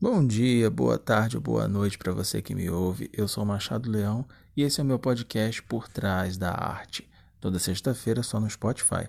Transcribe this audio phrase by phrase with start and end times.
[0.00, 3.10] Bom dia, boa tarde ou boa noite para você que me ouve.
[3.12, 4.24] Eu sou Machado Leão
[4.56, 7.10] e esse é o meu podcast Por Trás da Arte.
[7.40, 9.08] Toda sexta-feira só no Spotify.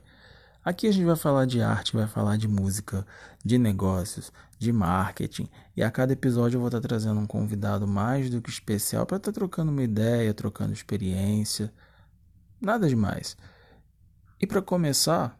[0.65, 3.05] Aqui a gente vai falar de arte, vai falar de música,
[3.45, 5.47] de negócios, de marketing
[5.77, 9.17] e a cada episódio eu vou estar trazendo um convidado mais do que especial para
[9.17, 11.71] estar trocando uma ideia, trocando experiência.
[12.59, 13.37] Nada demais.
[14.41, 15.38] E para começar,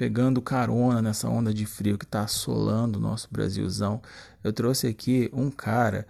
[0.00, 4.00] pegando carona nessa onda de frio que está assolando o nosso Brasilzão,
[4.42, 6.06] eu trouxe aqui um cara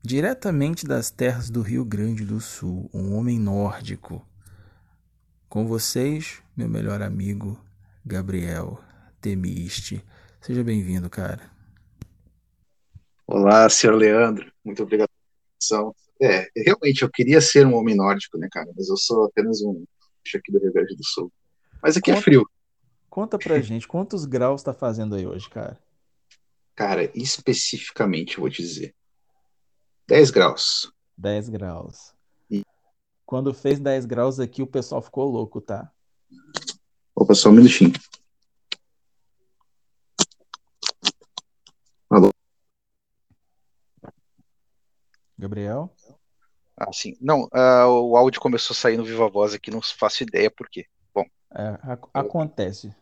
[0.00, 4.24] diretamente das terras do Rio Grande do Sul, um homem nórdico.
[5.48, 7.60] Com vocês, meu melhor amigo,
[8.06, 8.80] Gabriel
[9.20, 10.00] Temiste.
[10.40, 11.42] Seja bem-vindo, cara.
[13.26, 14.48] Olá, senhor Leandro.
[14.64, 15.10] Muito obrigado
[15.68, 15.92] pela.
[16.22, 18.70] É, realmente eu queria ser um homem nórdico, né, cara?
[18.76, 19.84] Mas eu sou apenas um
[20.36, 21.32] aqui do Rio Grande do Sul.
[21.82, 22.48] Mas aqui é Conta- é frio.
[23.18, 25.76] Conta pra gente, quantos graus tá fazendo aí hoje, cara?
[26.76, 28.94] Cara, especificamente eu vou te dizer.
[30.06, 30.92] 10 graus.
[31.16, 32.14] 10 graus.
[32.48, 32.62] E-
[33.26, 35.90] Quando fez 10 graus aqui, o pessoal ficou louco, tá?
[37.12, 37.92] Opa, só um minutinho.
[42.08, 42.30] Alô?
[45.36, 45.92] Gabriel?
[46.76, 47.16] Ah, sim.
[47.20, 50.68] Não, ah, o áudio começou a sair no Viva Voz aqui, não faço ideia por
[50.70, 50.86] quê.
[51.12, 52.94] Bom, É, ac- acontece.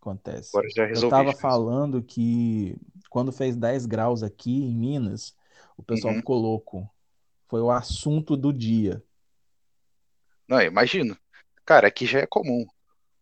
[0.00, 0.50] Acontece.
[0.56, 1.10] agora já Eu resolvi.
[1.10, 1.38] tava já.
[1.38, 2.76] falando que
[3.10, 5.34] quando fez 10 graus aqui em Minas,
[5.76, 6.20] o pessoal Uhum.
[6.20, 6.90] ficou louco.
[7.48, 9.02] Foi o assunto do dia.
[10.48, 11.16] Não, eu imagino.
[11.64, 12.66] Cara, aqui já é comum.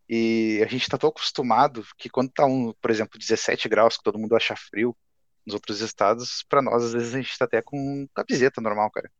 [0.09, 4.03] E a gente tá tão acostumado que quando tá, um, por exemplo, 17 graus, que
[4.03, 4.97] todo mundo acha frio,
[5.45, 9.11] nos outros estados, pra nós, às vezes a gente tá até com camiseta normal, cara.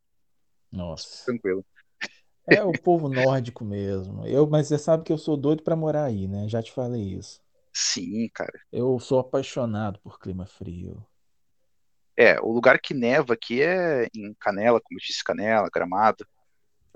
[0.73, 1.25] Nossa.
[1.27, 1.65] Tranquilo.
[2.47, 4.27] É o povo nórdico mesmo.
[4.27, 6.49] Eu, mas você sabe que eu sou doido pra morar aí, né?
[6.49, 7.43] Já te falei isso.
[7.81, 8.61] Sim, cara.
[8.73, 11.07] Eu sou apaixonado por clima frio.
[12.17, 16.27] É, o lugar que neva aqui é em Canela, como eu disse, Canela, Gramado,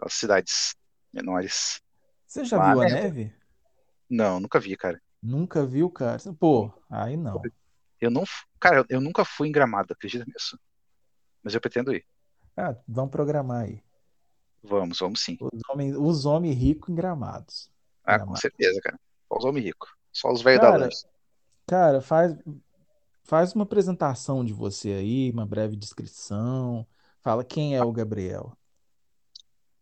[0.01, 0.75] as cidades
[1.13, 1.81] menores.
[2.27, 2.97] Você já Lá viu a neva.
[2.97, 3.33] neve?
[4.11, 5.01] Não, nunca vi, cara.
[5.23, 6.19] Nunca viu, cara?
[6.41, 7.41] Pô, aí não.
[8.01, 8.25] Eu não,
[8.59, 10.59] cara, eu nunca fui em Gramado, acredita nisso?
[11.45, 12.05] Mas eu pretendo ir.
[12.57, 13.81] Ah, vamos programar aí.
[14.65, 15.39] Vamos, vamos sim.
[15.41, 17.71] Os homens, os homens ricos em gramados.
[18.05, 18.41] Ah, com Gramado.
[18.41, 18.99] certeza, cara.
[19.31, 20.02] Os homens ricos.
[20.13, 21.09] Só os velhos da Cara, lança.
[21.67, 22.37] Cara, faz,
[23.25, 26.87] faz uma apresentação de você aí, uma breve descrição.
[27.23, 28.57] Fala quem é o Gabriel.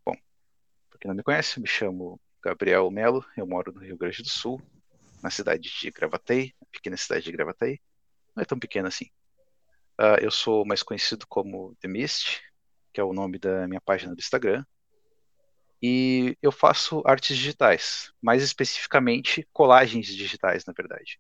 [0.05, 4.29] Pra quem não me conhece, me chamo Gabriel Melo, eu moro no Rio Grande do
[4.29, 4.61] Sul,
[5.23, 7.81] na cidade de Gravataí, pequena cidade de Gravataí.
[8.35, 9.07] Não é tão pequena assim.
[9.99, 12.41] Ah, eu sou mais conhecido como The Mist,
[12.93, 14.65] que é o nome da minha página do Instagram.
[15.83, 21.19] E eu faço artes digitais, mais especificamente colagens digitais, na verdade.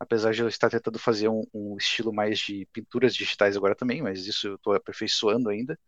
[0.00, 4.02] Apesar de eu estar tentando fazer um, um estilo mais de pinturas digitais agora também,
[4.02, 5.78] mas isso eu estou aperfeiçoando ainda.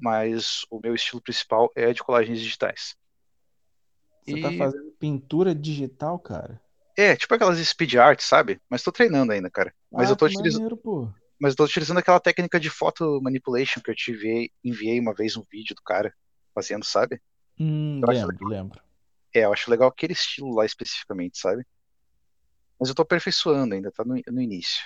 [0.00, 2.94] Mas o meu estilo principal é de colagens digitais.
[4.22, 6.58] Você tá E- fazendo pintura digital, cara?
[6.98, 8.60] É, tipo aquelas speed art, sabe?
[8.68, 9.74] Mas tô treinando ainda, cara.
[9.94, 10.76] Mas Ah, eu tô que utilizando, maneiro,
[11.40, 15.14] mas eu tô utilizando aquela técnica de photo manipulation que eu te enviei, enviei uma
[15.14, 16.14] vez um vídeo do cara
[16.54, 17.20] fazendo, sabe?
[17.58, 18.80] Hum, Eu lembro, lembro.
[19.34, 21.64] É, eu acho legal aquele estilo lá especificamente, sabe?
[22.78, 24.82] Mas eu tô aperfeiçoando ainda, tá no, no início.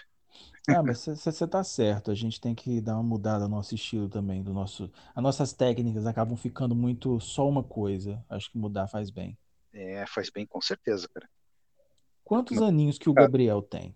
[0.66, 2.10] Ah, mas você tá certo.
[2.10, 4.90] A gente tem que dar uma mudada no nosso estilo também, do nosso.
[5.14, 8.24] As nossas técnicas acabam ficando muito só uma coisa.
[8.28, 9.36] Acho que mudar faz bem.
[9.72, 11.28] É, faz bem com certeza, cara.
[12.24, 12.68] Quantos Não.
[12.68, 13.12] aninhos que o.
[13.12, 13.94] Gabriel tem?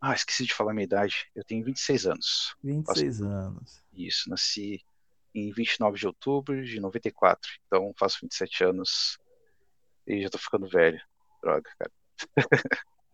[0.00, 1.26] Ah, esqueci de falar a minha idade.
[1.34, 2.54] Eu tenho 26 anos.
[2.62, 3.82] 26 anos.
[3.92, 4.84] Isso, nasci
[5.36, 7.48] em 29 de outubro de 94.
[7.66, 9.18] Então faço 27 anos
[10.06, 11.00] e já tô ficando velho.
[11.42, 11.92] Droga, cara.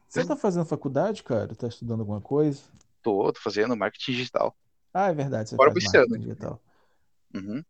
[0.09, 1.55] Você tá fazendo faculdade, cara?
[1.55, 2.63] Tá estudando alguma coisa?
[3.03, 4.57] Tô, tô fazendo marketing digital.
[4.95, 6.09] Ah, é verdade, você Bora faz pro esse ano.
[6.11, 6.63] marketing digital.
[7.35, 7.65] Uhum.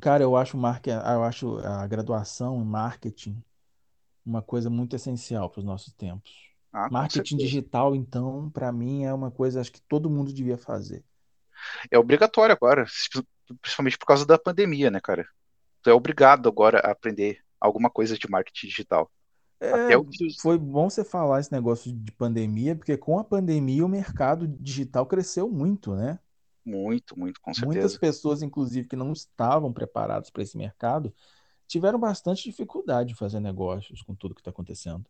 [0.00, 0.90] Cara, eu acho, marque...
[0.90, 3.42] eu acho a graduação em marketing
[4.24, 6.50] uma coisa muito essencial para os nossos tempos.
[6.72, 11.04] Ah, Marketing digital, então, para mim é uma coisa acho que todo mundo devia fazer.
[11.90, 12.84] É obrigatório agora,
[13.60, 15.26] principalmente por causa da pandemia, né, cara?
[15.82, 19.10] Tu é obrigado agora a aprender alguma coisa de marketing digital.
[19.60, 20.06] É, Até o
[20.40, 25.06] foi bom você falar esse negócio de pandemia, porque com a pandemia o mercado digital
[25.06, 26.18] cresceu muito, né?
[26.64, 27.98] Muito, muito, com Muitas certeza.
[27.98, 31.14] pessoas, inclusive, que não estavam preparadas para esse mercado,
[31.66, 35.06] tiveram bastante dificuldade de fazer negócios com tudo que está acontecendo.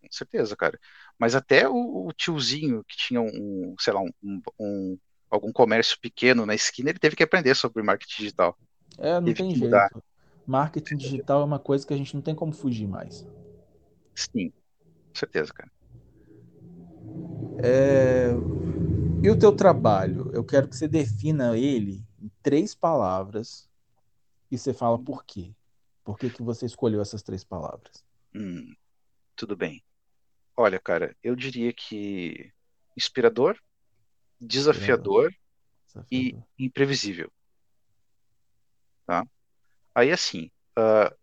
[0.00, 0.78] Com certeza, cara.
[1.18, 4.98] Mas até o, o tiozinho que tinha um, sei lá, um- um-
[5.34, 8.58] algum comércio pequeno na esquina, ele teve que aprender sobre marketing digital.
[8.98, 9.82] É, não Teve tem jeito.
[9.82, 9.90] mudar.
[10.46, 13.24] Marketing digital é uma coisa que a gente não tem como fugir mais.
[14.16, 15.70] Sim, com certeza, cara.
[17.62, 18.32] É,
[19.22, 20.30] E o teu trabalho?
[20.34, 23.68] Eu quero que você defina ele em três palavras
[24.50, 25.52] e você fala por quê.
[26.04, 28.04] Por que, que você escolheu essas três palavras?
[28.34, 28.74] Hum,
[29.36, 29.84] tudo bem.
[30.56, 32.52] Olha, cara, eu diria que
[32.96, 33.58] inspirador,
[34.44, 35.32] desafiador,
[35.86, 36.06] desafiador.
[36.58, 37.30] e imprevisível.
[39.06, 39.24] Tá?
[39.94, 41.14] Aí, assim, uh,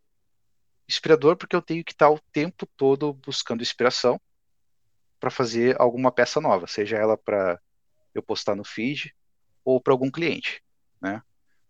[0.88, 4.20] inspirador porque eu tenho que estar o tempo todo buscando inspiração
[5.20, 7.60] para fazer alguma peça nova, seja ela para
[8.14, 9.16] eu postar no feed
[9.64, 10.64] ou para algum cliente,
[11.00, 11.22] né?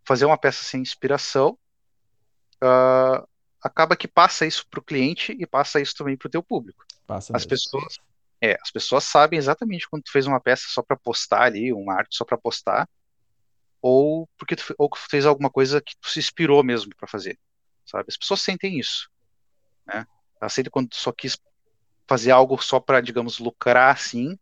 [0.03, 1.57] Fazer uma peça sem inspiração
[2.63, 3.27] uh,
[3.61, 6.85] acaba que passa isso para o cliente e passa isso também para o teu público.
[7.05, 7.49] Passa as mesmo.
[7.49, 7.99] pessoas,
[8.41, 11.93] é, as pessoas sabem exatamente quando tu fez uma peça só para postar ali, uma
[11.93, 12.89] arte só para postar,
[13.81, 17.39] ou porque tu, ou fez alguma coisa que tu se inspirou mesmo para fazer,
[17.85, 18.05] sabe?
[18.07, 19.09] As pessoas sentem isso,
[19.85, 20.07] né?
[20.41, 21.37] Elas quando tu só quis
[22.07, 24.37] fazer algo só para, digamos, lucrar assim,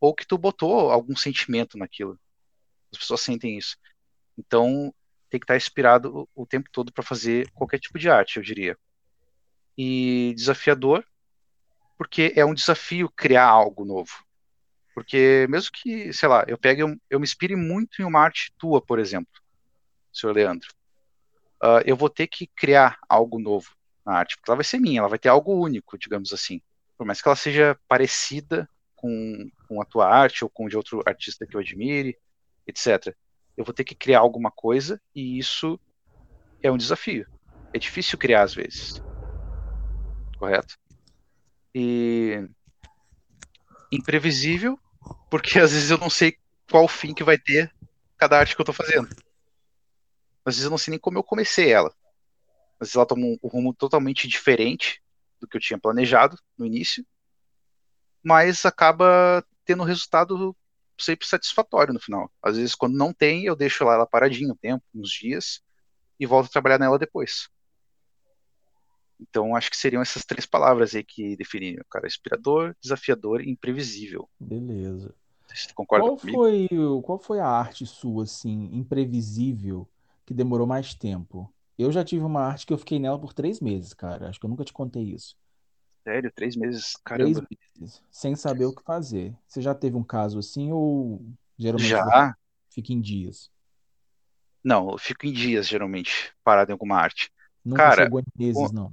[0.00, 2.18] ou que tu botou algum sentimento naquilo.
[2.92, 3.76] As pessoas sentem isso.
[4.38, 4.94] Então,
[5.28, 8.78] tem que estar inspirado o tempo todo para fazer qualquer tipo de arte, eu diria.
[9.76, 11.04] E desafiador,
[12.04, 14.12] porque é um desafio criar algo novo.
[14.94, 18.52] Porque mesmo que, sei lá, eu pegue, eu, eu me inspire muito em uma arte
[18.58, 19.32] tua, por exemplo,
[20.12, 20.68] senhor Leandro,
[21.62, 23.74] uh, eu vou ter que criar algo novo
[24.04, 26.60] na arte, porque ela vai ser minha, ela vai ter algo único, digamos assim.
[26.98, 31.02] Por mais que ela seja parecida com, com a tua arte ou com de outro
[31.06, 32.18] artista que eu admire,
[32.66, 33.16] etc.
[33.56, 35.80] Eu vou ter que criar alguma coisa e isso
[36.62, 37.26] é um desafio.
[37.72, 39.02] É difícil criar às vezes.
[40.38, 40.83] Correto?
[41.74, 42.48] E
[43.90, 44.78] imprevisível,
[45.30, 46.36] porque às vezes eu não sei
[46.70, 47.72] qual fim que vai ter
[48.16, 49.08] cada arte que eu estou fazendo.
[50.44, 51.94] Às vezes eu não sei nem como eu comecei ela.
[52.78, 55.02] Às vezes ela toma um rumo totalmente diferente
[55.40, 57.04] do que eu tinha planejado no início,
[58.22, 60.56] mas acaba tendo um resultado
[60.98, 62.30] sempre satisfatório no final.
[62.42, 65.62] Às vezes, quando não tem, eu deixo ela paradinha um tempo, uns dias,
[66.18, 67.48] e volto a trabalhar nela depois.
[69.20, 72.06] Então, acho que seriam essas três palavras aí que definiram, cara.
[72.06, 74.28] Inspirador, desafiador e imprevisível.
[74.38, 75.14] Beleza.
[75.48, 76.38] Você concorda qual comigo?
[76.38, 76.68] Foi,
[77.02, 79.88] qual foi a arte sua, assim, imprevisível,
[80.26, 81.52] que demorou mais tempo?
[81.78, 84.28] Eu já tive uma arte que eu fiquei nela por três meses, cara.
[84.28, 85.36] Acho que eu nunca te contei isso.
[86.04, 86.30] Sério?
[86.34, 86.96] Três meses?
[87.04, 87.46] Caramba.
[87.46, 89.34] Três meses, sem saber o que fazer.
[89.46, 91.20] Você já teve um caso assim ou
[91.58, 92.36] geralmente já.
[92.70, 93.50] fica em dias?
[94.62, 97.30] Não, eu fico em dias, geralmente, parado em alguma arte.
[97.64, 98.92] Nunca Cara, chegou em meses, não.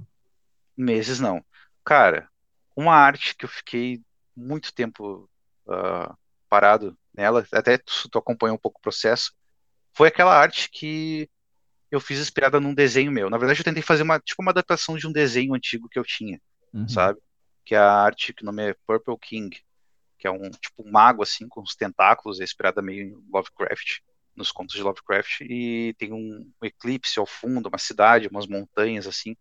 [0.76, 1.44] Meses não.
[1.84, 2.28] Cara,
[2.76, 4.00] uma arte que eu fiquei
[4.36, 5.28] muito tempo
[5.66, 6.16] uh,
[6.48, 9.32] parado nela, até tu, tu acompanhou um pouco o processo,
[9.94, 11.28] foi aquela arte que
[11.90, 13.28] eu fiz inspirada num desenho meu.
[13.28, 16.04] Na verdade, eu tentei fazer uma tipo uma adaptação de um desenho antigo que eu
[16.04, 16.40] tinha,
[16.72, 16.88] Uhum.
[16.88, 17.20] sabe?
[17.64, 19.60] Que é a arte que o nome é Purple King,
[20.18, 24.00] que é um tipo um mago assim com os tentáculos, é inspirada meio em Lovecraft,
[24.34, 29.06] nos contos de Lovecraft e tem um, um eclipse ao fundo, uma cidade, umas montanhas
[29.06, 29.36] assim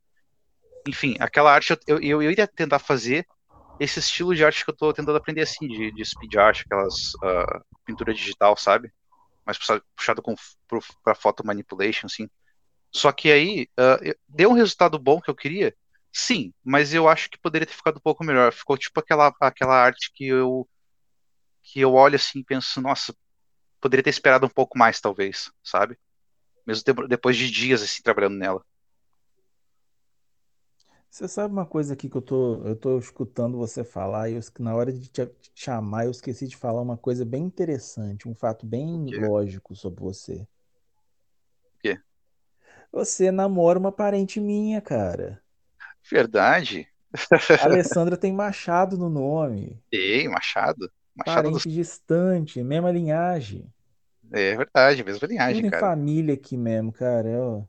[0.87, 3.25] enfim, aquela arte eu, eu, eu, iria tentar fazer
[3.79, 7.13] esse estilo de arte que eu tô tentando aprender assim, de, de speed art, aquelas
[7.15, 8.91] uh, pintura digital, sabe?
[9.45, 10.35] Mais puxado, com,
[11.03, 12.29] pra foto manipulation, assim.
[12.91, 15.75] Só que aí, uh, deu um resultado bom que eu queria?
[16.13, 18.51] Sim, mas eu acho que poderia ter ficado um pouco melhor.
[18.51, 20.67] Ficou tipo aquela, aquela arte que eu
[21.63, 23.15] que eu olho assim e penso, nossa,
[23.79, 25.97] poderia ter esperado um pouco mais, talvez, sabe?
[26.65, 28.65] Mesmo depois de dias assim trabalhando nela.
[31.11, 34.41] Você sabe uma coisa aqui que eu tô, eu tô escutando você falar e eu,
[34.59, 38.65] na hora de te chamar eu esqueci de falar uma coisa bem interessante, um fato
[38.65, 40.35] bem lógico sobre você.
[40.35, 42.01] O quê?
[42.93, 45.41] Você namora uma parente minha, cara.
[46.09, 46.87] Verdade?
[47.59, 49.77] A Alessandra tem Machado no nome.
[49.91, 50.91] Ei, Machado?
[51.15, 51.67] Machado Parente dos...
[51.69, 53.65] distante, mesma linhagem.
[54.33, 55.81] É verdade, mesma linhagem, Tudo cara.
[55.81, 57.67] família aqui mesmo, cara.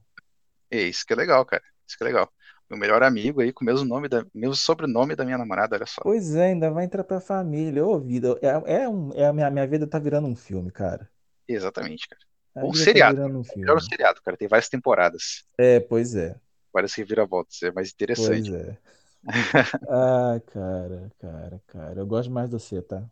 [0.71, 1.63] É, é, isso que é legal, cara.
[1.87, 2.33] Isso que é legal
[2.73, 5.87] meu melhor amigo aí com o mesmo nome da, mesmo sobrenome da minha namorada, olha
[5.87, 6.01] só.
[6.03, 7.85] Pois é, ainda vai entrar pra família.
[7.85, 11.09] Ô, vida, é, é, um, é a minha, minha vida tá virando um filme, cara.
[11.47, 12.23] Exatamente, cara.
[12.57, 13.19] A um vida seriado.
[13.19, 13.73] Tá um Melhor filme.
[13.75, 14.37] um seriado, cara.
[14.37, 15.45] Tem várias temporadas.
[15.59, 16.35] É, pois é.
[16.73, 17.63] Várias reviravoltas.
[17.63, 18.51] É mais interessante.
[18.51, 18.79] Pois é.
[19.89, 22.01] ah, cara, cara, cara.
[22.01, 23.05] Eu gosto mais de você, tá?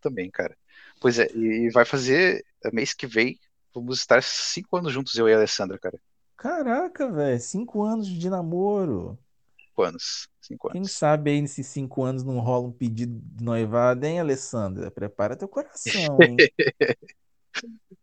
[0.00, 0.56] Também, cara.
[1.00, 3.38] Pois é, e vai fazer mês que vem.
[3.74, 5.98] Vamos estar cinco anos juntos, eu e a Alessandra, cara.
[6.38, 9.18] Caraca, velho, cinco anos de namoro.
[9.66, 10.28] Cinco anos.
[10.40, 10.92] Cinco Quem anos.
[10.92, 14.90] sabe aí nesses cinco anos não rola um pedido de noivado, hein, Alessandra?
[14.90, 16.38] Prepara teu coração, hein?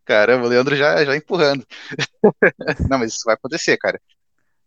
[0.05, 1.65] Caramba, o Leandro já, já empurrando.
[2.89, 4.01] não, mas isso vai acontecer, cara.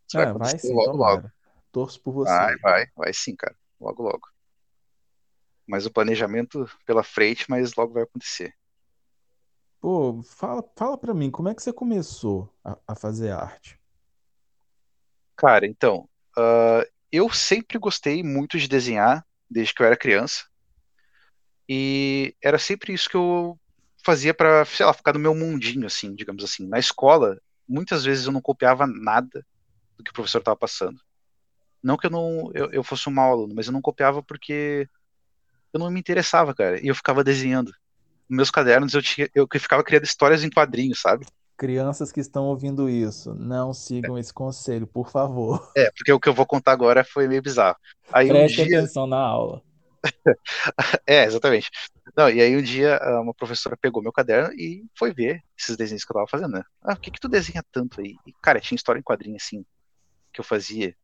[0.06, 1.30] Isso vai Ah, vai, acontecer sim, logo, logo.
[1.72, 2.30] Torço por você.
[2.30, 3.54] Vai, vai, vai sim, cara.
[3.80, 4.28] Logo, logo.
[5.68, 8.54] mais o planejamento pela frente, mas logo vai acontecer.
[9.80, 13.78] Pô, fala, fala pra mim, como é que você começou a, a fazer arte?
[15.36, 20.44] Cara, então, uh, eu sempre gostei muito de desenhar, desde que eu era criança.
[21.68, 23.58] E era sempre isso que eu
[24.04, 26.66] fazia para, sei lá, ficar no meu mundinho, assim, digamos assim.
[26.66, 29.46] Na escola, muitas vezes eu não copiava nada
[29.96, 31.00] do que o professor estava passando.
[31.82, 34.88] Não que eu não eu, eu fosse um mau aluno, mas eu não copiava porque
[35.72, 36.82] eu não me interessava, cara.
[36.82, 37.72] E eu ficava desenhando.
[38.28, 41.26] Meus cadernos eu tinha eu ficava criando histórias em quadrinhos, sabe?
[41.56, 45.72] Crianças que estão ouvindo isso, não sigam esse conselho, por favor.
[45.76, 47.76] É, porque o que eu vou contar agora foi meio bizarro.
[48.12, 48.78] Aí Preste um dia...
[48.78, 49.62] atenção na aula.
[51.06, 51.70] é, exatamente.
[52.16, 55.76] Não, e aí um dia ah, uma professora pegou meu caderno e foi ver esses
[55.76, 56.62] desenhos que eu tava fazendo, né?
[56.82, 58.14] Ah, por que que tu desenha tanto aí?
[58.26, 59.64] E, cara, tinha história em quadrinho, assim,
[60.32, 60.94] que eu fazia,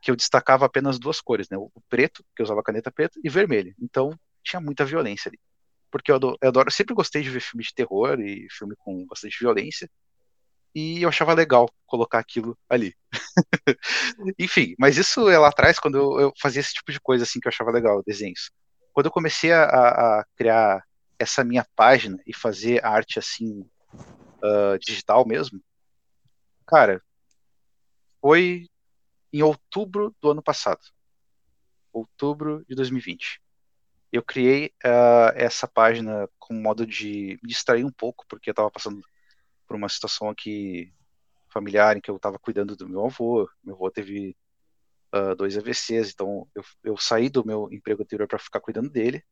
[0.00, 1.56] que eu destacava apenas duas cores, né?
[1.56, 3.74] O preto, que eu usava caneta preta, e vermelho.
[3.80, 5.38] Então, tinha muita violência ali.
[5.92, 8.74] Porque eu adoro, eu adoro, eu sempre gostei de ver filme de terror e filme
[8.78, 9.88] com bastante violência.
[10.74, 12.96] E eu achava legal colocar aquilo ali.
[14.38, 17.38] Enfim, mas isso é lá atrás, quando eu, eu, fazia esse tipo de coisa assim
[17.38, 18.50] que eu achava legal, desenhos.
[18.94, 20.82] Quando eu comecei a, a criar
[21.18, 23.60] essa minha página e fazer arte assim,
[23.92, 25.60] uh, digital mesmo,
[26.66, 27.02] cara,
[28.18, 28.66] foi
[29.30, 30.80] em outubro do ano passado.
[31.92, 33.42] Outubro de 2020.
[34.12, 38.70] Eu criei uh, essa página com modo de me distrair um pouco, porque eu estava
[38.70, 39.00] passando
[39.66, 40.92] por uma situação aqui
[41.50, 43.48] familiar em que eu estava cuidando do meu avô.
[43.64, 44.36] Meu avô teve
[45.14, 49.24] uh, dois AVCs, então eu, eu saí do meu emprego anterior para ficar cuidando dele,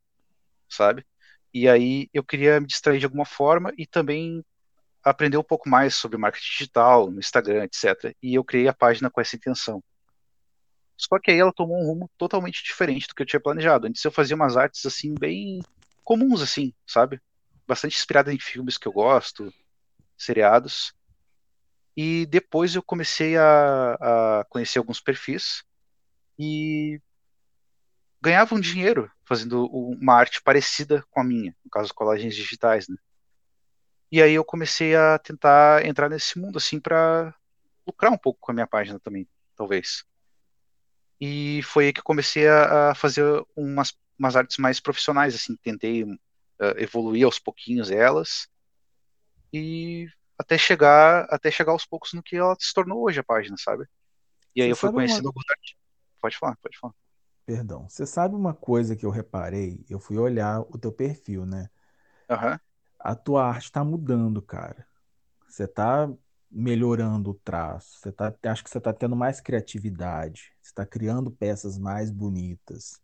[0.69, 1.07] sabe?
[1.53, 4.45] E aí eu queria me distrair de alguma forma e também
[5.03, 8.15] aprender um pouco mais sobre marketing digital, no Instagram, etc.
[8.23, 9.83] E eu criei a página com essa intenção.
[11.00, 13.87] Só que aí ela tomou um rumo totalmente diferente do que eu tinha planejado.
[13.87, 15.61] Antes eu fazia umas artes assim bem
[16.04, 17.21] comuns assim, sabe?
[17.66, 19.52] Bastante inspirada em filmes que eu gosto,
[20.16, 20.92] seriados.
[21.97, 23.95] E depois eu comecei a,
[24.40, 25.64] a conhecer alguns perfis
[26.38, 27.00] e
[28.21, 32.97] ganhava um dinheiro fazendo uma arte parecida com a minha, no caso colagens digitais, né?
[34.12, 37.35] E aí eu comecei a tentar entrar nesse mundo assim para
[37.87, 39.26] lucrar um pouco com a minha página também,
[39.57, 40.04] talvez.
[41.21, 43.25] E foi aí que eu comecei a, a fazer
[43.55, 46.17] umas, umas artes mais profissionais, assim, tentei uh,
[46.77, 48.49] evoluir aos pouquinhos elas
[49.53, 50.09] e
[50.39, 53.85] até chegar até chegar aos poucos no que ela se tornou hoje a página, sabe?
[54.57, 55.29] E aí Você eu fui conhecendo uma...
[55.29, 55.81] alguns artistas.
[56.21, 56.95] Pode falar, pode falar.
[57.45, 57.89] Perdão.
[57.89, 59.85] Você sabe uma coisa que eu reparei?
[59.89, 61.69] Eu fui olhar o teu perfil, né?
[62.31, 62.59] Uhum.
[62.99, 64.87] A tua arte está mudando, cara.
[65.49, 66.09] Você está
[66.50, 67.99] melhorando o traço.
[68.00, 70.52] Você tá, acho que você está tendo mais criatividade.
[70.61, 73.00] Você está criando peças mais bonitas.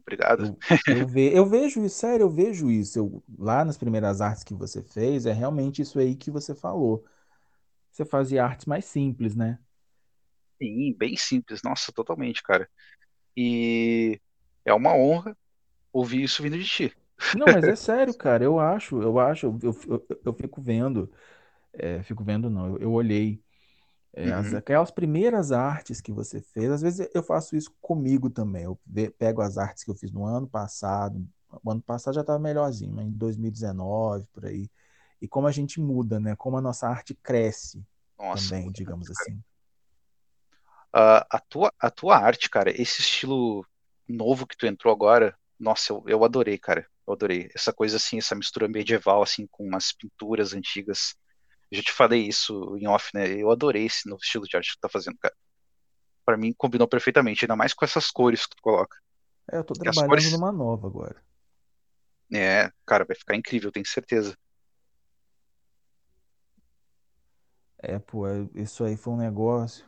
[0.00, 0.56] Obrigado.
[0.86, 2.98] Eu, eu, ve, eu, vejo isso, sério, eu vejo isso.
[2.98, 7.04] Eu, lá nas primeiras artes que você fez, é realmente isso aí que você falou.
[7.90, 9.58] Você fazia artes mais simples, né?
[10.60, 11.62] Sim, bem simples.
[11.62, 12.68] Nossa, totalmente, cara.
[13.36, 14.20] E
[14.64, 15.36] é uma honra
[15.92, 16.96] ouvir isso vindo de ti.
[17.36, 18.42] Não, mas é sério, cara.
[18.44, 21.12] Eu acho, eu acho, eu, eu, eu fico vendo,
[21.78, 23.42] é, fico vendo, não, eu, eu olhei
[24.12, 24.58] é, as, uhum.
[24.58, 28.64] aquelas primeiras artes que você fez, às vezes eu faço isso comigo também.
[28.64, 28.78] Eu
[29.18, 31.24] pego as artes que eu fiz no ano passado,
[31.62, 34.68] o ano passado já estava melhorzinho, mas em 2019, por aí.
[35.20, 36.34] E como a gente muda, né?
[36.36, 37.84] Como a nossa arte cresce
[38.18, 39.34] Nossa, também, digamos assim.
[40.94, 43.64] Uh, a, tua, a tua arte, cara, esse estilo
[44.08, 46.86] novo que tu entrou agora, nossa, eu, eu adorei, cara.
[47.06, 47.50] Eu adorei.
[47.54, 51.14] Essa coisa assim, essa mistura medieval, assim, com umas pinturas antigas
[51.70, 53.28] já te falei isso em off, né?
[53.28, 55.34] Eu adorei esse novo estilo de arte que tu tá fazendo, cara.
[56.24, 58.96] Pra mim combinou perfeitamente, ainda mais com essas cores que tu coloca.
[59.50, 60.32] É, eu tô Porque trabalhando cores...
[60.32, 61.22] numa nova agora.
[62.32, 64.36] É, cara, vai ficar incrível, tenho certeza.
[67.78, 69.86] É, pô, é, isso aí foi um negócio.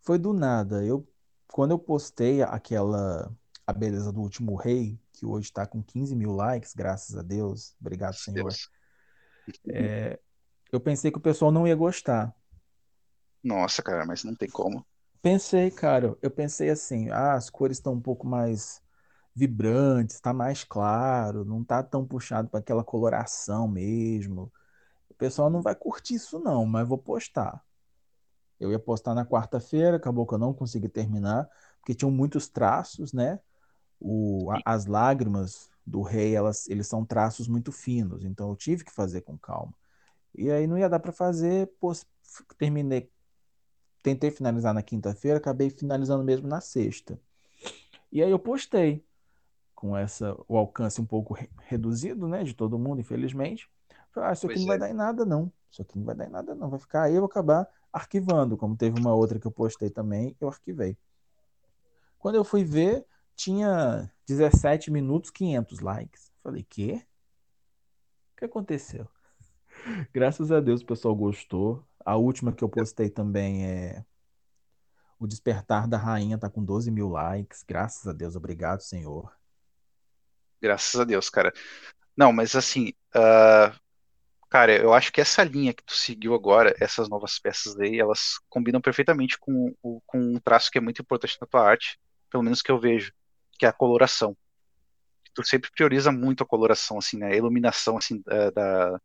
[0.00, 0.84] Foi do nada.
[0.84, 1.06] Eu,
[1.48, 3.30] quando eu postei aquela
[3.66, 7.74] A Beleza do Último Rei, que hoje tá com 15 mil likes, graças a Deus.
[7.80, 8.44] Obrigado, Senhor.
[8.44, 8.70] Deus.
[9.68, 10.18] É,
[10.72, 12.34] eu pensei que o pessoal não ia gostar.
[13.42, 14.84] Nossa, cara, mas não tem como.
[15.22, 18.82] Pensei, cara, eu pensei assim, ah, as cores estão um pouco mais
[19.34, 24.50] vibrantes, está mais claro, não tá tão puxado para aquela coloração mesmo.
[25.08, 27.62] O pessoal não vai curtir isso não, mas vou postar.
[28.58, 31.48] Eu ia postar na quarta-feira, acabou que eu não consegui terminar,
[31.78, 33.40] porque tinham muitos traços, né?
[34.00, 38.84] O, a, as lágrimas do rei, elas, eles são traços muito finos, então eu tive
[38.84, 39.74] que fazer com calma.
[40.34, 41.92] E aí não ia dar para fazer, pô,
[42.58, 43.10] terminei,
[44.02, 47.20] tentei finalizar na quinta-feira, acabei finalizando mesmo na sexta.
[48.12, 49.04] E aí eu postei.
[49.74, 53.70] com essa o alcance um pouco re reduzido, né, de todo mundo, infelizmente.
[54.12, 54.78] Falei, ah, isso aqui pois não é.
[54.78, 55.50] vai dar em nada, não.
[55.70, 56.68] Isso aqui não vai dar em nada, não.
[56.68, 60.36] Vai ficar aí, eu vou acabar arquivando, como teve uma outra que eu postei também,
[60.40, 60.98] eu arquivei.
[62.18, 66.30] Quando eu fui ver, tinha 17 minutos, 500 likes.
[66.42, 67.06] Falei, quê?
[68.34, 69.08] O que aconteceu?
[70.12, 71.86] Graças a Deus o pessoal gostou.
[72.04, 74.04] A última que eu postei também é
[75.18, 77.62] O Despertar da Rainha, tá com 12 mil likes.
[77.62, 79.32] Graças a Deus, obrigado, Senhor.
[80.60, 81.52] Graças a Deus, cara.
[82.16, 83.74] Não, mas assim, uh,
[84.50, 88.38] cara, eu acho que essa linha que tu seguiu agora, essas novas peças aí, elas
[88.48, 89.74] combinam perfeitamente com,
[90.06, 91.98] com um traço que é muito importante na tua arte,
[92.30, 93.12] pelo menos que eu vejo,
[93.58, 94.36] que é a coloração.
[95.32, 97.28] Tu sempre prioriza muito a coloração, assim, né?
[97.28, 99.00] A iluminação, assim, da, da,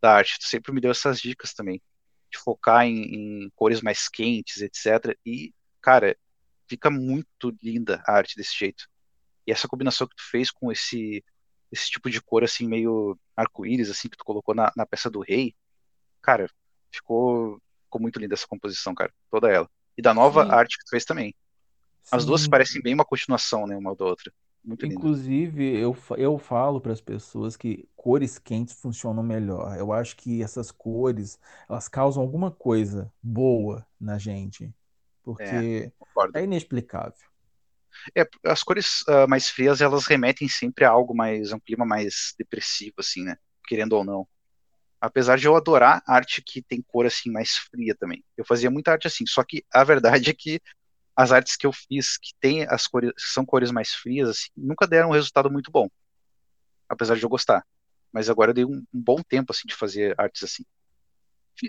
[0.00, 0.38] da arte.
[0.38, 1.82] Tu sempre me deu essas dicas também,
[2.30, 5.16] de focar em, em cores mais quentes, etc.
[5.24, 6.16] E, cara,
[6.68, 8.88] fica muito linda a arte desse jeito.
[9.46, 11.24] E essa combinação que tu fez com esse
[11.70, 15.20] esse tipo de cor assim meio arco-íris assim que tu colocou na, na peça do
[15.20, 15.54] rei,
[16.22, 16.50] cara,
[16.90, 19.68] ficou ficou muito linda essa composição, cara, toda ela.
[19.96, 20.50] E da nova Sim.
[20.50, 21.34] arte que tu fez também.
[22.10, 22.28] As Sim.
[22.28, 24.32] duas parecem bem uma continuação, né, uma da outra.
[24.64, 29.76] Muito Inclusive, eu, eu falo para as pessoas que cores quentes funcionam melhor.
[29.78, 31.38] Eu acho que essas cores,
[31.68, 34.74] elas causam alguma coisa boa na gente.
[35.22, 35.92] Porque
[36.34, 37.28] é, é inexplicável.
[38.14, 41.84] É, as cores uh, mais frias, elas remetem sempre a algo mais, a um clima
[41.84, 43.36] mais depressivo, assim, né?
[43.66, 44.28] Querendo ou não.
[45.00, 48.24] Apesar de eu adorar arte que tem cor, assim, mais fria também.
[48.36, 50.60] Eu fazia muita arte assim, só que a verdade é que
[51.18, 54.86] as artes que eu fiz, que tem as cores, são cores mais frias, assim, nunca
[54.86, 55.88] deram um resultado muito bom.
[56.88, 57.64] Apesar de eu gostar.
[58.12, 60.64] Mas agora eu dei um, um bom tempo, assim, de fazer artes assim.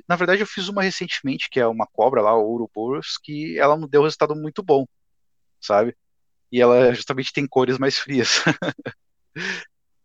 [0.08, 3.76] Na verdade, eu fiz uma recentemente, que é uma cobra lá, o Ouroboros, que ela
[3.76, 4.86] não deu um resultado muito bom,
[5.60, 5.98] sabe?
[6.52, 8.44] e ela justamente tem cores mais frias.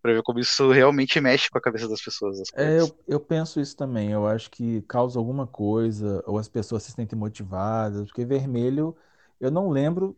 [0.02, 2.38] para ver como isso realmente mexe com a cabeça das pessoas.
[2.54, 4.10] É, eu, eu penso isso também.
[4.10, 8.94] Eu acho que causa alguma coisa, ou as pessoas se sentem motivadas, porque vermelho,
[9.46, 10.16] eu não lembro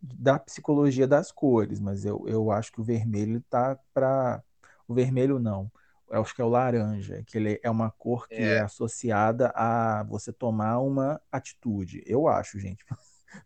[0.00, 4.42] da psicologia das cores, mas eu, eu acho que o vermelho tá para.
[4.86, 5.70] O vermelho não.
[6.10, 8.54] Eu acho que é o laranja, que ele é uma cor que é.
[8.54, 12.02] é associada a você tomar uma atitude.
[12.06, 12.84] Eu acho, gente.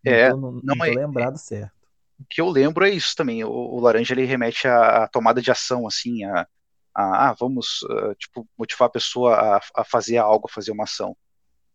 [0.05, 1.83] Não é, tô, não, não, é, lembrado certo
[2.29, 3.45] que eu lembro é isso também.
[3.45, 6.47] O, o laranja ele remete à, à, tomada de ação, assim, a,
[6.95, 10.85] a ah, vamos uh, tipo motivar a pessoa a, a, fazer algo, a fazer uma
[10.85, 11.16] ação.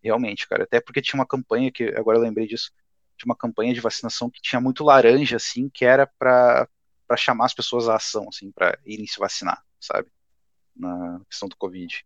[0.01, 0.63] Realmente, cara.
[0.63, 2.71] Até porque tinha uma campanha que agora eu lembrei disso.
[3.17, 6.67] Tinha uma campanha de vacinação que tinha muito laranja, assim, que era para
[7.07, 10.11] para chamar as pessoas à ação, assim, para irem se vacinar, sabe?
[10.75, 12.05] Na questão do Covid.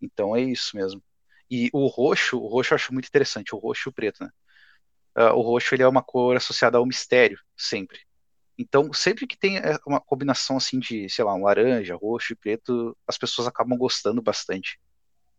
[0.00, 1.02] Então é isso mesmo.
[1.50, 4.30] E o roxo, o roxo eu acho muito interessante, o roxo e o preto, né?
[5.16, 8.00] uh, o roxo ele é uma cor associada ao mistério, sempre.
[8.56, 12.36] Então, sempre que tem é, uma combinação assim de, sei lá, um laranja, roxo e
[12.36, 14.80] preto, as pessoas acabam gostando bastante.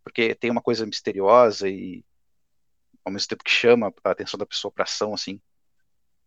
[0.04, 2.04] Porque tem uma coisa misteriosa e
[3.06, 5.40] ao mesmo tempo que chama a atenção da pessoa para ação, assim.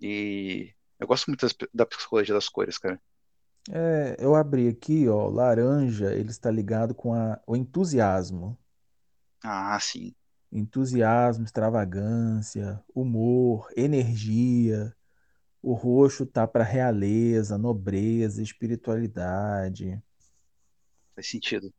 [0.00, 3.00] E eu gosto muito das, da psicologia das cores, cara.
[3.70, 8.58] É, eu abri aqui, ó, laranja, ele está ligado com a, o entusiasmo.
[9.42, 10.14] Ah, sim
[10.50, 14.94] entusiasmo, extravagância, humor, energia.
[15.62, 20.00] O roxo tá para realeza, nobreza, espiritualidade.
[21.14, 21.72] Faz sentido.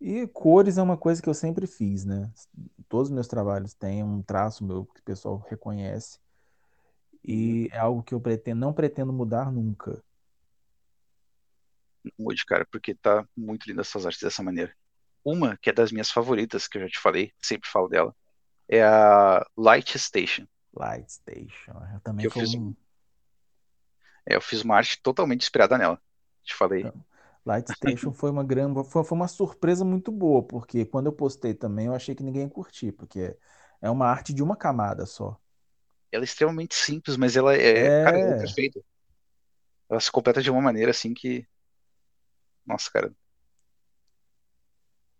[0.00, 2.30] E cores é uma coisa que eu sempre fiz, né?
[2.94, 6.20] Todos os meus trabalhos têm um traço meu que o pessoal reconhece.
[7.24, 10.00] E é algo que eu pretendo, não pretendo mudar nunca.
[12.16, 14.72] Mude, cara, porque tá muito linda essas artes dessa maneira.
[15.24, 18.14] Uma que é das minhas favoritas, que eu já te falei, sempre falo dela,
[18.68, 20.46] é a Light Station.
[20.72, 21.72] Light Station.
[21.92, 22.72] Eu também eu fiz, um...
[24.24, 26.00] é, eu fiz uma arte totalmente inspirada nela.
[26.44, 26.82] Te falei.
[26.82, 27.04] Então,
[27.44, 31.52] Light Station foi uma grande, foi, foi uma surpresa muito boa, porque quando eu postei
[31.52, 33.36] também eu achei que ninguém ia curtir, porque
[33.82, 35.38] é uma arte de uma camada só.
[36.10, 38.04] Ela é extremamente simples, mas ela é, é...
[38.04, 38.80] Cara, é perfeita.
[39.88, 41.46] Ela se completa de uma maneira assim que.
[42.66, 43.14] Nossa, cara,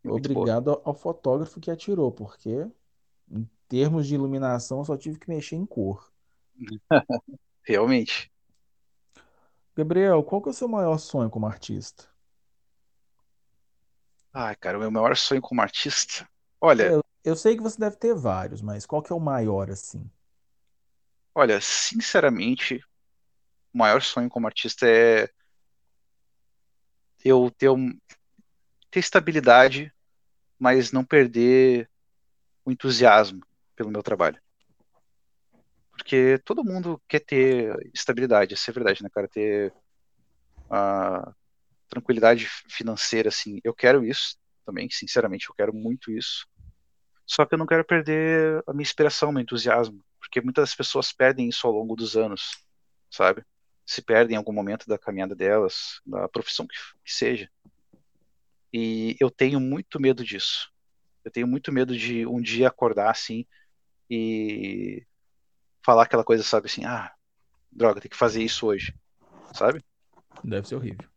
[0.05, 2.67] Obrigado ao fotógrafo que atirou, porque
[3.31, 6.13] em termos de iluminação eu só tive que mexer em cor.
[7.63, 8.31] Realmente.
[9.75, 12.14] Gabriel, qual que é o seu maior sonho como artista?
[14.35, 16.29] Ai, cara, o meu maior sonho como artista.
[16.61, 16.83] Olha.
[16.83, 20.11] Eu, eu sei que você deve ter vários, mas qual que é o maior, assim?
[21.33, 22.85] Olha, sinceramente,
[23.73, 25.29] o maior sonho como artista é
[27.25, 27.97] eu ter, um,
[28.91, 29.95] ter estabilidade
[30.59, 31.91] mas não perder
[32.65, 33.41] o entusiasmo
[33.77, 34.41] pelo meu trabalho.
[35.91, 39.29] Porque todo mundo quer ter estabilidade, isso é verdade, né, cara?
[39.29, 39.73] Ter
[40.71, 41.33] a
[41.95, 43.61] tranquilidade financeira, assim.
[43.63, 46.47] Eu quero isso também, sinceramente, eu quero muito isso.
[47.27, 51.49] Só que eu não quero perder a minha inspiração, meu entusiasmo, porque muitas pessoas perdem
[51.49, 52.65] isso ao longo dos anos,
[53.11, 53.43] sabe?
[53.87, 57.49] Se perdem em algum momento da caminhada delas, da profissão que, que seja.
[58.73, 60.71] E eu tenho muito medo disso.
[61.25, 63.47] Eu tenho muito medo de um dia acordar assim
[64.11, 65.07] e
[65.85, 67.13] falar aquela coisa, sabe, assim, ah,
[67.71, 68.95] droga, tem que fazer isso hoje,
[69.53, 69.83] sabe?
[70.43, 71.14] Deve ser horrível.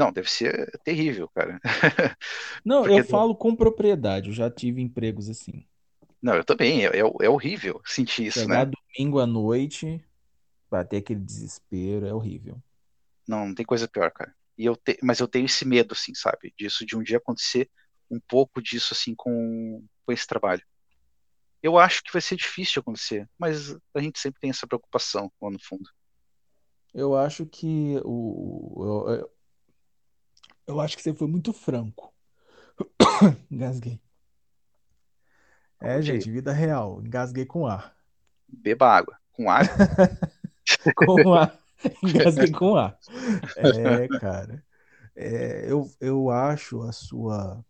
[0.00, 1.60] Não, deve ser terrível, cara.
[2.64, 5.66] Não, Porque- eu falo com propriedade, eu já tive empregos assim.
[6.22, 8.72] Não, eu também, é, é, é horrível sentir isso, Chegar né?
[8.96, 10.02] domingo à noite,
[10.70, 12.58] bater aquele desespero, é horrível.
[13.28, 14.34] Não, não tem coisa pior, cara.
[14.56, 14.98] E eu te...
[15.02, 16.50] Mas eu tenho esse medo, assim, sabe?
[16.58, 17.70] Disso, de um dia acontecer
[18.10, 20.62] um pouco disso, assim, com, com esse trabalho.
[21.62, 25.50] Eu acho que vai ser difícil acontecer, mas a gente sempre tem essa preocupação lá
[25.50, 25.90] no fundo.
[26.94, 29.28] Eu acho que o.
[30.70, 32.14] Eu, acho que você foi muito franco.
[33.50, 34.00] Engasguei.
[35.80, 37.02] É, Pode gente, vida real.
[37.04, 37.96] Engasguei com ar.
[38.48, 39.18] Beba água.
[39.32, 39.74] Com água,
[40.94, 41.58] Com ar.
[42.04, 42.96] Engasguei com ar.
[43.56, 44.64] É, cara.
[45.16, 47.64] É, eu, eu acho a sua.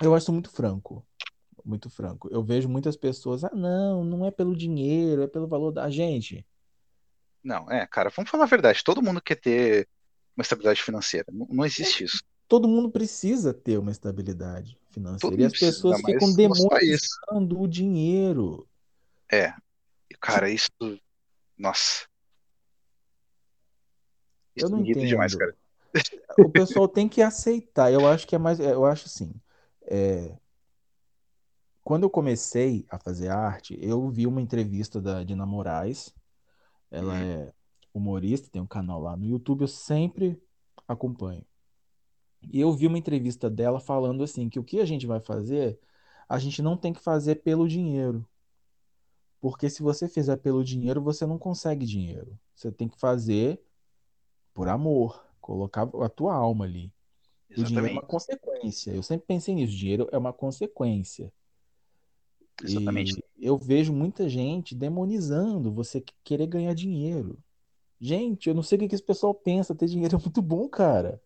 [0.00, 1.04] Eu acho muito franco.
[1.64, 2.28] Muito franco.
[2.30, 3.42] Eu vejo muitas pessoas.
[3.42, 6.46] Ah, não, não é pelo dinheiro, é pelo valor da gente.
[7.42, 8.84] Não, é, cara, vamos falar a verdade.
[8.84, 9.88] Todo mundo quer ter
[10.40, 11.26] uma estabilidade financeira.
[11.30, 12.22] Não, não existe isso.
[12.48, 15.36] Todo mundo precisa ter uma estabilidade Todo financeira.
[15.36, 18.68] E mundo as pessoas ficam não demonizando o dinheiro.
[19.30, 19.54] É,
[20.18, 20.70] cara, isso.
[21.56, 22.06] Nossa.
[24.56, 25.54] Eu Isso não me irrita demais, entendo.
[25.54, 25.56] cara.
[26.38, 27.92] O pessoal tem que aceitar.
[27.92, 28.58] Eu acho que é mais.
[28.58, 29.32] Eu acho assim.
[29.82, 30.36] é,
[31.82, 36.14] Quando eu comecei a fazer arte, eu vi uma entrevista da Dina Moraes.
[36.90, 37.22] Ela Uhum.
[37.22, 37.52] é
[37.92, 40.40] humorista, tem um canal lá no YouTube, eu sempre
[40.86, 41.44] acompanho.
[42.50, 45.78] E eu vi uma entrevista dela falando assim, que o que a gente vai fazer,
[46.28, 48.26] a gente não tem que fazer pelo dinheiro.
[49.40, 52.38] Porque se você fizer pelo dinheiro, você não consegue dinheiro.
[52.54, 53.60] Você tem que fazer
[54.52, 56.92] por amor, colocar a tua alma ali.
[57.50, 58.06] O dinheiro é uma Exatamente.
[58.06, 58.90] consequência.
[58.92, 61.32] Eu sempre pensei nisso, dinheiro é uma consequência.
[62.62, 63.24] Exatamente.
[63.36, 67.38] E eu vejo muita gente demonizando você querer ganhar dinheiro.
[68.00, 69.74] Gente, eu não sei o que que esse pessoal pensa.
[69.74, 71.20] Ter dinheiro é muito bom, cara.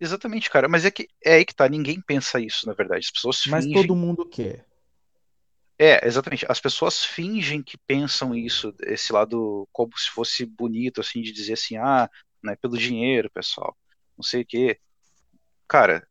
[0.00, 0.68] Exatamente, cara.
[0.68, 1.68] Mas é que é aí que tá.
[1.68, 3.04] Ninguém pensa isso, na verdade.
[3.04, 3.82] As pessoas Mas fingem.
[3.82, 4.66] todo mundo quer.
[5.78, 6.46] É, exatamente.
[6.48, 11.54] As pessoas fingem que pensam isso, esse lado como se fosse bonito, assim, de dizer
[11.54, 12.08] assim, ah,
[12.42, 13.76] não é pelo dinheiro, pessoal.
[14.16, 14.78] Não sei o quê.
[15.68, 16.06] Cara,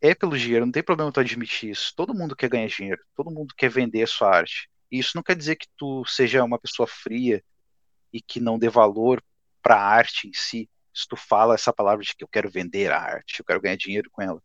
[0.00, 1.92] é pelo dinheiro, não tem problema tu admitir isso.
[1.94, 4.68] Todo mundo quer ganhar dinheiro, todo mundo quer vender a sua arte.
[4.90, 7.42] E isso não quer dizer que tu seja uma pessoa fria
[8.12, 9.22] e que não dê valor
[9.62, 10.68] para a arte em si.
[10.94, 13.76] Se tu fala essa palavra de que eu quero vender a arte, eu quero ganhar
[13.76, 14.42] dinheiro com ela.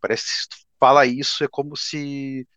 [0.00, 2.48] Parece que se tu fala isso é como se,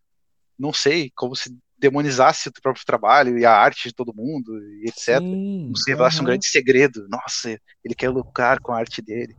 [0.58, 4.58] não sei, como se demonizasse o teu próprio trabalho e a arte de todo mundo
[4.58, 5.20] e etc.
[5.20, 5.64] Sim.
[5.66, 7.08] Como se revelasse um grande segredo.
[7.10, 9.36] Nossa, ele quer lucrar com a arte dele.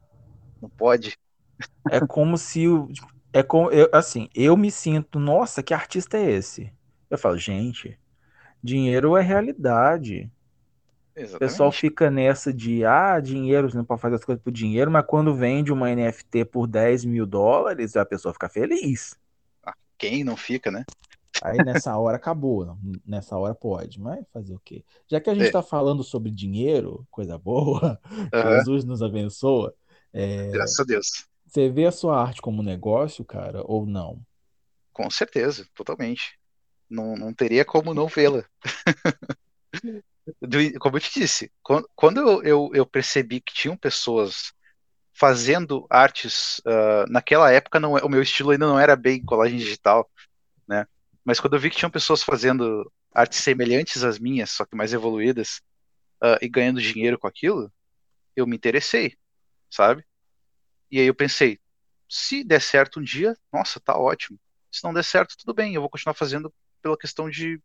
[0.61, 1.19] Não pode.
[1.91, 2.89] É como se o.
[3.33, 6.73] É como, eu, assim, eu me sinto, nossa, que artista é esse?
[7.11, 7.99] Eu falo, gente,
[8.63, 10.31] dinheiro é realidade.
[11.17, 11.81] O pessoal Exatamente.
[11.81, 15.35] fica nessa de, ah, dinheiro, você não pode fazer as coisas por dinheiro, mas quando
[15.35, 19.17] vende uma NFT por 10 mil dólares, a pessoa fica feliz.
[19.97, 20.85] Quem não fica, né?
[21.43, 24.85] Aí nessa hora acabou, nessa hora pode, mas fazer o quê?
[25.07, 25.47] Já que a gente É.
[25.47, 28.01] está falando sobre dinheiro, coisa boa,
[28.35, 29.75] Aham, Jesus nos abençoa,
[30.13, 31.29] é, Graças a Deus.
[31.47, 34.21] você vê a sua arte como negócio, cara, ou não?
[34.93, 36.39] Com certeza, totalmente.
[36.89, 38.45] Não, não teria como não vê-la.
[40.81, 44.53] Como eu te disse, quan- quando eu, eu, eu percebi que tinham pessoas
[45.15, 49.59] fazendo artes, ah, naquela época não, é- o meu estilo ainda não era bem colagem
[49.59, 50.11] digital,
[50.69, 50.87] né?
[51.25, 54.93] Mas quando eu vi que tinham pessoas fazendo artes semelhantes às minhas, só que mais
[54.95, 55.63] evoluídas,
[56.23, 57.73] ah, e ganhando dinheiro com aquilo,
[58.37, 59.17] eu me interessei,
[59.71, 60.05] sabe?
[60.91, 61.59] E aí eu pensei,
[62.09, 64.39] se der certo um dia, nossa, tá ótimo.
[64.71, 67.61] Se não der certo, tudo bem, eu vou continuar fazendo pela questão de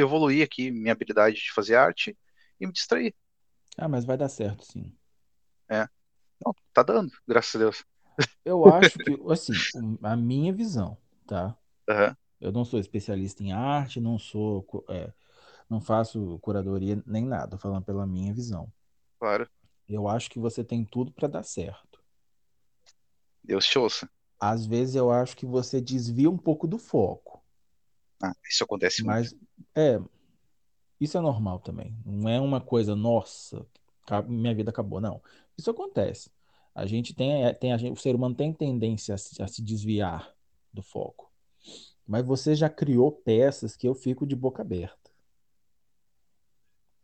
[0.00, 2.16] evoluir aqui minha habilidade de fazer arte
[2.60, 3.14] e me distrair.
[3.78, 4.94] Ah, mas vai dar certo, sim.
[6.44, 7.84] Não, tá dando, graças a Deus.
[8.44, 9.66] Eu acho que, assim,
[10.02, 11.56] a minha visão, tá?
[11.88, 15.12] Aham, Eu não sou especialista em arte, não sou, é,
[15.70, 18.72] não faço curadoria nem nada, tô falando pela minha visão.
[19.18, 19.48] claro.
[19.88, 22.00] Eu acho que você tem tudo para dar certo.
[23.42, 24.08] Deus te ouça.
[24.40, 27.37] Às vezes eu acho que você desvia um pouco do foco,
[28.22, 29.14] Ah, isso acontece muito.
[29.14, 29.34] mas
[29.74, 30.00] é,
[31.00, 31.96] Isso é normal também.
[32.04, 33.64] Não é uma coisa, nossa,
[34.26, 35.00] minha vida acabou.
[35.00, 35.22] Não.
[35.56, 36.30] Isso acontece.
[36.74, 39.48] A gente tem, é, tem a gente, o ser humano tem tendência a se, a
[39.48, 40.32] se desviar
[40.72, 41.30] do foco.
[42.06, 45.10] Mas você já criou peças que eu fico de boca aberta.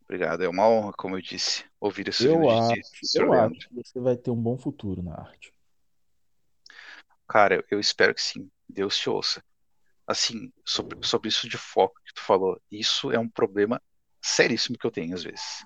[0.05, 3.74] Obrigado, é uma honra, como eu disse, ouvir isso eu acho, de Eu acho que
[3.74, 5.53] você vai ter um bom futuro na arte.
[7.27, 8.50] Cara, eu espero que sim.
[8.68, 9.42] Deus te ouça.
[10.06, 13.80] Assim, sobre, sobre isso de foco que tu falou, isso é um problema
[14.20, 15.64] seríssimo que eu tenho às vezes.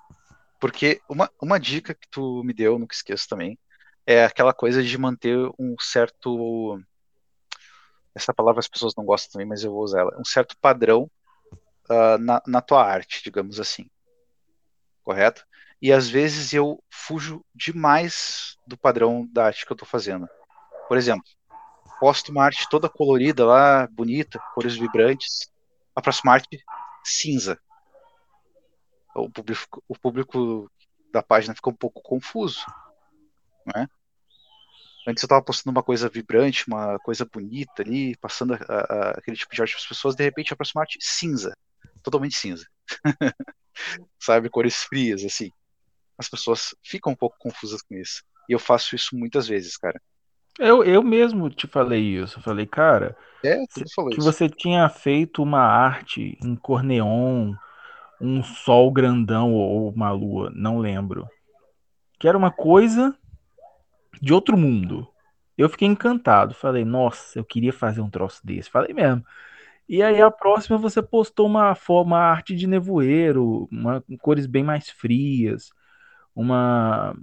[0.59, 3.57] Porque uma, uma dica que tu me deu, nunca esqueço também,
[4.05, 6.81] é aquela coisa de manter um certo.
[8.13, 10.17] Essa palavra as pessoas não gostam também, mas eu vou usar ela.
[10.19, 11.09] Um certo padrão
[11.89, 13.89] uh, na, na tua arte, digamos assim.
[15.03, 15.45] Correto?
[15.81, 20.27] E às vezes eu fujo demais do padrão da arte que eu estou fazendo.
[20.87, 21.29] Por exemplo,
[21.99, 25.51] posto uma arte toda colorida lá, bonita, cores vibrantes.
[25.95, 26.63] A próxima arte,
[27.03, 27.59] cinza.
[29.15, 30.71] O público, o público
[31.11, 32.65] da página fica um pouco confuso.
[33.65, 33.87] Né?
[35.07, 39.37] Antes eu estava postando uma coisa vibrante, uma coisa bonita ali, passando a, a, aquele
[39.37, 41.55] tipo de arte para as pessoas, de repente a próxima arte, cinza.
[42.03, 42.65] Totalmente cinza.
[44.19, 44.49] Sabe?
[44.49, 45.51] Cores frias, assim.
[46.17, 48.23] As pessoas ficam um pouco confusas com isso.
[48.47, 50.01] E eu faço isso muitas vezes, cara.
[50.59, 52.37] Eu, eu mesmo te falei isso.
[52.37, 54.21] Eu falei, cara, é, que isso.
[54.21, 57.53] você tinha feito uma arte em cor neon,
[58.19, 61.27] um sol grandão ou uma lua, não lembro.
[62.19, 63.15] Que era uma coisa
[64.21, 65.07] de outro mundo.
[65.57, 66.53] Eu fiquei encantado.
[66.53, 68.69] Falei, nossa, eu queria fazer um troço desse.
[68.69, 69.23] Falei mesmo.
[69.87, 74.89] E aí a próxima você postou uma forma arte de nevoeiro, uma, cores bem mais
[74.89, 75.71] frias,
[76.35, 77.15] uma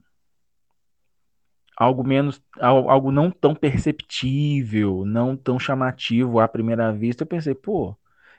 [1.77, 7.97] algo menos, algo não tão perceptível, não tão chamativo à primeira vista, eu pensei, pô,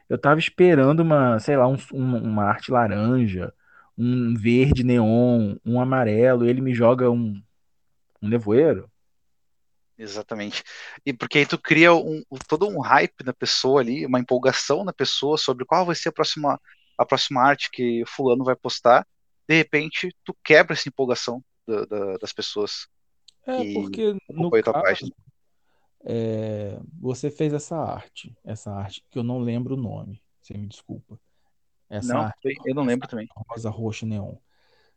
[0.09, 3.53] eu tava esperando uma, sei lá, um, uma arte laranja,
[3.97, 7.41] um verde neon, um amarelo, e ele me joga um,
[8.21, 8.89] um nevoeiro.
[9.97, 10.63] Exatamente.
[11.05, 14.93] E porque aí tu cria um, todo um hype na pessoa ali, uma empolgação na
[14.93, 16.61] pessoa sobre qual vai ser a próxima,
[16.97, 19.07] a próxima arte que fulano vai postar.
[19.47, 22.87] De repente, tu quebra essa empolgação da, da, das pessoas.
[23.47, 25.11] É, porque no caso,
[26.03, 30.67] é, você fez essa arte, essa arte que eu não lembro o nome, você me
[30.67, 31.19] desculpa.
[31.89, 33.27] Essa não, arte, eu não lembro também.
[33.49, 34.35] Rosa, roxa, neon.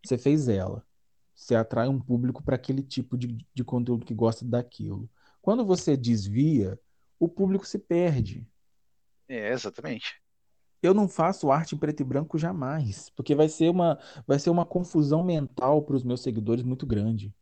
[0.05, 0.85] Você fez ela.
[1.35, 5.09] Você atrai um público para aquele tipo de, de conteúdo que gosta daquilo.
[5.41, 6.79] Quando você desvia,
[7.19, 8.47] o público se perde.
[9.29, 10.21] É, exatamente.
[10.83, 14.51] Eu não faço arte em preto e branco jamais, porque vai ser uma, vai ser
[14.51, 17.33] uma confusão mental para os meus seguidores muito grande.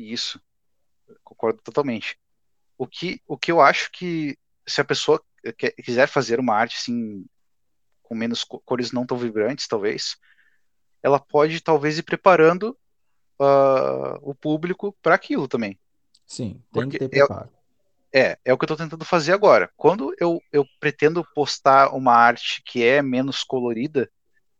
[0.00, 0.40] Isso.
[1.22, 2.18] Concordo totalmente.
[2.78, 5.22] O que, o que eu acho que se a pessoa
[5.58, 7.26] quer, quiser fazer uma arte assim
[8.02, 10.16] com menos cores não tão vibrantes, talvez,
[11.02, 12.76] ela pode talvez ir preparando
[13.40, 15.78] uh, o público para aquilo também.
[16.26, 17.48] Sim, tem Porque que ter preparo.
[18.12, 19.70] É, é, é o que eu estou tentando fazer agora.
[19.76, 24.10] Quando eu, eu pretendo postar uma arte que é menos colorida,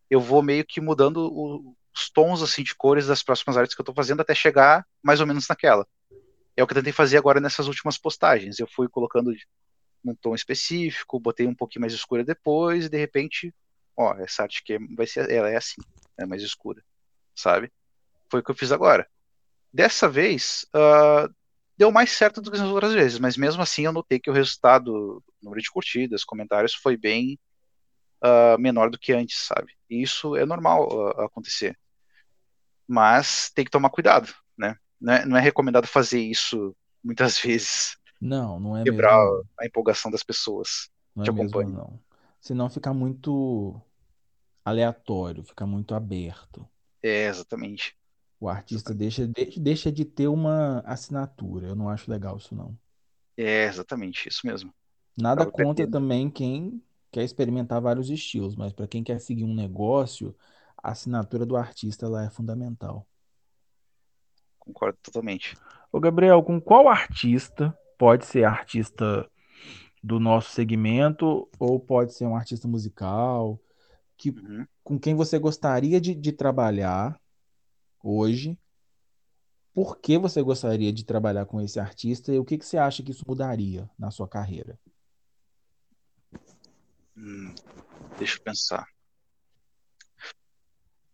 [0.08, 3.80] eu vou meio que mudando o, os tons assim de cores das próximas artes que
[3.80, 5.86] eu estou fazendo até chegar mais ou menos naquela.
[6.56, 8.58] É o que eu tentei fazer agora nessas últimas postagens.
[8.58, 9.32] Eu fui colocando
[10.02, 13.54] num tom específico, botei um pouquinho mais escura depois, e de repente,
[13.96, 15.80] ó, essa arte aqui vai ser, ela é assim,
[16.18, 16.82] é mais escura,
[17.34, 17.70] sabe?
[18.30, 19.08] Foi o que eu fiz agora.
[19.72, 21.32] Dessa vez, uh,
[21.76, 24.34] deu mais certo do que nas outras vezes, mas mesmo assim eu notei que o
[24.34, 27.38] resultado, número de curtidas, comentários, foi bem
[28.22, 29.72] uh, menor do que antes, sabe?
[29.88, 31.78] E isso é normal uh, acontecer.
[32.86, 34.76] Mas tem que tomar cuidado, né?
[35.00, 37.96] Não é, não é recomendado fazer isso muitas vezes.
[38.20, 39.48] Não, não é Quebrar mesmo.
[39.58, 41.70] a empolgação das pessoas não que é acompanham.
[41.70, 42.00] Mesmo, não.
[42.40, 43.80] Senão fica muito
[44.64, 46.66] aleatório, fica muito aberto.
[47.02, 47.96] É, exatamente.
[48.38, 51.68] O artista deixa, deixa de ter uma assinatura.
[51.68, 52.76] Eu não acho legal isso, não.
[53.36, 54.72] É, exatamente, isso mesmo.
[55.16, 60.34] Nada contra também quem quer experimentar vários estilos, mas para quem quer seguir um negócio,
[60.76, 63.06] a assinatura do artista lá é fundamental.
[64.58, 65.56] Concordo totalmente.
[65.92, 69.28] Ô Gabriel, com qual artista pode ser artista
[70.02, 73.60] do nosso segmento ou pode ser um artista musical
[74.16, 74.66] que, uhum.
[74.82, 77.20] com quem você gostaria de, de trabalhar
[78.02, 78.58] hoje?
[79.72, 83.02] Por que você gostaria de trabalhar com esse artista e o que, que você acha
[83.02, 84.78] que isso mudaria na sua carreira?
[87.20, 87.54] Hum,
[88.18, 88.86] deixa eu pensar.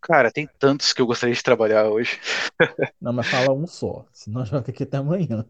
[0.01, 2.17] Cara, tem tantos que eu gostaria de trabalhar hoje.
[3.01, 5.45] Não, mas fala um só, senão joga aqui até amanhã.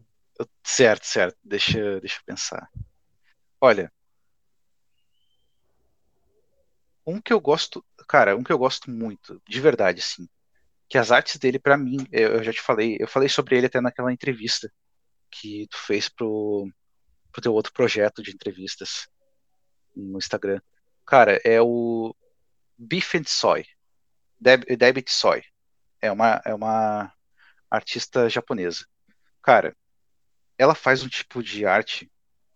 [0.64, 1.38] Certo, certo.
[1.44, 2.68] Deixa, deixa eu pensar.
[3.60, 3.92] Olha,
[7.10, 10.28] Um que eu gosto, cara, um que eu gosto muito, de verdade, assim,
[10.90, 13.66] que as artes dele, para mim, eu, eu, já te falei, eu falei sobre ele
[13.66, 14.70] até naquela entrevista
[15.30, 16.70] que tu fez pro,
[17.32, 19.08] pro teu outro projeto de entrevistas
[19.98, 20.60] no Instagram.
[21.04, 22.14] Cara, é o
[22.76, 23.64] Beef and Soy,
[24.40, 25.42] Deb, Debit Soy.
[26.00, 27.12] É uma, é uma
[27.70, 28.86] artista japonesa.
[29.42, 29.76] Cara,
[30.56, 32.10] ela faz um tipo de arte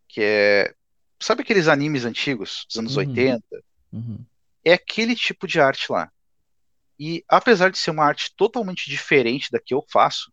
[0.08, 0.74] que é.
[1.18, 3.02] Sabe aqueles animes antigos, dos anos uhum.
[3.08, 3.64] 80?
[3.92, 4.24] Uhum.
[4.64, 6.10] É aquele tipo de arte lá.
[6.98, 10.32] E apesar de ser uma arte totalmente diferente da que eu faço,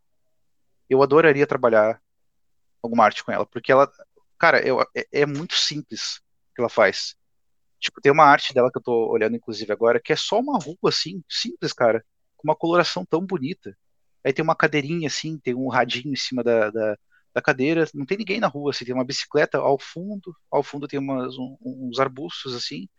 [0.90, 2.02] eu adoraria trabalhar
[2.82, 3.92] alguma arte com ela, porque ela,
[4.38, 6.22] cara, eu, é, é, muito simples
[6.60, 7.16] que ela faz.
[7.80, 10.60] Tipo, tem uma arte dela que eu tô olhando, inclusive, agora, que é só uma
[10.60, 13.78] rua, assim, simples, cara, com uma coloração tão bonita.
[14.24, 16.98] Aí tem uma cadeirinha, assim, tem um radinho em cima da, da,
[17.34, 20.88] da cadeira, não tem ninguém na rua, assim, tem uma bicicleta ao fundo, ao fundo
[20.88, 22.90] tem umas, um, uns arbustos, assim,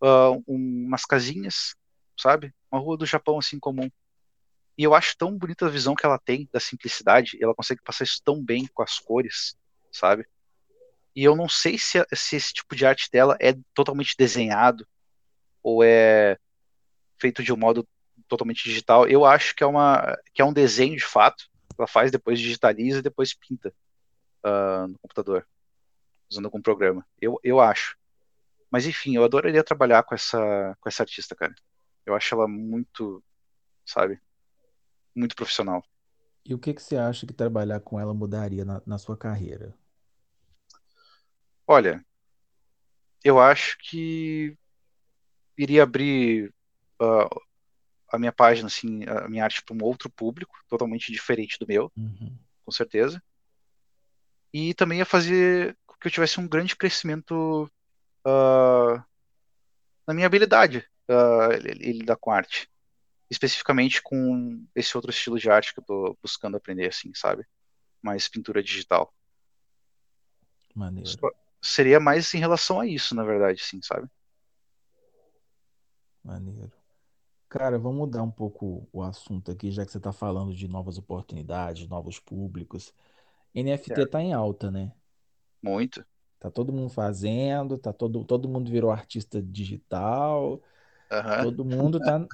[0.00, 1.74] uh, umas casinhas,
[2.16, 2.54] sabe?
[2.70, 3.90] Uma rua do Japão, assim, comum.
[4.78, 8.04] E eu acho tão bonita a visão que ela tem da simplicidade, ela consegue passar
[8.04, 9.56] isso tão bem com as cores,
[9.92, 10.24] sabe?
[11.20, 14.88] E eu não sei se, se esse tipo de arte dela é totalmente desenhado
[15.62, 16.38] ou é
[17.18, 17.86] feito de um modo
[18.26, 19.06] totalmente digital.
[19.06, 21.44] Eu acho que é, uma, que é um desenho de fato.
[21.76, 23.68] Ela faz, depois digitaliza e depois pinta
[24.46, 25.46] uh, no computador,
[26.30, 27.06] usando algum programa.
[27.20, 27.98] Eu, eu acho.
[28.70, 31.54] Mas enfim, eu adoraria trabalhar com essa, com essa artista, cara.
[32.06, 33.22] Eu acho ela muito,
[33.84, 34.18] sabe,
[35.14, 35.84] muito profissional.
[36.46, 39.78] E o que, que você acha que trabalhar com ela mudaria na, na sua carreira?
[41.70, 42.04] Olha,
[43.22, 44.58] eu acho que
[45.56, 46.52] iria abrir
[47.00, 47.40] uh,
[48.08, 51.92] a minha página, assim, a minha arte para um outro público, totalmente diferente do meu,
[51.96, 52.36] uhum.
[52.64, 53.22] com certeza.
[54.52, 57.70] E também ia fazer com que eu tivesse um grande crescimento
[58.26, 59.00] uh,
[60.04, 62.68] na minha habilidade uh, lidar com arte.
[63.30, 67.46] Especificamente com esse outro estilo de arte que eu estou buscando aprender, assim, sabe?
[68.02, 69.14] Mais pintura digital.
[70.74, 71.08] Maneiro.
[71.62, 74.08] Seria mais em relação a isso, na verdade, sim, sabe?
[76.24, 76.72] Maneiro.
[77.48, 80.96] Cara, vamos mudar um pouco o assunto aqui, já que você está falando de novas
[80.98, 82.94] oportunidades, novos públicos.
[83.54, 84.92] NFT está em alta, né?
[85.60, 86.04] Muito.
[86.38, 90.62] Tá todo mundo fazendo, tá todo, todo mundo virou artista digital,
[91.10, 91.42] uhum.
[91.42, 92.26] todo mundo tá.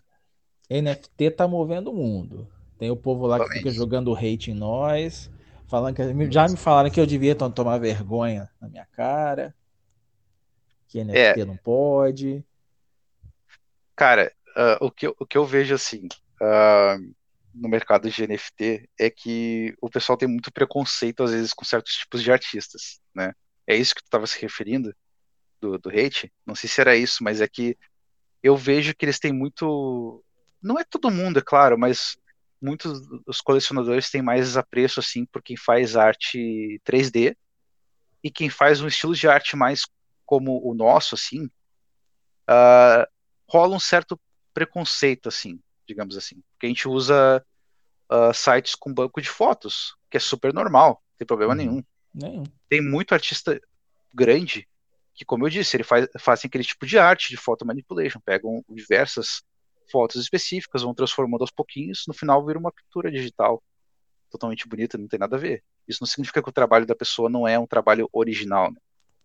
[0.70, 2.48] NFT tá movendo o mundo.
[2.78, 5.30] Tem o povo lá que fica jogando hate em nós,
[5.68, 9.54] falando que já me falaram que eu devia tomar vergonha na minha cara,
[10.88, 11.44] que NFT é.
[11.44, 12.44] não pode.
[13.94, 16.06] Cara, uh, o, que eu, o que eu vejo assim
[16.40, 17.14] uh,
[17.54, 21.94] no mercado de NFT é que o pessoal tem muito preconceito às vezes com certos
[21.94, 23.32] tipos de artistas, né?
[23.66, 24.94] É isso que tu estava se referindo
[25.60, 26.32] do, do hate?
[26.44, 27.76] Não sei se era isso, mas é que
[28.42, 30.22] eu vejo que eles têm muito,
[30.62, 32.16] não é todo mundo, é claro, mas
[32.60, 37.36] muitos dos colecionadores têm mais apreço assim por quem faz arte 3D
[38.22, 39.84] e quem faz um estilo de arte mais
[40.26, 41.44] como o nosso, assim,
[42.50, 43.06] uh,
[43.48, 44.20] rola um certo
[44.52, 46.42] preconceito, assim, digamos assim.
[46.52, 47.44] Porque a gente usa
[48.10, 51.56] uh, sites com banco de fotos, que é super normal, não tem problema uhum.
[51.56, 51.84] nenhum.
[52.12, 52.44] nenhum.
[52.68, 53.60] Tem muito artista
[54.12, 54.68] grande
[55.14, 58.64] que, como eu disse, ele faz fazem aquele tipo de arte de photo manipulation, pegam
[58.68, 59.42] diversas
[59.90, 63.62] fotos específicas, vão transformando aos pouquinhos, no final vira uma pintura digital
[64.30, 65.62] totalmente bonita, não tem nada a ver.
[65.86, 68.70] Isso não significa que o trabalho da pessoa não é um trabalho original.
[68.70, 68.78] Né?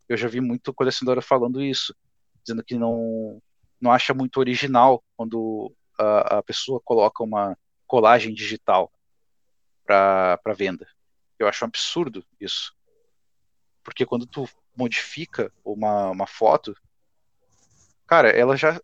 [0.07, 1.95] Eu já vi muito colecionadora falando isso,
[2.43, 3.41] dizendo que não
[3.79, 8.91] não acha muito original quando a, a pessoa coloca uma colagem digital
[9.83, 10.87] para venda.
[11.39, 12.75] Eu acho um absurdo isso.
[13.83, 14.47] Porque quando tu
[14.77, 16.75] modifica uma, uma foto,
[18.05, 18.79] cara, ela já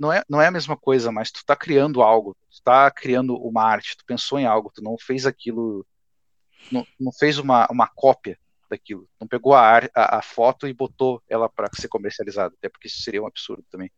[0.00, 3.36] não é, não é a mesma coisa, mas tu tá criando algo, tu tá criando
[3.36, 5.86] uma arte, tu pensou em algo, tu não fez aquilo,
[6.72, 8.38] não, não fez uma, uma cópia
[8.70, 12.88] daquilo, não pegou a, a, a foto e botou ela para ser comercializada, até porque
[12.88, 13.92] isso seria um absurdo também.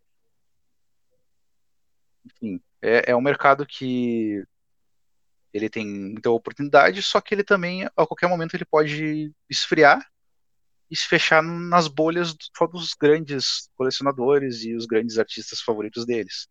[2.26, 4.44] Enfim, é, é um mercado que
[5.54, 10.04] ele tem muita oportunidade, só que ele também, a qualquer momento, ele pode esfriar
[10.92, 16.46] e se fechar nas bolhas só dos grandes colecionadores e os grandes artistas favoritos deles,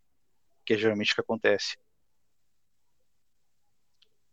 [0.65, 1.77] que é geralmente o que acontece.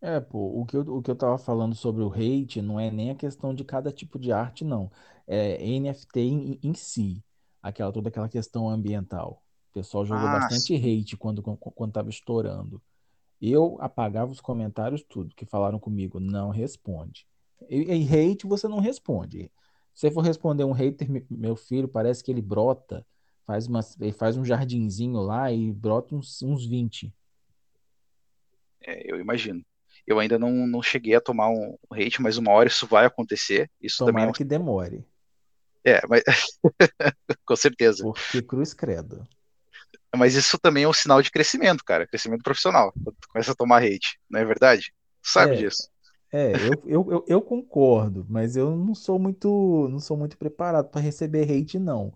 [0.00, 2.90] É, pô, o que eu, o que eu tava falando sobre o hate não é
[2.90, 4.90] nem a questão de cada tipo de arte, não.
[5.26, 7.22] É NFT em, em si,
[7.62, 9.42] aquela, toda aquela questão ambiental.
[9.68, 12.80] O pessoal jogou ah, bastante hate quando, quando tava estourando.
[13.42, 17.26] Eu apagava os comentários tudo, que falaram comigo, não responde.
[17.68, 19.52] E, e hate você não responde.
[19.98, 23.04] Se você for responder um hater, meu filho, parece que ele brota
[23.44, 27.10] Faz, uma, ele faz um jardinzinho lá e brota uns, uns 20.
[28.82, 29.64] É, eu imagino.
[30.06, 33.70] Eu ainda não, não cheguei a tomar um hate, mas uma hora isso vai acontecer.
[33.80, 34.32] Isso Tomara também é um...
[34.32, 35.04] que demore.
[35.82, 36.22] É, mas
[37.46, 38.04] com certeza.
[38.04, 39.26] Porque cruz credo.
[40.14, 42.06] Mas isso também é um sinal de crescimento, cara.
[42.06, 42.92] Crescimento profissional.
[42.92, 44.92] Quando tu começa a tomar hate, não é verdade?
[45.22, 45.88] Tu sabe É, disso.
[46.30, 50.88] É, eu, eu, eu, eu concordo, mas eu não sou muito, não sou muito preparado
[50.90, 52.12] para receber hate, não.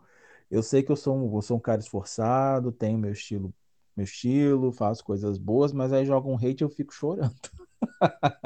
[0.51, 3.55] Eu sei que eu sou um, eu sou um cara esforçado, tenho meu estilo,
[3.97, 7.35] meu estilo, faço coisas boas, mas aí joga um hate e eu fico chorando.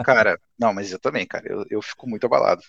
[0.03, 1.47] Cara, não, mas eu também, cara.
[1.49, 2.63] Eu, eu fico muito abalado.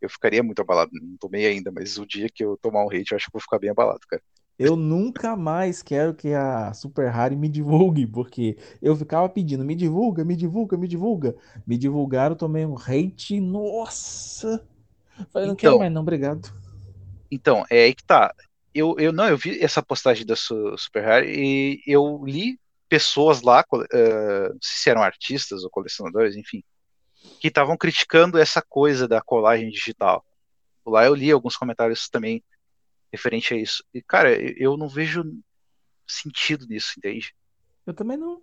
[0.00, 0.90] Eu ficaria muito abalado.
[0.94, 3.40] Não tomei ainda, mas o dia que eu tomar um hate, eu acho que vou
[3.42, 4.22] ficar bem abalado, cara.
[4.58, 9.74] Eu nunca mais quero que a Super Harry me divulgue, porque eu ficava pedindo, me
[9.74, 11.36] divulga, me divulga, me divulga.
[11.66, 14.66] Me divulgaram, tomei um hate, nossa.
[15.32, 16.50] Falei, não quero Então, mais não, obrigado.
[17.30, 18.34] então, é aí que tá.
[18.74, 23.42] Eu, eu não, eu vi essa postagem da Su- Super Rare e eu li pessoas
[23.42, 26.62] lá, sei se eram artistas ou colecionadores, enfim,
[27.40, 30.24] que estavam criticando essa coisa da colagem digital.
[30.86, 32.44] Lá eu li alguns comentários também
[33.12, 33.84] referente a isso.
[33.92, 34.30] E, cara,
[34.60, 35.24] eu não vejo
[36.06, 37.34] sentido nisso, entende?
[37.86, 38.42] Eu também não.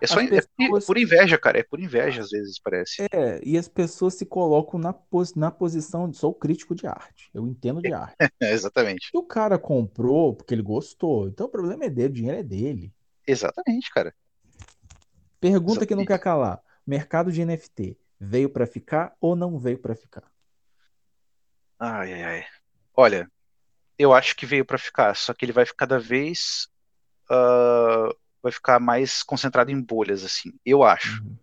[0.00, 1.58] É só é por pessoas, por inveja, cara.
[1.58, 3.02] É por inveja, às vezes, parece.
[3.10, 7.30] é, e as pessoas se colocam na, pos, na posição de sou crítico de arte.
[7.32, 8.16] Eu entendo de arte.
[8.40, 9.08] É, exatamente.
[9.10, 12.42] Se o cara comprou porque ele gostou, então o problema é dele, o dinheiro é
[12.42, 12.92] dele.
[13.26, 14.14] Exatamente, cara.
[15.40, 16.24] Pergunta que não quer Exatamente.
[16.24, 20.30] calar: mercado de NFT veio pra ficar ou não veio pra ficar?
[21.78, 22.44] Ai, ai, ai.
[22.96, 23.30] Olha,
[23.98, 26.68] eu acho que veio pra ficar, só que ele vai ficar cada vez
[27.30, 28.08] ah,
[28.42, 30.52] vai ficar mais concentrado em bolhas, assim.
[30.64, 31.22] Eu acho.
[31.22, 31.36] Uhum.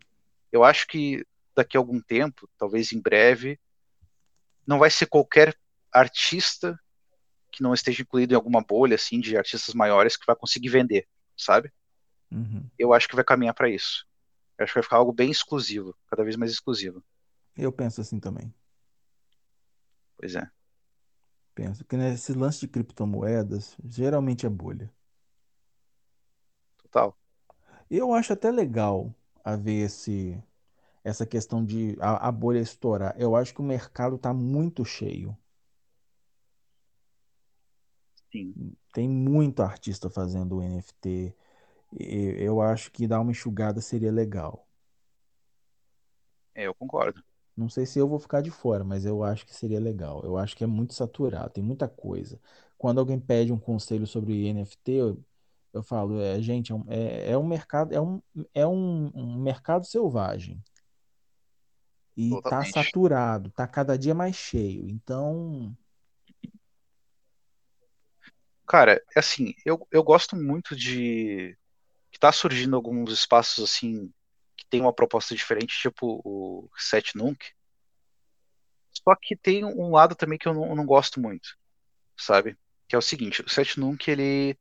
[0.51, 1.25] Eu acho que
[1.55, 3.59] daqui a algum tempo, talvez em breve,
[4.65, 5.57] não vai ser qualquer
[5.91, 6.79] artista
[7.51, 11.07] que não esteja incluído em alguma bolha, assim, de artistas maiores que vai conseguir vender,
[11.35, 11.71] sabe?
[12.31, 12.69] Uhum.
[12.77, 14.05] Eu acho que vai caminhar pra isso.
[14.57, 17.03] Eu acho que vai ficar algo bem exclusivo, cada vez mais exclusivo.
[17.57, 18.53] Eu penso assim também.
[20.17, 20.47] Pois é.
[21.53, 24.91] Penso que nesse lance de criptomoedas, geralmente é bolha.
[26.77, 27.17] Total.
[27.89, 30.41] Eu acho até legal haver esse,
[31.03, 33.15] essa questão de a, a bolha estourar.
[33.19, 35.37] Eu acho que o mercado está muito cheio.
[38.31, 38.75] Sim.
[38.93, 41.35] Tem muito artista fazendo NFT.
[41.99, 44.67] E eu acho que dar uma enxugada seria legal.
[46.55, 47.23] É, eu concordo.
[47.61, 50.21] Não sei se eu vou ficar de fora, mas eu acho que seria legal.
[50.23, 52.39] Eu acho que é muito saturado, tem muita coisa.
[52.77, 55.23] Quando alguém pede um conselho sobre NFT, eu,
[55.73, 58.21] eu falo, é, gente, é um, é, é um mercado, é um,
[58.53, 60.61] é um, um mercado selvagem.
[62.17, 62.73] E tá Totalmente.
[62.73, 64.89] saturado, tá cada dia mais cheio.
[64.89, 65.75] Então,
[68.71, 71.57] Cara, é assim, eu, eu gosto muito de
[72.09, 74.09] que tá surgindo alguns espaços assim
[74.61, 77.43] que tem uma proposta diferente, tipo o Set Nunc.
[78.91, 81.57] Só que tem um lado também que eu não, eu não gosto muito,
[82.15, 82.55] sabe?
[82.87, 84.55] Que é o seguinte, o Set Nunc ele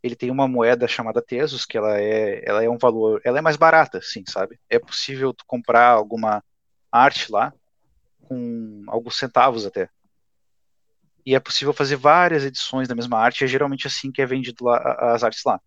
[0.00, 3.42] ele tem uma moeda chamada Tesos, que ela é ela é um valor, ela é
[3.42, 4.58] mais barata, sim, sabe?
[4.70, 6.42] É possível tu comprar alguma
[6.90, 7.52] arte lá
[8.22, 9.90] com alguns centavos até.
[11.26, 14.64] E é possível fazer várias edições da mesma arte, é geralmente assim que é vendido
[14.64, 14.78] lá
[15.14, 15.60] as artes lá.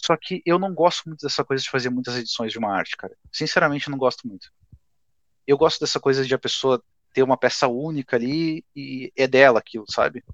[0.00, 2.96] Só que eu não gosto muito dessa coisa de fazer muitas edições de uma arte,
[2.96, 3.16] cara.
[3.32, 4.52] Sinceramente, eu não gosto muito.
[5.46, 6.82] Eu gosto dessa coisa de a pessoa
[7.12, 10.24] ter uma peça única ali e é dela aquilo, sabe?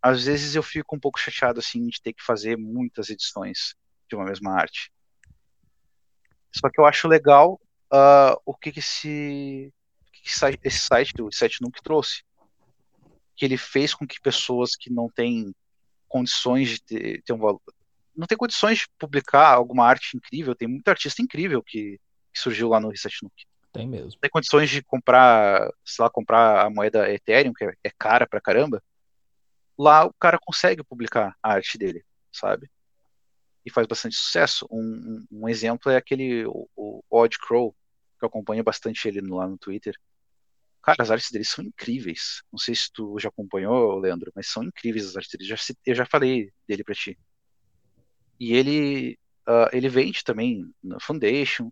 [0.00, 3.74] Às vezes eu fico um pouco chateado assim de ter que fazer muitas edições
[4.08, 4.92] de uma mesma arte.
[6.52, 7.60] Só que eu acho legal
[7.90, 9.72] ah, o que, que esse,
[10.12, 10.28] que
[10.64, 12.22] esse site, o site nunca trouxe.
[13.34, 15.52] Que ele fez com que pessoas que não têm
[16.06, 17.60] condições de ter, ter um valor.
[18.18, 22.00] Não tem condições de publicar alguma arte incrível, tem muito artista incrível que,
[22.34, 23.44] que surgiu lá no Reset Nuke.
[23.72, 24.18] tem mesmo.
[24.20, 28.40] Tem condições de comprar, sei lá, comprar a moeda Ethereum, que é, é cara pra
[28.40, 28.82] caramba.
[29.78, 32.68] Lá o cara consegue publicar a arte dele, sabe?
[33.64, 34.66] E faz bastante sucesso.
[34.68, 34.80] Um,
[35.30, 37.72] um, um exemplo é aquele, o, o Odd Crow,
[38.18, 39.94] que eu acompanho bastante ele lá no Twitter.
[40.82, 42.42] Cara, as artes dele são incríveis.
[42.50, 45.48] Não sei se tu já acompanhou, Leandro, mas são incríveis as artes dele.
[45.48, 45.56] Já,
[45.86, 47.16] eu já falei dele pra ti.
[48.38, 51.70] E ele, ah, ele vende também na Foundation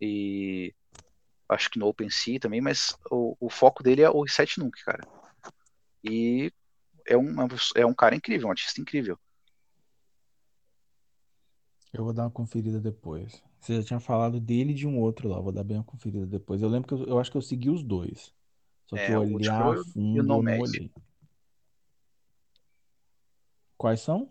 [0.00, 0.74] e
[1.48, 5.06] acho que no OpenSea também, mas o, o foco dele é o Reset Nunc, cara.
[6.04, 6.52] E
[7.06, 7.34] é um,
[7.76, 9.18] é um cara incrível, um artista incrível.
[11.92, 13.42] Eu vou dar uma conferida depois.
[13.60, 16.26] Você já tinha falado dele e de um outro lá, vou dar bem uma conferida
[16.26, 16.62] depois.
[16.62, 18.32] Eu lembro que eu, eu acho que eu segui os dois.
[18.86, 20.90] Só que É, o olhar Crow a e o fundo eu não olhei.
[23.76, 24.30] Quais são?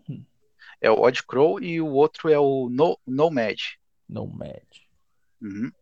[0.80, 3.60] É o Odd Crow e o outro é o no, Nomad.
[4.08, 4.66] Nomad.
[5.40, 5.72] Uhum.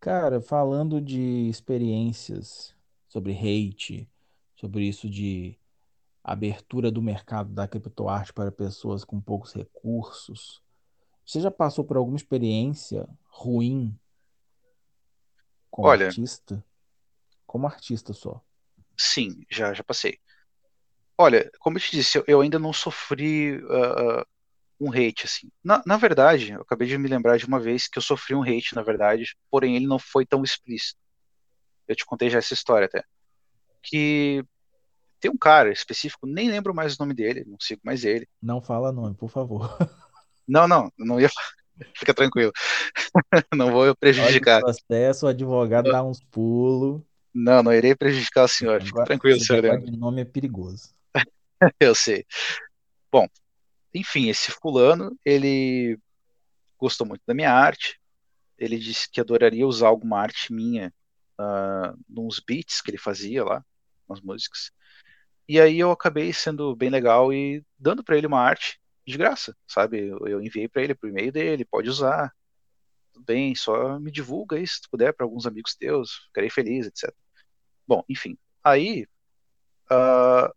[0.00, 2.74] Cara, falando de experiências
[3.08, 4.08] sobre hate,
[4.56, 5.58] sobre isso de
[6.22, 10.62] abertura do mercado da criptoarte para pessoas com poucos recursos,
[11.24, 13.98] você já passou por alguma experiência ruim
[15.70, 16.64] como Olha, artista?
[17.46, 18.40] Como artista só.
[18.96, 20.20] sim, já, já passei.
[21.16, 24.26] Olha, como eu te disse, eu, eu ainda não sofri ah,
[24.80, 25.50] um hate, assim.
[25.62, 28.42] Na, na verdade, eu acabei de me lembrar de uma vez que eu sofri um
[28.42, 30.98] hate, na verdade, porém ele não foi tão explícito.
[31.86, 33.04] Eu te contei já essa história até.
[33.82, 34.44] Que
[35.20, 38.28] tem um cara específico, nem lembro mais o nome dele, não sigo mais ele.
[38.42, 39.76] Não fala nome, por favor.
[40.46, 41.30] Não, não, não ia.
[41.96, 42.52] Fica tranquilo.
[43.56, 44.58] Não vou Olha prejudicar.
[44.58, 47.00] o processo, o advogado dá uns pulos.
[47.32, 48.82] Não, não irei prejudicar o senhor.
[48.86, 50.94] Agora, tranquilo, senhor de nome é perigoso.
[51.80, 52.24] Eu sei.
[53.10, 53.26] Bom,
[53.92, 55.98] enfim, esse fulano, ele
[56.78, 58.00] gostou muito da minha arte.
[58.58, 60.92] Ele disse que adoraria usar alguma arte minha
[61.38, 63.64] uh, nos beats que ele fazia lá,
[64.08, 64.70] nas músicas.
[65.48, 69.54] E aí eu acabei sendo bem legal e dando para ele uma arte de graça,
[69.66, 70.08] sabe?
[70.08, 72.32] Eu, enviei para ele por e-mail dele, pode usar.
[73.12, 76.86] Tudo bem, só me divulga aí se tu puder para alguns amigos teus, ficarei feliz,
[76.86, 77.14] etc.
[77.86, 78.36] Bom, enfim.
[78.62, 79.06] Aí
[79.92, 80.52] uh,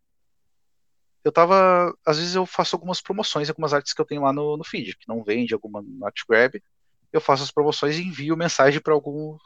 [1.27, 1.95] eu tava.
[2.05, 4.97] Às vezes eu faço algumas promoções, algumas artes que eu tenho lá no, no feed,
[4.97, 6.61] que não vende alguma Not Grab.
[7.11, 9.41] Eu faço as promoções e envio mensagem para alguns,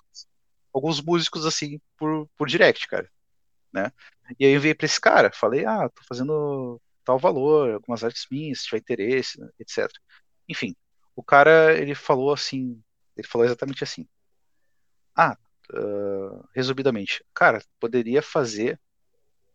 [0.74, 3.10] alguns músicos assim por, por direct, cara.
[3.74, 3.92] Né?
[4.40, 8.26] E aí eu enviei para esse cara, falei, ah, tô fazendo tal valor, algumas artes
[8.30, 9.90] minhas, se tiver interesse, né, etc.
[10.48, 10.76] Enfim,
[11.16, 12.82] o cara ele falou assim,
[13.18, 14.08] ele falou exatamente assim.
[15.16, 15.38] Ah,
[15.74, 18.80] uh, resumidamente, cara, poderia fazer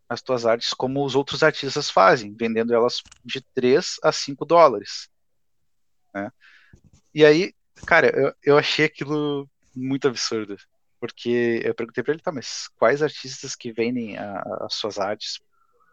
[0.09, 5.09] as tuas artes como os outros artistas fazem, vendendo elas de 3 a 5 dólares.
[6.15, 6.31] Né?
[7.15, 7.55] E aí,
[7.87, 10.57] cara, eu, eu achei aquilo muito absurdo.
[11.01, 15.41] Porque eu perguntei pra ele, tá, mas quais artistas que vendem a- as suas artes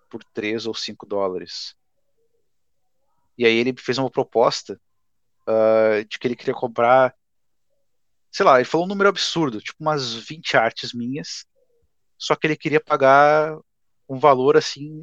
[0.10, 1.76] por 3 ou 5 dólares?
[3.38, 4.80] E aí ele fez uma proposta
[5.48, 7.16] ah, de que ele queria comprar,
[8.32, 11.46] sei lá, ele falou um número absurdo, tipo umas 20 artes minhas,
[12.18, 13.58] só que ele queria pagar
[14.08, 15.02] um valor assim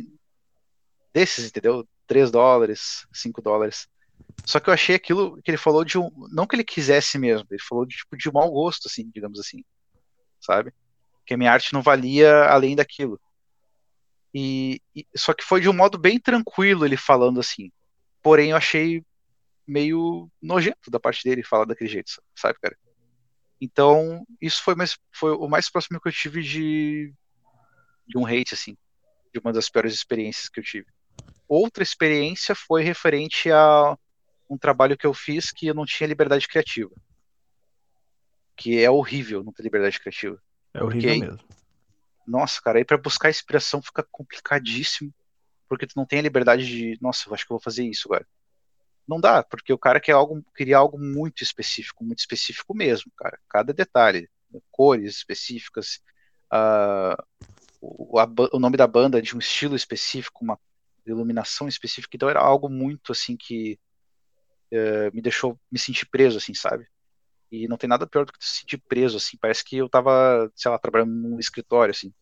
[1.12, 1.86] desses, entendeu?
[2.06, 3.88] 3 dólares, 5 dólares.
[4.44, 6.10] Só que eu achei aquilo que ele falou de um.
[6.30, 9.64] Não que ele quisesse mesmo, ele falou de, tipo, de mau gosto, assim, digamos assim,
[10.40, 10.72] sabe?
[11.26, 13.20] Que a minha arte não valia além daquilo.
[14.34, 17.70] E, e- só que foi de um modo bem tranquilo ele falando assim.
[18.22, 19.04] Porém, eu achei
[19.66, 22.76] meio nojento da parte dele falar daquele jeito, sabe, cara?
[23.60, 27.12] Então, isso foi, mais, foi o mais próximo que eu tive de,
[28.06, 28.76] de um hate, assim,
[29.32, 30.86] de uma das piores experiências que eu tive.
[31.48, 33.96] Outra experiência foi referente a
[34.48, 36.90] um trabalho que eu fiz que eu não tinha liberdade criativa.
[38.56, 40.40] Que é horrível não ter liberdade criativa.
[40.74, 41.48] É horrível Porque- mesmo.
[42.26, 45.12] Nossa, cara, aí pra buscar inspiração fica complicadíssimo,
[45.68, 48.06] porque tu não tem a liberdade de, nossa, eu acho que eu vou fazer isso
[48.06, 48.26] agora.
[49.08, 53.36] Não dá, porque o cara quer algo, queria algo muito específico, muito específico mesmo, cara.
[53.48, 54.28] Cada detalhe,
[54.70, 56.00] cores específicas,
[56.48, 57.20] ah,
[57.80, 60.58] o, a o nome da banda de um estilo específico, uma
[61.06, 63.78] iluminação específica, então era algo muito assim que
[64.70, 66.86] eh, me deixou me sentir preso, assim, sabe?
[67.52, 69.36] E não tem nada pior do que se sentir preso, assim.
[69.40, 72.12] Parece que eu tava, sei lá, trabalhando num escritório, assim,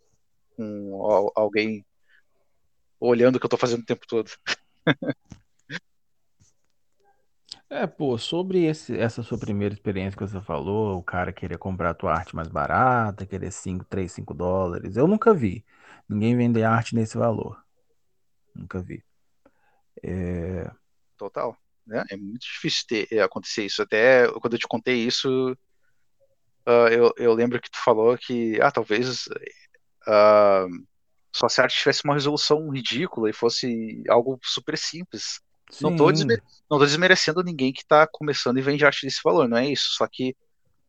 [0.56, 1.84] com al- alguém
[3.00, 4.30] olhando o que eu tô fazendo o tempo todo.
[7.70, 11.90] É, pô, sobre esse- essa sua primeira experiência que você falou, o cara querer comprar
[11.90, 15.64] a tua arte mais barata, querer 5, 3, 5 dólares, eu nunca vi
[16.08, 17.62] ninguém vender arte nesse valor.
[18.54, 19.04] Nunca vi.
[20.02, 20.70] É,
[21.16, 21.56] Total.
[21.86, 22.04] Né?
[22.10, 23.82] É muito difícil ter, é, acontecer isso.
[23.82, 25.56] Até quando eu te contei isso,
[26.66, 29.24] ah, eu, eu lembro que tu falou que, ah, talvez
[30.08, 30.66] ah,
[31.34, 35.40] só se a arte tivesse uma resolução ridícula e fosse algo super simples.
[35.80, 35.96] Não
[36.78, 39.90] tô desmerecendo ninguém que tá começando e vende arte desse valor, não é isso.
[39.92, 40.36] Só que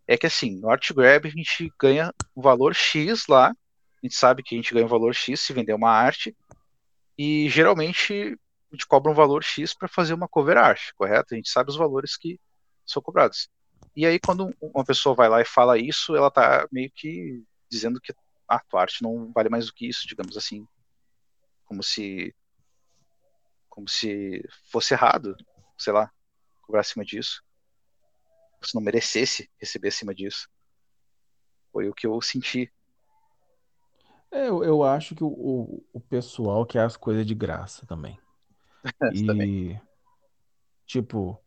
[0.07, 3.55] é que assim, no Art Grab a gente ganha um valor X lá, a
[4.01, 6.35] gente sabe que a gente ganha um valor X se vender uma arte,
[7.17, 8.37] e geralmente
[8.71, 11.33] a gente cobra um valor X para fazer uma cover art, correto?
[11.33, 12.39] A gente sabe os valores que
[12.85, 13.49] são cobrados.
[13.95, 17.99] E aí quando uma pessoa vai lá e fala isso, ela tá meio que dizendo
[17.99, 18.13] que
[18.47, 20.65] a tua arte não vale mais do que isso, digamos assim,
[21.65, 22.33] como se
[23.79, 25.37] como se fosse errado,
[25.77, 26.11] sei lá,
[26.63, 27.41] cobrar acima disso,
[28.61, 30.49] se não merecesse receber acima disso.
[31.71, 32.69] Foi o que eu senti.
[34.29, 38.19] É, eu, eu acho que o, o, o pessoal quer as coisas de graça também.
[39.15, 39.79] e
[40.85, 41.41] tipo,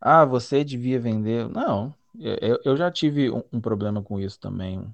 [0.00, 1.48] ah, você devia vender.
[1.48, 4.92] Não, eu, eu já tive um, um problema com isso também, um,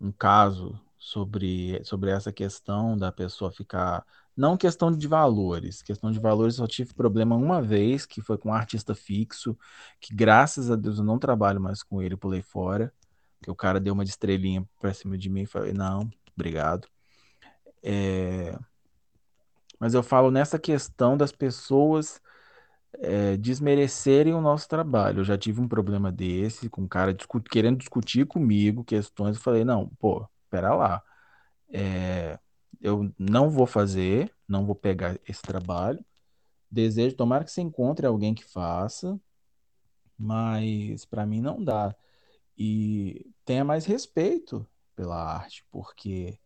[0.00, 4.06] um caso sobre, sobre essa questão da pessoa ficar.
[4.36, 8.36] Não questão de valores, questão de valores eu só tive problema uma vez, que foi
[8.36, 9.56] com um artista fixo,
[10.00, 12.92] que graças a Deus eu não trabalho mais com ele, pulei fora,
[13.42, 16.88] que o cara deu uma de estrelinha pra cima de mim e falei, não, obrigado.
[17.82, 18.58] É...
[19.78, 22.20] Mas eu falo nessa questão das pessoas
[22.98, 25.20] é, desmerecerem o nosso trabalho.
[25.20, 29.42] Eu já tive um problema desse, com um cara discu querendo discutir comigo questões, eu
[29.42, 31.02] falei, não, pô, pera lá.
[31.72, 32.38] É,
[32.84, 36.04] eu não vou fazer, não vou pegar esse trabalho.
[36.70, 39.18] Desejo, tomara que você encontre alguém que faça,
[40.18, 41.96] mas para mim não dá.
[42.58, 46.38] E tenha mais respeito pela arte, porque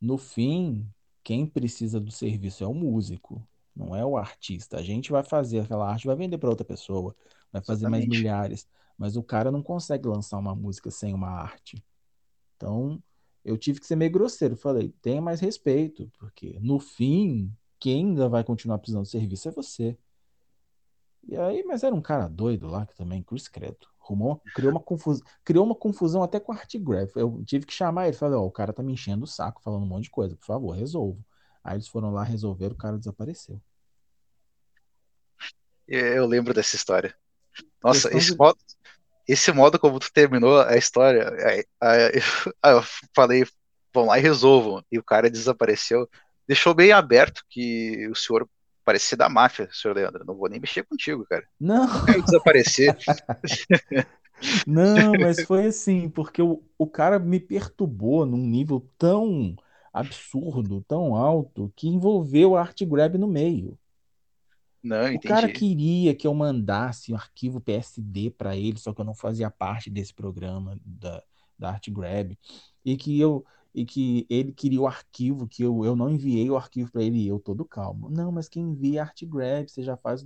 [0.00, 0.84] no fim,
[1.22, 4.78] quem precisa do serviço é o músico, não é o artista.
[4.78, 7.14] A gente vai fazer aquela arte, vai vender para outra pessoa,
[7.52, 8.18] vai fazer mais Exatamente.
[8.18, 11.84] milhares, mas o cara não consegue lançar uma música sem uma arte.
[12.56, 13.00] Então,
[13.48, 14.56] eu tive que ser meio grosseiro.
[14.56, 19.52] Falei, tenha mais respeito, porque no fim, quem ainda vai continuar precisando do serviço é
[19.52, 19.96] você.
[21.26, 23.86] E aí, mas era um cara doido lá que também, cruz credo.
[24.02, 27.14] Arrumou, criou uma confusão, criou uma confusão até com a Art Graph.
[27.16, 29.82] Eu tive que chamar ele, falei, ó, o cara tá me enchendo o saco, falando
[29.82, 31.20] um monte de coisa, por favor, resolva.
[31.62, 33.60] Aí eles foram lá, resolveram, o cara desapareceu.
[35.86, 37.14] Eu lembro dessa história.
[37.82, 38.58] Nossa, esse de- modo,
[39.28, 42.12] esse modo como tu terminou a história, aí- aí
[42.62, 42.82] aí eu
[43.14, 43.44] falei,
[43.94, 44.82] vão lá e resolvam.
[44.90, 46.08] E o cara desapareceu.
[46.46, 48.48] Deixou bem aberto que o senhor
[48.84, 50.24] parecia da máfia, senhor Leandro.
[50.24, 51.44] Não vou nem mexer contigo, cara.
[51.60, 52.96] Não, quero desaparecer.
[54.66, 59.56] não, mas foi assim, porque o, o cara me perturbou num nível tão
[59.92, 63.78] absurdo, tão alto, que envolveu a Art Grab no meio.
[64.82, 65.52] Não, O cara entendi.
[65.52, 69.90] queria que eu mandasse um arquivo PSD para ele, só que eu não fazia parte
[69.90, 71.22] desse programa da,
[71.58, 72.38] da Art Grab.
[72.84, 76.56] E que eu e que ele queria o arquivo, que eu, eu não enviei o
[76.56, 78.08] arquivo para ele e eu todo calmo.
[78.10, 80.24] Não, mas quem envia é a Art Grab, você já faz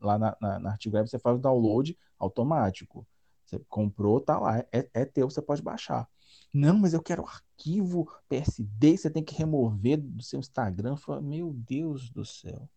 [0.00, 3.06] lá na, na, na Art Grab, você faz o download automático.
[3.44, 6.08] Você comprou, tá lá, é, é teu, você pode baixar.
[6.52, 10.90] Não, mas eu quero o arquivo PSD, você tem que remover do seu Instagram.
[10.90, 12.68] Eu falei, meu Deus do céu.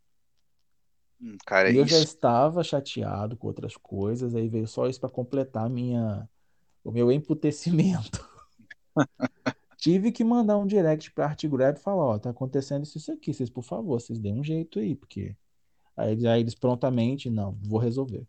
[1.22, 2.01] Hum, Cara, E eu já isso.
[2.01, 6.30] estava chateado com outras coisas, aí veio só isso para completar minha,
[6.84, 8.28] o meu emputecimento.
[9.78, 13.11] Tive que mandar um direct para Art Grab e falar, ó, tá acontecendo isso, isso
[13.11, 15.36] aqui, vocês, por favor, vocês deem um jeito aí, porque
[15.97, 18.28] aí, eles- aí eles prontamente, não, vou resolver.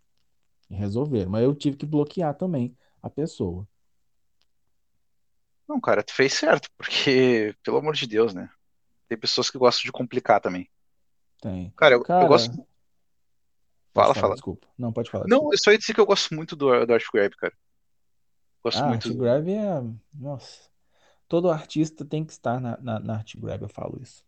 [0.71, 3.69] E resolveram, mas eu tive que bloquear também a pessoa.
[5.69, 8.51] Não, cara, tu fez certo, porque, pelo amor de Deus, né?
[9.09, 10.71] Tem pessoas que gostam de complicar também.
[11.41, 11.75] Tem.
[11.77, 12.51] Cara, eu, eu Cara, gosto.
[12.51, 12.67] pode
[14.03, 14.35] Fala, falar, fala.
[14.35, 14.67] desculpa.
[14.79, 15.55] Não, pode falar, Não, desculpa.
[15.55, 17.55] eu só ia dizer que eu gosto muito do, do Art Grab, cara.
[18.63, 19.23] Gosto Ah, muito Art do.
[19.23, 19.83] Grab é,
[20.15, 20.71] nossa,
[21.29, 24.25] todo artista tem que estar na, na, na Art Grab, eu falo isso.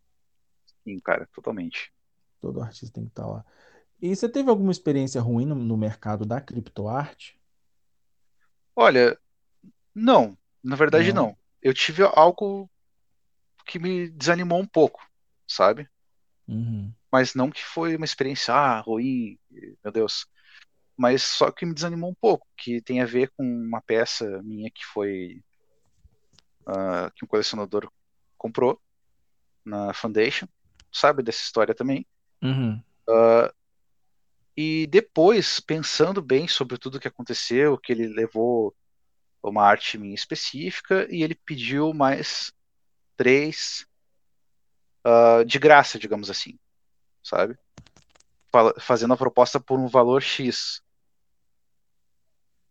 [0.85, 1.93] Sim, cara, totalmente.
[2.41, 3.45] Todo artista tem que estar lá.
[4.01, 7.39] E você teve alguma experiência ruim no, no mercado da criptoarte?
[8.75, 9.19] Olha,
[9.95, 11.27] não, na verdade Não?
[11.27, 11.39] não.
[11.61, 12.71] Eu tive algo
[13.67, 15.01] que me desanimou um pouco,
[15.47, 15.89] sabe?
[16.49, 16.93] Uhum.
[17.11, 19.39] Mas não que foi uma experiência ah, ruim,
[19.83, 20.27] meu Deus.
[20.97, 24.71] Mas só que me desanimou um pouco, que tem a ver com uma peça minha
[24.71, 25.43] que foi
[26.67, 27.91] ah, que um colecionador
[28.39, 28.81] comprou
[29.65, 30.47] na Foundation,
[30.93, 32.07] sabe dessa história também.
[32.43, 32.81] Uhum.
[34.57, 38.75] E depois, pensando bem sobre tudo que aconteceu, que ele levou
[39.43, 42.53] uma arte minha específica e ele pediu mais
[43.17, 43.87] três
[45.05, 46.59] ah, de graça, digamos assim,
[47.23, 47.59] sabe?
[48.81, 50.83] Fazendo a proposta por um valor X.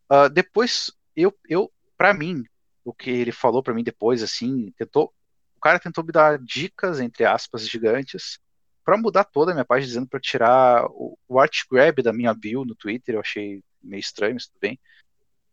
[0.08, 2.44] Ah, depois, eu, eu, para mim,
[2.84, 5.14] o que ele falou para mim depois, assim, tentou,
[5.56, 8.38] o cara tentou me dar dicas, entre aspas, gigantes,
[8.84, 12.34] para mudar toda a minha página, dizendo para tirar o, o art grab da minha
[12.34, 13.14] bio no Twitter.
[13.14, 14.80] Eu achei meio estranho, mas tudo bem.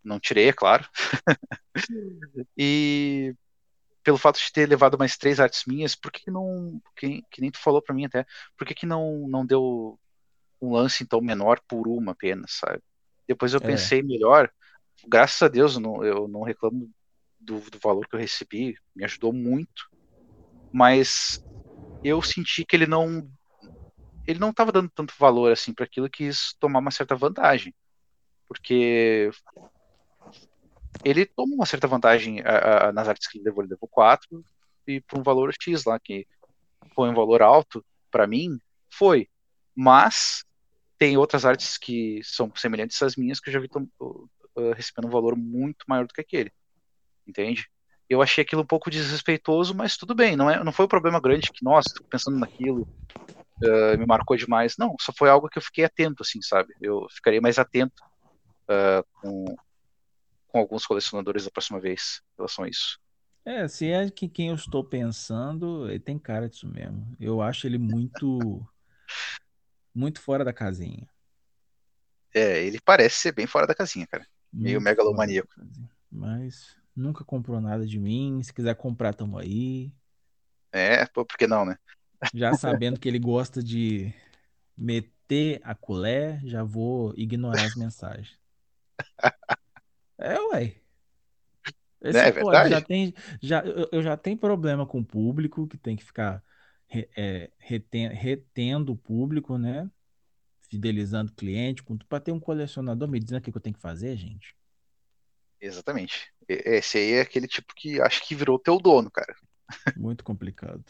[0.03, 0.87] Não tirei, é claro.
[2.57, 3.35] E
[4.07, 6.81] pelo fato de ter levado mais três artes minhas, por que, que não.
[6.95, 8.25] Que, que nem tu falou pra mim até,
[8.57, 9.99] por que, que não, não deu
[10.61, 12.81] um lance então menor por uma apenas, sabe?
[13.27, 13.65] Depois eu É.
[13.65, 14.49] pensei melhor,
[15.05, 16.89] graças a Deus eu não, eu não reclamo
[17.37, 19.89] do, do valor que eu recebi, me ajudou muito,
[20.71, 21.43] mas
[22.01, 23.29] eu senti que ele não.
[24.25, 27.75] Ele não estava dando tanto valor assim para aquilo que quis tomar uma certa vantagem.
[28.47, 29.31] Porque
[31.03, 34.43] ele toma uma certa vantagem a- a- nas artes que ele levou, ele levou 4
[34.87, 36.27] e por um valor X lá, que
[36.95, 38.59] foi um valor alto, para mim,
[38.91, 39.27] foi.
[39.75, 40.43] Mas
[40.97, 43.69] tem outras artes que são semelhantes às minhas que eu já vi
[43.99, 44.29] uh,
[44.75, 46.51] recebendo um valor muito maior do que aquele.
[47.27, 47.67] Entende?
[48.09, 51.19] Eu achei aquilo um pouco desrespeitoso, mas tudo bem, não, é, não foi um problema
[51.19, 52.87] grande que, nossa, tô pensando naquilo,
[53.63, 54.75] uh, me marcou demais.
[54.77, 56.73] Não, só foi algo que eu fiquei atento, assim, sabe?
[56.81, 58.01] Eu ficaria mais atento
[58.69, 59.45] uh, com,
[60.57, 62.99] com alguns colecionadores da próxima vez em relação a isso.
[63.45, 67.15] É, se é que quem eu estou pensando, ele tem cara disso mesmo.
[67.19, 68.67] Eu acho ele muito
[69.93, 71.07] muito fora da casinha.
[72.33, 74.27] É, ele parece ser bem fora da casinha, cara.
[74.51, 75.49] Meio megalomaníaco.
[76.11, 78.41] Mas nunca comprou nada de mim.
[78.43, 79.91] Se quiser comprar, tamo aí.
[80.71, 81.77] É, pô, por que não, né?
[82.33, 84.13] Já sabendo que ele gosta de
[84.75, 88.37] meter a colher, já vou ignorar as mensagens.
[90.17, 90.75] É, ué.
[92.01, 92.69] Esse é, é pode, verdade.
[92.69, 96.43] Já tem, já, eu, eu já tenho problema com o público, que tem que ficar
[96.89, 99.89] é, retendo, retendo o público, né?
[100.69, 104.15] Fidelizando o cliente, para ter um colecionador me dizendo o que eu tenho que fazer,
[104.15, 104.55] gente.
[105.59, 106.31] Exatamente.
[106.47, 109.35] Esse aí é aquele tipo que acho que virou teu dono, cara.
[109.95, 110.83] Muito complicado.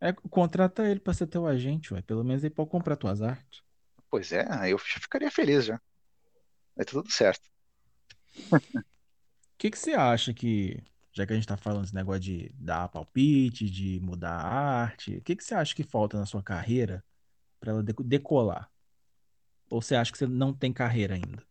[0.00, 2.02] É, contrata ele para ser teu agente, ué.
[2.02, 3.62] Pelo menos ele pode comprar tuas artes.
[4.10, 5.80] Pois é, eu ficaria feliz já.
[6.76, 7.48] Vai tudo certo.
[8.52, 10.82] O que, que você acha que
[11.14, 15.16] já que a gente está falando desse negócio de dar palpite, de mudar a arte,
[15.16, 17.04] o que, que você acha que falta na sua carreira
[17.60, 18.68] para ela decolar?
[19.70, 21.42] Ou você acha que você não tem carreira ainda?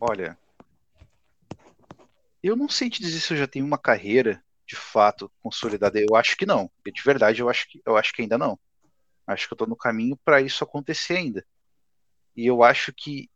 [0.00, 0.38] Olha,
[2.42, 6.00] eu não sei te dizer se eu já tenho uma carreira de fato consolidada.
[6.00, 6.70] Eu acho que não.
[6.84, 8.58] De verdade, eu acho que, eu acho que ainda não.
[9.26, 11.46] Acho que eu estou no caminho para isso acontecer ainda.
[12.34, 13.28] E eu acho que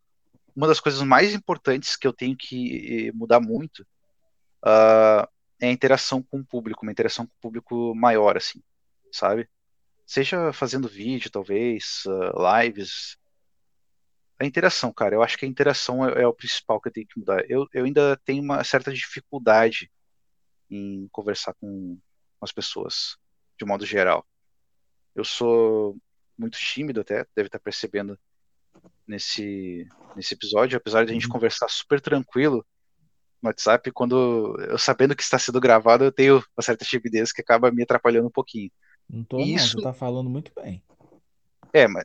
[0.54, 3.80] uma das coisas mais importantes que eu tenho que eh, mudar muito
[4.64, 5.26] uh,
[5.60, 8.62] é a interação com o público, uma interação com o público maior, assim,
[9.12, 9.48] sabe?
[10.06, 13.16] Seja fazendo vídeo, talvez, uh, lives.
[14.38, 17.06] A interação, cara, eu acho que a interação é, é, o principal que eu tenho
[17.06, 17.44] que mudar.
[17.48, 19.90] Eu, eu ainda tenho uma certa dificuldade
[20.68, 21.98] em conversar com
[22.40, 23.16] as pessoas,
[23.58, 24.26] de modo geral.
[25.14, 25.96] Eu sou
[26.36, 28.18] muito tímido até, deve estar percebendo
[29.06, 29.86] nesse,
[30.16, 31.32] nesse episódio, apesar de a gente uhum.
[31.32, 32.64] conversar super tranquilo,
[33.42, 37.40] no WhatsApp, quando eu sabendo que está sendo gravado, eu tenho uma certa timidez que
[37.40, 38.70] acaba me atrapalhando um pouquinho.
[39.10, 39.78] Não tô, e não, isso...
[39.78, 40.82] você tá falando muito bem.
[41.72, 42.04] É, mas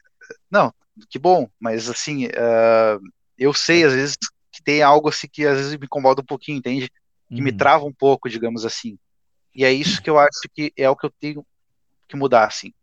[0.49, 0.73] não,
[1.09, 2.99] que bom, mas assim, uh,
[3.37, 4.17] eu sei às vezes
[4.51, 6.89] que tem algo assim que às vezes me incomoda um pouquinho, entende?
[7.29, 7.43] Que uhum.
[7.43, 8.97] me trava um pouco, digamos assim.
[9.53, 11.45] E é isso que eu acho que é o que eu tenho
[12.07, 12.73] que mudar, assim.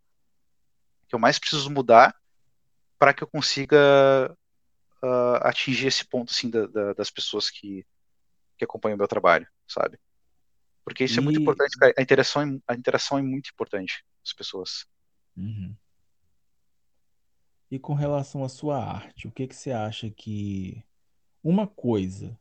[1.08, 2.14] Que eu mais preciso mudar
[3.04, 4.34] para que eu consiga
[5.02, 7.86] uh, atingir esse ponto, assim, da, da, das pessoas que,
[8.56, 10.00] que acompanham o meu trabalho, sabe?
[10.82, 11.18] Porque isso e...
[11.18, 14.86] é muito importante, a interação, é, a interação é muito importante com as pessoas.
[15.36, 15.76] Uhum.
[17.70, 20.82] E com relação à sua arte, o que, que você acha que
[21.42, 22.40] uma coisa,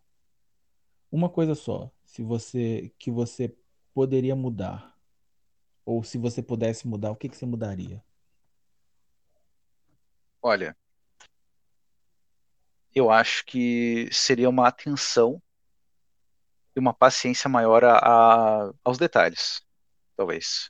[1.11, 3.53] uma coisa só, se você que você
[3.93, 4.97] poderia mudar,
[5.85, 8.01] ou se você pudesse mudar, o que, que você mudaria?
[10.43, 10.75] Olha,
[12.93, 15.41] eu acho que seria uma atenção
[16.75, 19.61] e uma paciência maior a, a, aos detalhes,
[20.17, 20.69] talvez.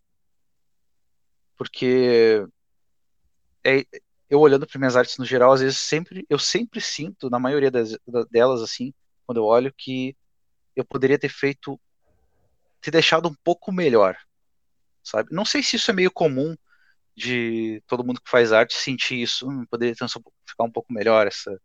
[1.58, 2.46] Porque
[3.66, 3.84] é,
[4.30, 7.72] eu olhando para minhas artes no geral, às vezes sempre eu sempre sinto, na maioria
[7.72, 7.98] das,
[8.30, 8.94] delas assim,
[9.26, 10.16] quando eu olho que
[10.76, 11.80] eu poderia ter feito
[12.80, 14.16] ter deixado um pouco melhor,
[15.04, 15.30] sabe?
[15.32, 16.56] Não sei se isso é meio comum
[17.16, 19.48] de todo mundo que faz arte sentir isso,
[19.80, 21.60] ter, ficar um pouco melhor essa,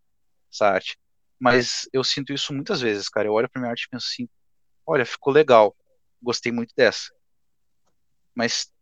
[0.52, 0.98] essa arte.
[1.38, 3.28] Mas eu sinto isso muitas vezes, cara.
[3.28, 4.28] Eu olho pra minha arte e penso assim:
[4.86, 5.76] olha, ficou legal,
[6.22, 7.12] gostei muito dessa.
[8.34, 8.72] Mas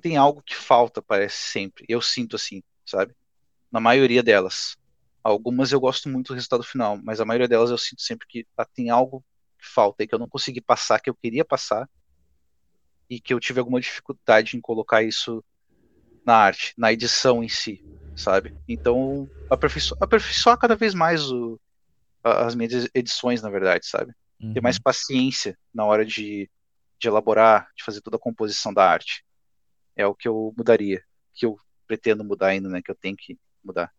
[0.00, 1.84] tem algo que falta, parece sempre.
[1.88, 3.14] Eu sinto assim, sabe?
[3.70, 4.76] Na maioria delas.
[5.24, 8.46] Algumas eu gosto muito do resultado final, mas a maioria delas eu sinto sempre que
[8.56, 9.24] ah, tem algo
[9.56, 11.88] que falta e que eu não consegui passar, que eu queria passar,
[13.08, 15.44] e que eu tive alguma dificuldade em colocar isso
[16.24, 17.84] na arte, na edição em si,
[18.16, 18.54] sabe?
[18.68, 21.60] Então, aperfeiçoar, aperfeiçoar cada vez mais o,
[22.22, 24.12] as minhas edições, na verdade, sabe?
[24.40, 24.54] Uhum.
[24.54, 24.82] Ter mais uhum.
[24.82, 26.48] paciência na hora de,
[26.98, 29.24] de elaborar, de fazer toda a composição da arte.
[29.96, 31.02] É o que eu mudaria,
[31.34, 32.80] que eu pretendo mudar ainda, né?
[32.82, 33.92] Que eu tenho que mudar.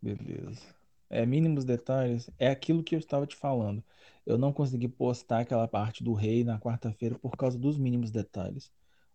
[0.00, 0.62] Beleza.
[1.08, 3.82] É, mínimos detalhes, é aquilo que eu estava te falando.
[4.24, 8.70] Eu não consegui postar aquela parte do rei na quarta-feira por causa dos mínimos detalhes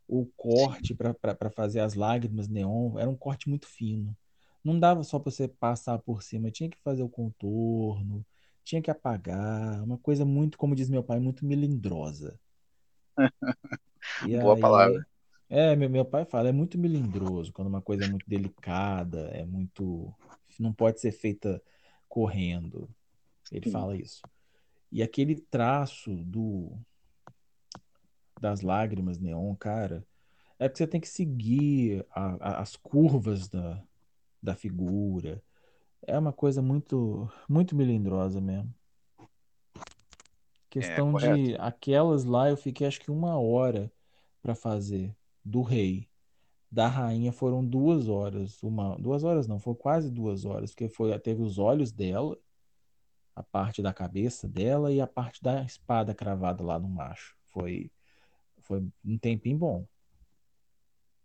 [0.07, 4.15] o corte para fazer as lágrimas neon era um corte muito fino.
[4.63, 8.25] Não dava só para você passar por cima, tinha que fazer o contorno,
[8.63, 12.39] tinha que apagar, uma coisa muito, como diz meu pai, muito melindrosa.
[14.41, 15.07] Boa aí, palavra.
[15.49, 19.45] É, meu, meu pai fala, é muito melindroso quando uma coisa é muito delicada, é
[19.45, 20.13] muito.
[20.59, 21.61] Não pode ser feita
[22.09, 22.89] correndo.
[23.51, 23.71] Ele Sim.
[23.71, 24.21] fala isso.
[24.91, 26.77] E aquele traço do
[28.39, 30.05] das lágrimas neon, cara,
[30.59, 33.83] é que você tem que seguir a- a- as curvas da,
[34.41, 35.43] da figura.
[36.05, 38.73] É uma coisa muito, muito melindrosa mesmo.
[39.29, 41.35] É, Questão correto.
[41.43, 43.91] de aquelas lá, eu fiquei acho que uma hora
[44.41, 46.07] para fazer do rei.
[46.69, 48.61] Da rainha foram duas horas.
[48.61, 52.37] Uma, duas horas não, foi quase duas horas, porque foi, teve os olhos dela,
[53.33, 57.37] a parte da cabeça dela e a parte da espada cravada lá no macho.
[57.45, 57.89] Foi,
[58.67, 59.87] foi um tempinho bom.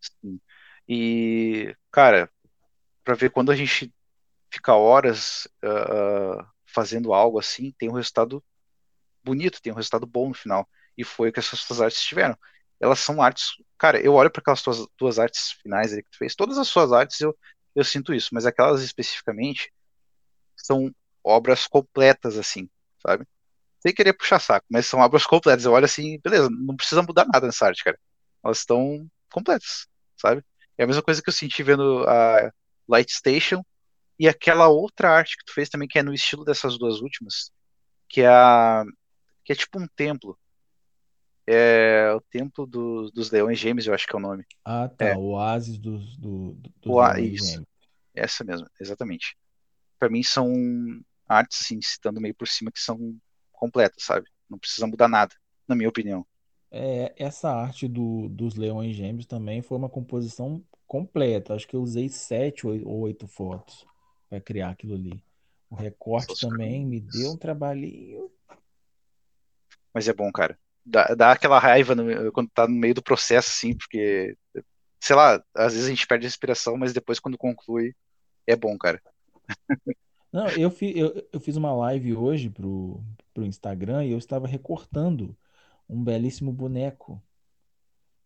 [0.00, 0.40] Sim.
[0.88, 2.30] E, cara,
[3.04, 3.92] pra ver quando a gente
[4.50, 8.44] fica horas ah, fazendo algo assim, tem um resultado
[9.24, 10.68] bonito, tem um resultado bom no final.
[10.96, 12.36] E foi o que essas suas artes tiveram.
[12.80, 13.52] Elas são artes.
[13.78, 16.68] Cara, eu olho para aquelas tuas, tuas artes finais aí que tu fez, todas as
[16.68, 17.36] suas artes eu,
[17.74, 19.72] eu sinto isso, mas aquelas especificamente
[20.56, 22.68] são obras completas, assim,
[23.06, 23.26] sabe?
[23.82, 25.64] Sem querer puxar saco, mas são obras completas.
[25.64, 27.98] Eu olho assim, beleza, não precisa mudar nada nessa arte, cara.
[28.44, 30.44] Elas estão completas, sabe?
[30.78, 32.52] É a mesma coisa que eu senti vendo a
[32.88, 33.62] Light Station
[34.18, 37.50] e aquela outra arte que tu fez também, que é no estilo dessas duas últimas,
[38.08, 38.84] que é a
[39.44, 40.38] que é tipo um templo.
[41.46, 44.44] É o templo do- dos leões gêmeos, eu acho que é o nome.
[44.64, 45.06] Ah, tá.
[45.06, 47.66] É, O oásis dos, do- do- dos o, a- leões isso, gêmeos.
[48.14, 49.36] essa mesmo, exatamente.
[49.98, 50.52] Pra mim são
[51.28, 53.16] artes, assim, citando meio por cima, que são
[53.62, 54.28] completas, sabe?
[54.50, 55.32] Não precisa mudar nada,
[55.68, 56.26] na minha opinião.
[56.68, 61.54] É, essa arte do, dos leões gêmeos também foi uma composição completa.
[61.54, 63.86] Acho que eu usei sete ou oito fotos
[64.28, 65.22] para criar aquilo ali.
[65.70, 68.28] O recorte super também me deu um trabalhinho.
[69.94, 70.58] Mas é bom, cara.
[70.84, 74.36] Dá, dá aquela raiva no- quando tá no meio do processo, assim, porque,
[75.00, 77.94] sei lá, às vezes a gente perde a inspiração, mas depois quando conclui,
[78.46, 79.00] é bom, cara.
[80.32, 83.02] Não, eu, fi, eu, eu fiz uma live hoje pro,
[83.34, 85.36] pro Instagram e eu estava recortando
[85.88, 87.22] um belíssimo boneco.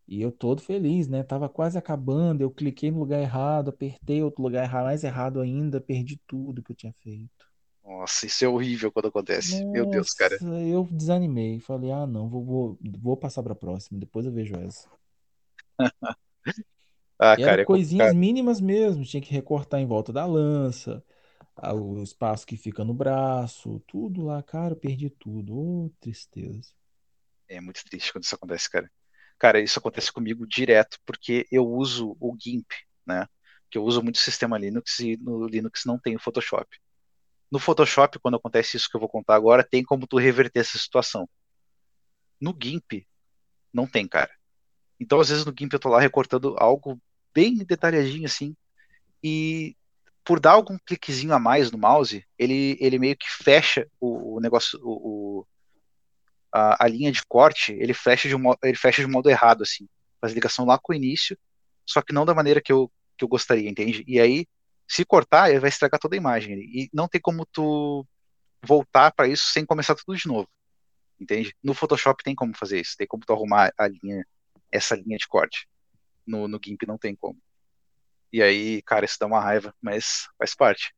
[0.09, 1.23] E eu todo feliz, né?
[1.23, 2.43] Tava quase acabando.
[2.43, 6.73] Eu cliquei no lugar errado, apertei outro lugar errado, mais errado ainda, perdi tudo que
[6.73, 7.47] eu tinha feito.
[7.83, 9.65] Nossa, isso é horrível quando acontece.
[9.73, 10.39] Meu Deus, cara.
[10.39, 11.61] Nossa, eu desanimei.
[11.61, 14.89] Falei, ah, não, vou, vou, vou passar pra próxima, depois eu vejo essa.
[17.19, 18.15] Ah, E era cara, é coisinhas complicado.
[18.15, 21.05] mínimas mesmo, tinha que recortar em volta da lança,
[21.57, 25.57] o espaço que fica no braço, tudo lá, cara, eu perdi tudo.
[25.57, 26.71] Ô, tristeza.
[27.49, 28.91] É muito triste quando isso acontece, cara.
[29.39, 32.67] Cara, isso acontece comigo direto porque eu uso o GIMP,
[33.07, 33.27] né?
[33.71, 36.67] Que eu uso muito o sistema Linux e no Linux não tem o Photoshop.
[37.51, 40.79] No Photoshop, quando acontece isso que eu vou contar agora, tem como tu reverter essa
[40.79, 41.29] situação.
[42.41, 43.07] No GIMP,
[43.73, 44.31] não tem, cara.
[44.99, 47.01] Então, às vezes no GIMP eu tô lá recortando algo
[47.33, 48.57] bem detalhadinho assim,
[49.23, 49.77] e
[50.27, 54.41] por dar algum cliquezinho a mais no mouse, ele, ele meio que fecha o, o
[54.41, 55.49] negócio, o, o-
[56.53, 59.62] a, a linha de corte, ele fecha de um, ele fecha de um modo errado,
[59.62, 59.89] assim.
[60.20, 61.39] Faz ligação lá com o início,
[61.87, 64.05] só que não da maneira que eu, que eu gostaria, entende?
[64.07, 64.47] E aí,
[64.89, 66.55] se cortar, ele vai estragar toda a imagem.
[66.59, 68.07] E não tem como tu
[68.64, 70.49] voltar para isso sem começar tudo de novo,
[71.20, 71.55] entende?
[71.62, 74.27] No Photoshop tem como fazer isso, tem como tu arrumar a linha,
[74.72, 75.68] essa linha de corte.
[76.27, 77.41] No, no GIMP não tem como.
[78.33, 80.93] E aí, cara, isso dá uma raiva, mas faz parte.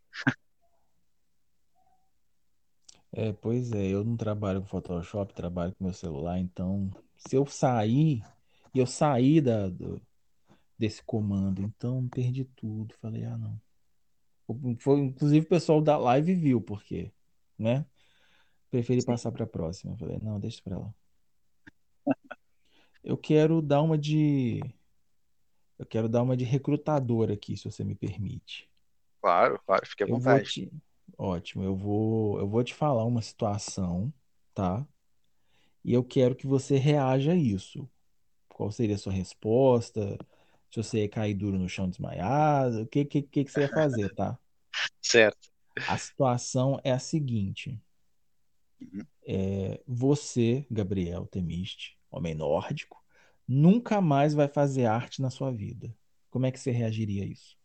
[3.12, 7.47] É, pois é, eu não trabalho com Photoshop, trabalho com meu celular, então se eu
[7.47, 8.22] sair,
[8.74, 10.01] e eu saí da, do-
[10.79, 12.95] desse comando, então perdi tudo.
[13.01, 13.61] Falei, ah, não.
[14.81, 17.12] Foi, inclusive o pessoal da live viu, porque,
[17.59, 17.85] né?
[18.70, 19.97] Preferi Sim, passar para a próxima.
[19.99, 20.95] Falei, não, deixa pra lá.
[23.03, 24.61] Eu quero dar uma de,
[25.79, 28.68] eu quero dar uma de recrutador aqui, se você me permite.
[29.20, 30.51] claro, claro, fique à Eu vontade.
[30.51, 30.70] te,
[31.18, 34.12] ótimo, eu vou, eu vou te falar uma situação,
[34.55, 34.87] tá?
[35.85, 37.89] E eu quero que você reaja a isso.
[38.51, 40.18] Qual seria a sua resposta?
[40.70, 43.68] Se você ia cair duro no chão desmaiado, o que, que, que que você ia
[43.70, 44.39] fazer, tá?
[45.03, 45.49] Certo.
[45.85, 47.83] A situação é a seguinte:
[48.81, 49.07] Uhum.
[49.26, 53.03] é, você, Gabriel Temiste, homem nórdico,
[53.49, 55.95] nunca mais vai fazer arte na sua vida.
[56.31, 57.57] Como é que você reagiria a isso?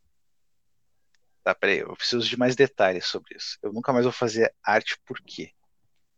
[1.43, 3.57] Tá, peraí, eu preciso de mais detalhes sobre isso.
[3.61, 5.51] Eu nunca mais vou fazer arte por quê?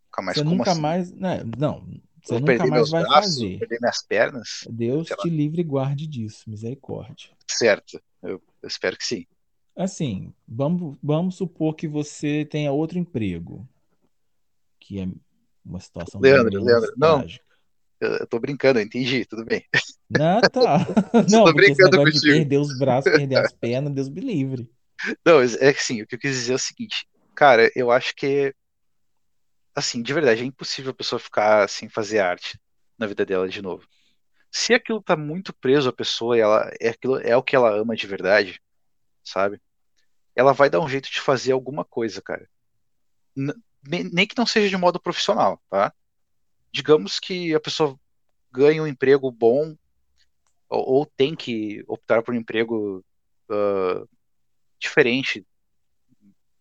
[0.06, 0.82] Nunca mais, Você como nunca assim?
[0.82, 1.88] mais, né, não,
[2.24, 3.60] você vou nunca perder mais vai braços, fazer.
[3.60, 4.50] perder minhas pernas?
[4.70, 7.30] Deus te livre e guarde disso, misericórdia.
[7.48, 9.26] Certo, eu, eu espero que sim.
[9.76, 13.68] Assim, vamos, vamos supor que você tenha outro emprego,
[14.80, 15.08] que é
[15.66, 17.26] uma situação Leandro, Leandro, não.
[18.06, 19.66] Eu tô brincando, eu entendi, tudo bem.
[20.10, 20.80] Não, tá.
[21.30, 22.34] Não, tô brincando negócio de contigo.
[22.34, 24.70] perder os braços, perder as pernas, Deus me livre.
[25.26, 28.16] Não, é que assim, o que eu quis dizer é o seguinte, cara, eu acho
[28.16, 28.56] que,
[29.76, 32.60] assim, de verdade, é impossível a pessoa ficar sem fazer arte
[32.98, 33.86] na vida dela de novo.
[34.50, 37.76] Se aquilo tá muito preso à pessoa e ela é aquilo é o que ela
[37.76, 38.62] ama de verdade,
[39.22, 39.60] sabe?
[40.34, 42.48] Ela vai dar um jeito de fazer alguma coisa, cara.
[43.84, 45.94] Nem que não seja de modo profissional, tá?
[46.76, 47.98] Digamos que a pessoa
[48.52, 49.78] ganha um emprego bom
[50.68, 53.02] ou, ou tem que optar por um emprego
[53.50, 54.04] ah,
[54.78, 55.48] diferente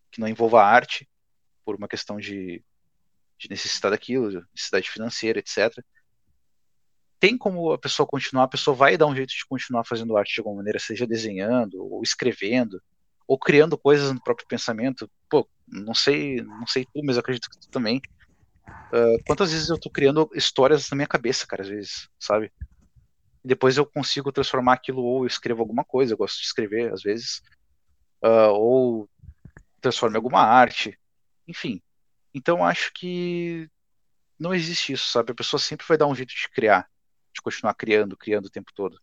[0.09, 1.05] que não envolva arte
[1.65, 2.63] por uma questão de,
[3.37, 5.83] de necessidade daquilo, necessidade financeira, etc.
[7.19, 10.33] Tem como a pessoa continuar, a pessoa vai dar um jeito de continuar fazendo arte
[10.33, 12.81] de alguma maneira, seja desenhando, ou escrevendo,
[13.27, 15.11] ou criando coisas no próprio pensamento.
[15.29, 18.01] Pô, não sei, não sei tu, mas acredito que tu também.
[18.91, 22.51] Ah, quantas vezes eu tô criando histórias na minha cabeça, cara, às vezes, sabe?
[23.43, 26.91] E depois eu consigo transformar aquilo, ou eu escrevo alguma coisa, eu gosto de escrever
[26.93, 27.41] às vezes,
[28.23, 29.09] ah, ou
[29.81, 30.99] transformo em alguma arte,
[31.47, 31.81] enfim.
[32.33, 33.69] Então acho que
[34.39, 35.31] não existe isso, sabe?
[35.31, 36.89] A pessoa sempre vai dar um jeito de criar,
[37.33, 38.99] de continuar criando, criando o tempo todo.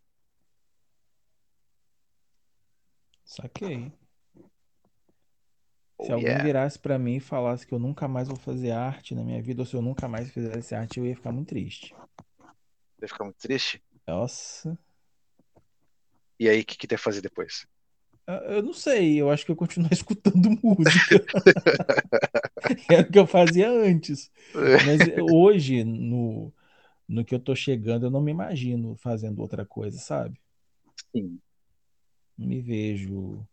[3.25, 3.93] Saquei.
[6.03, 6.45] Oh, Se alguém yeah.
[6.45, 9.63] virasse pra mim e falasse que eu nunca mais vou fazer arte na minha vida,
[9.63, 11.95] ou se eu nunca mais fizesse arte, eu ia ficar muito triste.
[12.99, 13.81] Vai ficar muito triste.
[14.07, 14.77] Nossa.
[16.41, 17.67] E aí, o que, que fazer depois?
[18.27, 21.25] Eu eu não sei, eu acho que eu continuo escutando música.
[22.91, 24.31] Era o que eu fazia antes.
[24.85, 26.53] Mas hoje, no,
[27.09, 30.41] no que eu tô chegando, eu não me imagino fazendo outra coisa, sabe?
[31.15, 31.39] Sim.
[32.37, 33.47] Me vejo.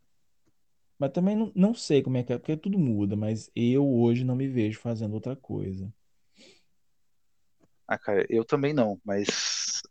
[1.00, 4.26] Mas também não, não sei como é que é, porque tudo muda, mas eu hoje
[4.26, 5.91] não me vejo fazendo outra coisa.
[7.88, 9.82] Ah, cara, eu também não, mas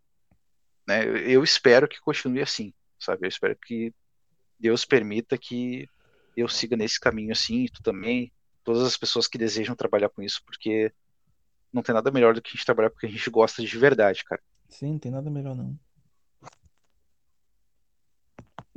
[0.87, 3.27] né, eu espero que continue assim, sabe?
[3.27, 3.93] Eu espero que
[4.61, 5.89] Deus permita que
[6.37, 8.31] eu siga nesse caminho assim, e tu também,
[8.63, 10.93] todas as pessoas que desejam trabalhar com isso, porque
[11.73, 14.23] não tem nada melhor do que a gente trabalhar porque a gente gosta de verdade,
[14.25, 14.43] cara.
[14.69, 15.79] Sim, não tem nada melhor não.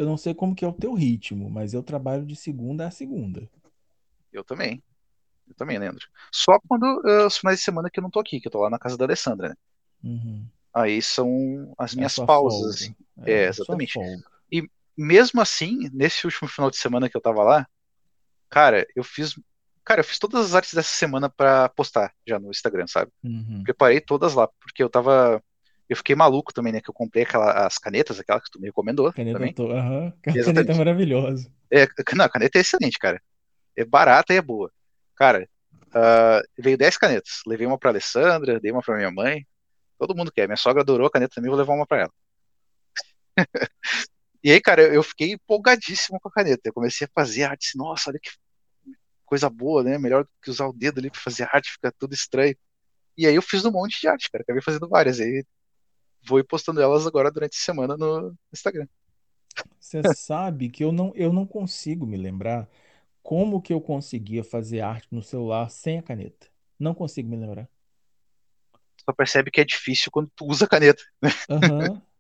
[0.02, 2.92] Eu não sei como que é o teu ritmo, mas eu trabalho de segunda a
[2.92, 3.48] segunda.
[4.34, 4.82] Eu também.
[5.48, 6.08] Eu também, Leandro.
[6.32, 8.60] Só quando ah, os finais de semana que eu não tô aqui, que eu tô
[8.62, 9.56] lá na casa da Alessandra, né?
[10.04, 10.46] Uhum.
[10.74, 12.96] Aí são as É minhas sua pausas, assim.
[13.26, 13.94] É, É, exatamente.
[13.94, 14.24] folga.
[14.98, 17.68] Mesmo assim, nesse último final de semana que eu tava lá,
[18.50, 19.40] cara, eu fiz,
[19.84, 23.12] cara, eu fiz todas as artes dessa semana pra postar já no Instagram, sabe?
[23.24, 23.62] Uhum.
[23.64, 25.42] Preparei todas lá, porque eu tava,
[25.92, 28.68] eu fiquei maluco também, né, que eu comprei aquela, as canetas, aquela que tu me
[28.68, 29.54] recomendou Caneta, também.
[29.60, 30.14] aham.
[30.26, 31.52] A caneta é maravilhosa.
[31.70, 31.86] É,
[32.16, 33.22] não, a caneta é excelente, cara.
[33.76, 34.72] É barata e é boa.
[35.18, 35.46] Cara,
[35.94, 37.42] ah, veio 10 canetas.
[37.46, 39.46] Levei uma pra Alessandra, dei uma pra minha mãe.
[40.00, 40.48] Todo mundo quer.
[40.48, 42.12] Minha sogra adorou a caneta também, vou levar uma pra ela.
[44.44, 46.62] E aí, cara, eu fiquei empolgadíssimo com a caneta.
[46.66, 47.68] Eu comecei a fazer arte.
[47.68, 48.32] assim, Nossa, olha que
[49.24, 50.00] coisa boa, né?
[50.00, 52.56] Melhor do que usar o dedo ali pra fazer arte, fica tudo estranho.
[53.16, 54.42] E aí eu fiz um monte de arte, cara.
[54.42, 55.20] Acabei fazendo várias.
[55.20, 55.46] Aí
[56.24, 58.88] vou ir postando elas agora durante a semana no Instagram.
[59.80, 62.70] Você sabe que eu não, eu não consigo me lembrar
[63.22, 66.48] como que eu conseguia fazer arte no celular sem a caneta.
[66.80, 67.70] Não consigo me lembrar.
[69.04, 71.04] Só percebe que é difícil quando tu usa a caneta.
[71.50, 72.02] Aham.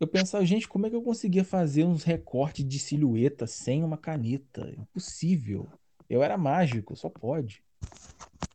[0.00, 3.98] Eu pensava, gente, como é que eu conseguia fazer uns recortes de silhueta sem uma
[3.98, 4.72] caneta?
[4.78, 5.68] Impossível.
[6.08, 7.64] Eu era mágico, só pode.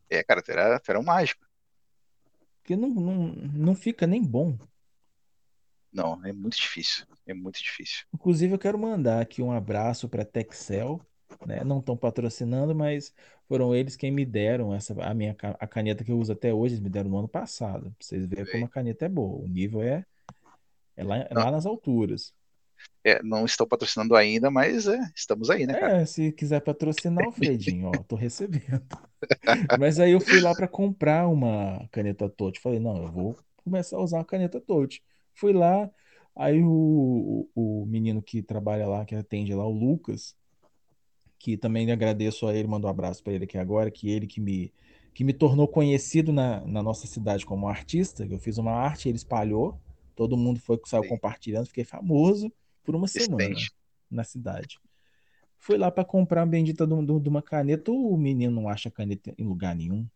[0.10, 1.46] É, cara, tu era, tu era um mágico.
[2.62, 4.58] Porque não, não, não fica nem bom.
[5.94, 7.06] Não, é muito difícil.
[7.26, 8.06] É muito difícil.
[8.14, 11.00] Inclusive, eu quero mandar aqui um abraço para Texel,
[11.46, 11.64] né?
[11.64, 13.14] Não estão patrocinando, mas
[13.48, 16.76] foram eles quem me deram essa a minha a caneta que eu uso até hoje,
[16.76, 17.92] eles me deram no ano passado.
[17.92, 19.44] Pra vocês verem como a caneta é boa.
[19.44, 20.04] O nível é,
[20.96, 22.34] é lá, é lá nas alturas.
[23.04, 26.02] É, não estão patrocinando ainda, mas é, estamos aí, né, cara?
[26.02, 28.84] É, se quiser patrocinar o Fredinho, ó, tô recebendo.
[29.80, 32.60] Mas aí eu fui lá para comprar uma caneta Tote.
[32.60, 35.02] Falei, não, eu vou começar a usar uma caneta Tote.
[35.34, 35.90] Fui lá,
[36.36, 40.36] aí o, o, o menino que trabalha lá, que atende lá, o Lucas,
[41.38, 44.40] que também agradeço a ele, mando um abraço para ele aqui agora, que ele que
[44.40, 44.74] me,
[45.14, 49.18] que me tornou conhecido na, na nossa cidade como artista, eu fiz uma arte, ele
[49.18, 49.78] espalhou,
[50.16, 51.10] todo mundo foi saiu Sim.
[51.10, 52.52] compartilhando, fiquei famoso
[52.84, 53.58] por uma semana
[54.10, 54.80] na cidade.
[55.58, 59.46] Fui lá para comprar uma bendita de uma caneta, o menino não acha caneta em
[59.46, 60.08] lugar nenhum.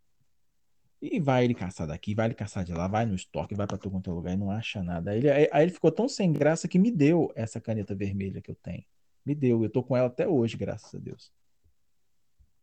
[1.02, 3.78] E vai ele caçar daqui, vai ele caçar de lá, vai no estoque, vai para
[3.78, 5.12] todo quanto é lugar e não acha nada.
[5.12, 8.50] Aí ele, aí ele ficou tão sem graça que me deu essa caneta vermelha que
[8.50, 8.84] eu tenho.
[9.24, 11.32] Me deu, eu tô com ela até hoje, graças a Deus.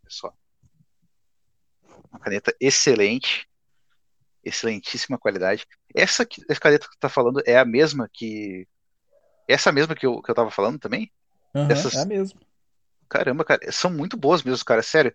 [0.09, 0.33] Só.
[2.11, 3.49] Uma caneta excelente.
[4.43, 5.67] excelentíssima qualidade.
[5.95, 8.67] Essa escaleta que tu tá falando é a mesma que.
[9.49, 11.11] Essa mesma que eu, que eu tava falando também?
[11.55, 11.69] Uhum.
[11.69, 12.41] É a mesma.
[13.09, 15.15] Caramba, cara, são muito boas mesmo, cara, sério.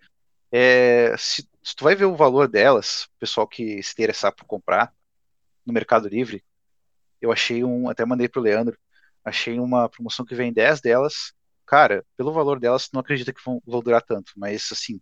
[0.52, 4.44] É, se, se, tu vai ver o valor delas, o pessoal que se interessar por
[4.44, 4.92] comprar
[5.64, 6.42] no Mercado Livre,
[7.20, 8.78] eu achei um, até mandei pro Leandro,
[9.24, 11.32] achei uma promoção que vem 10 delas.
[11.66, 14.96] Cara, pelo valor delas, não acredito que vão, vão durar tanto, mas assim,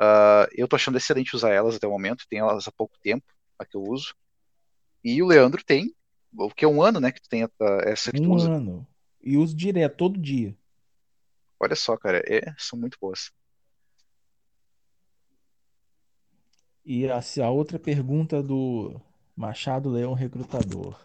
[0.00, 3.26] uh, eu tô achando excelente usar elas até o momento, tenho elas há pouco tempo,
[3.58, 4.14] a que eu uso.
[5.04, 5.94] E o Leandro tem,
[6.32, 7.46] o que é um ano, né, que tu tem
[7.84, 8.50] essa que um tu usa.
[8.50, 8.86] Um ano.
[9.20, 10.56] E uso direto, todo dia.
[11.60, 13.32] Olha só, cara, é, são muito boas.
[16.84, 19.00] E a, a outra pergunta do
[19.36, 20.98] Machado Leão Recrutador.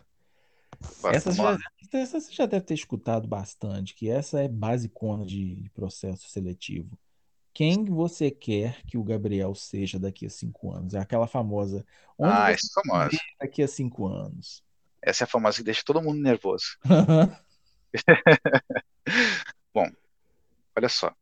[1.13, 1.57] essa, já,
[1.93, 6.97] essa você já deve ter escutado bastante, que essa é basicona de, de processo seletivo.
[7.53, 10.93] Quem você quer que o Gabriel seja daqui a cinco anos?
[10.93, 11.85] É aquela famosa.
[12.17, 13.17] Onde ah, você essa é famosa.
[13.39, 14.63] daqui a cinco anos?
[15.01, 16.77] Essa é a famosa que deixa todo mundo nervoso.
[19.73, 19.89] Bom,
[20.75, 21.15] olha só.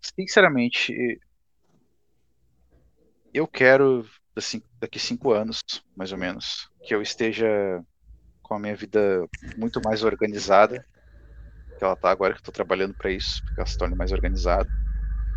[0.00, 1.20] Sinceramente,
[3.32, 4.06] eu quero,
[4.36, 5.60] assim, daqui cinco anos,
[5.96, 7.82] mais ou menos, que eu esteja
[8.42, 9.26] com a minha vida
[9.56, 10.84] muito mais organizada,
[11.78, 14.12] que ela tá agora que eu tô trabalhando para isso, porque ela se torne mais
[14.12, 14.70] organizada.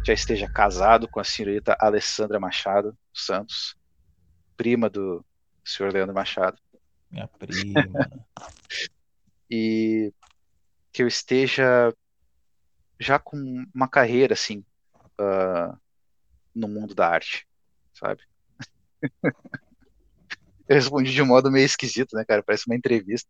[0.04, 3.76] Já esteja casado com a senhorita Alessandra Machado Santos,
[4.58, 5.26] prima do
[5.64, 6.60] senhor Leandro Machado.
[7.10, 7.84] Minha prima.
[9.50, 10.14] e
[10.92, 11.94] que eu esteja
[13.00, 13.38] já com
[13.74, 14.64] uma carreira assim
[15.20, 15.78] uh,
[16.54, 17.48] no mundo da arte
[17.96, 18.22] sabe?
[20.68, 22.42] Eu respondi de um modo meio esquisito, né, cara?
[22.42, 23.30] Parece uma entrevista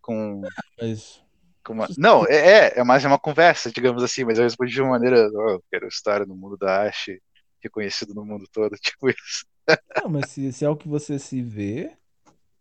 [0.00, 0.42] com.
[0.80, 1.20] Mas...
[1.64, 1.88] com uma...
[1.98, 5.28] Não, é, é, é mais uma conversa, digamos assim, mas eu respondi de uma maneira.
[5.32, 7.20] Oh, eu quero estar no mundo da arte,
[7.60, 9.44] reconhecido no mundo todo, tipo isso.
[9.96, 11.96] Não, mas se, se é o que você se vê.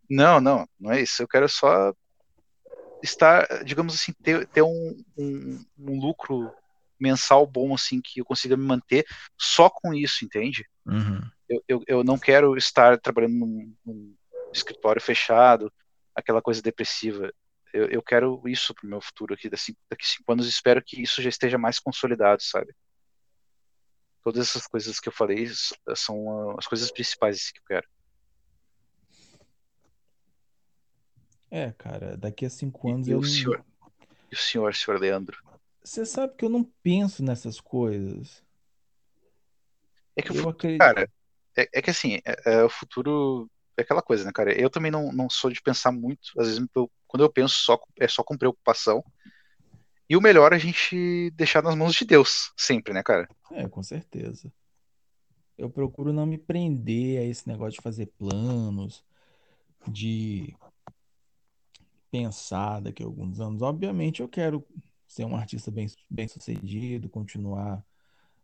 [0.09, 1.21] Não, não, não é isso.
[1.21, 1.93] Eu quero só
[3.03, 6.51] estar, digamos assim, ter, ter um, um, um lucro
[6.99, 9.05] mensal bom, assim, que eu consiga me manter
[9.37, 10.65] só com isso, entende?
[10.85, 11.21] Uhum.
[11.47, 14.15] Eu, eu, eu, não quero estar trabalhando num, num,
[14.53, 15.71] escritório fechado,
[16.15, 17.31] aquela coisa depressiva.
[17.73, 21.21] Eu, eu quero isso pro meu futuro aqui, daqui, daqui cinco anos, espero que isso
[21.21, 22.73] já esteja mais consolidado, sabe?
[24.23, 25.47] Todas essas coisas que eu falei
[25.95, 27.87] são as coisas principais que eu quero.
[31.51, 33.19] É, cara, daqui a cinco anos e, eu.
[33.19, 33.65] O senhor,
[34.31, 35.41] e o senhor, senhor Leandro?
[35.83, 38.43] Você sabe que eu não penso nessas coisas.
[40.15, 40.79] É que, eu acredito...
[40.79, 41.09] cara,
[41.57, 44.53] é, é, que assim, é, é, o futuro é aquela coisa, né, cara?
[44.59, 47.79] Eu também não, não sou de pensar muito, às vezes eu, quando eu penso só
[47.97, 49.03] é só com preocupação.
[50.09, 53.29] E o melhor é a gente deixar nas mãos de Deus, sempre, né, cara?
[53.51, 54.51] É, com certeza.
[55.57, 59.03] Eu procuro não me prender a esse negócio de fazer planos,
[59.87, 60.55] de
[62.09, 63.61] pensar daqui a alguns anos.
[63.61, 64.65] Obviamente eu quero
[65.09, 67.83] ser um artista bem, bem sucedido, continuar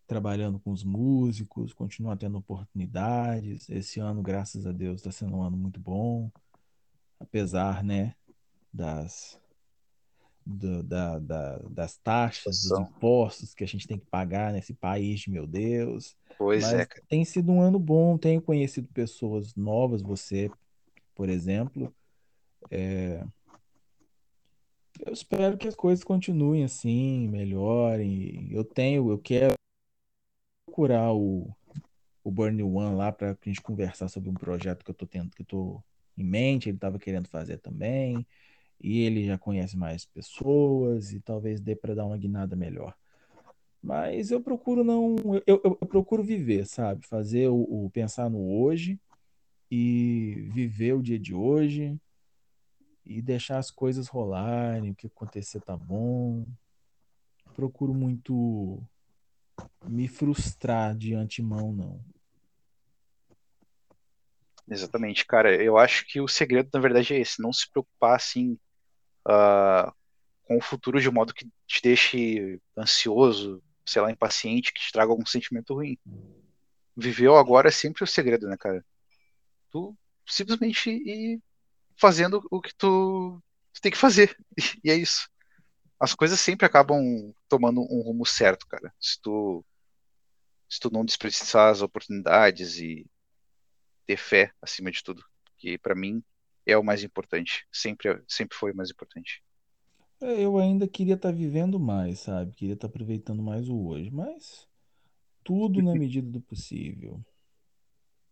[0.07, 3.70] trabalhando com os músicos, continuar tendo oportunidades.
[3.70, 6.32] Esse ano, graças a Deus, está sendo um ano muito bom,
[7.20, 8.16] apesar, né,
[8.74, 9.39] das
[10.43, 15.26] do, da, da, das taxas, dos impostos que a gente tem que pagar nesse país,
[15.28, 16.16] meu Deus.
[16.38, 16.88] Pois Mas é.
[17.07, 20.51] Tem sido um ano bom, tenho conhecido pessoas novas, você,
[21.16, 21.93] por exemplo.
[22.70, 23.24] É,
[25.04, 28.47] eu espero que as coisas continuem assim, melhorem.
[28.51, 29.54] Eu tenho, eu quero
[30.66, 31.54] procurar o,
[32.24, 35.32] o Burn One lá para a gente conversar sobre um projeto que eu tô tendo,
[35.36, 35.84] que eu tô
[36.17, 38.26] em mente, ele estava querendo fazer também.
[38.82, 42.93] E ele já conhece mais pessoas e talvez dê para dar uma guinada melhor.
[43.82, 45.16] Mas eu procuro não,
[45.46, 47.05] eu, eu, eu procuro viver, sabe?
[47.05, 49.00] Fazer o, o pensar no hoje
[49.70, 52.00] e viver o dia de hoje
[53.05, 56.45] e deixar as coisas rolarem, o que acontecer tá bom.
[57.53, 58.82] Procuro muito
[59.86, 62.03] me frustrar de antemão, não.
[64.67, 65.61] Exatamente, cara.
[65.61, 68.57] Eu acho que o segredo, na verdade, é esse: não se preocupar assim
[69.27, 69.93] uh,
[70.43, 74.91] com o futuro de um modo que te deixe ansioso, sei lá, impaciente, que te
[74.91, 75.97] traga algum sentimento ruim.
[76.97, 78.83] Viveu agora é sempre o segredo, né, cara?
[79.69, 79.95] Tu
[80.25, 81.39] simplesmente ir
[81.97, 83.42] fazendo o que tu,
[83.74, 84.36] tu tem que fazer.
[84.84, 85.30] E é isso.
[86.00, 88.93] As coisas sempre acabam tomando um rumo certo, cara.
[89.00, 89.66] Se tu,
[90.70, 93.05] se tu não desperdiçar as oportunidades e
[94.05, 95.24] ter fé acima de tudo,
[95.58, 96.24] que para mim
[96.66, 97.66] é o mais importante.
[97.72, 99.43] Sempre, sempre foi o mais importante.
[100.22, 102.54] É, eu ainda queria estar tá vivendo mais, sabe?
[102.54, 104.67] Queria estar tá aproveitando mais o hoje, mas
[105.43, 107.24] tudo na medida do possível.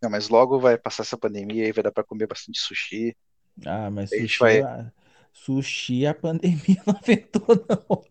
[0.02, 3.16] Não, mas logo vai passar essa pandemia e vai dar pra comer bastante sushi.
[3.66, 4.92] Ah, mas sushi, vai- a-
[5.32, 8.04] sushi a pandemia não afetou, não.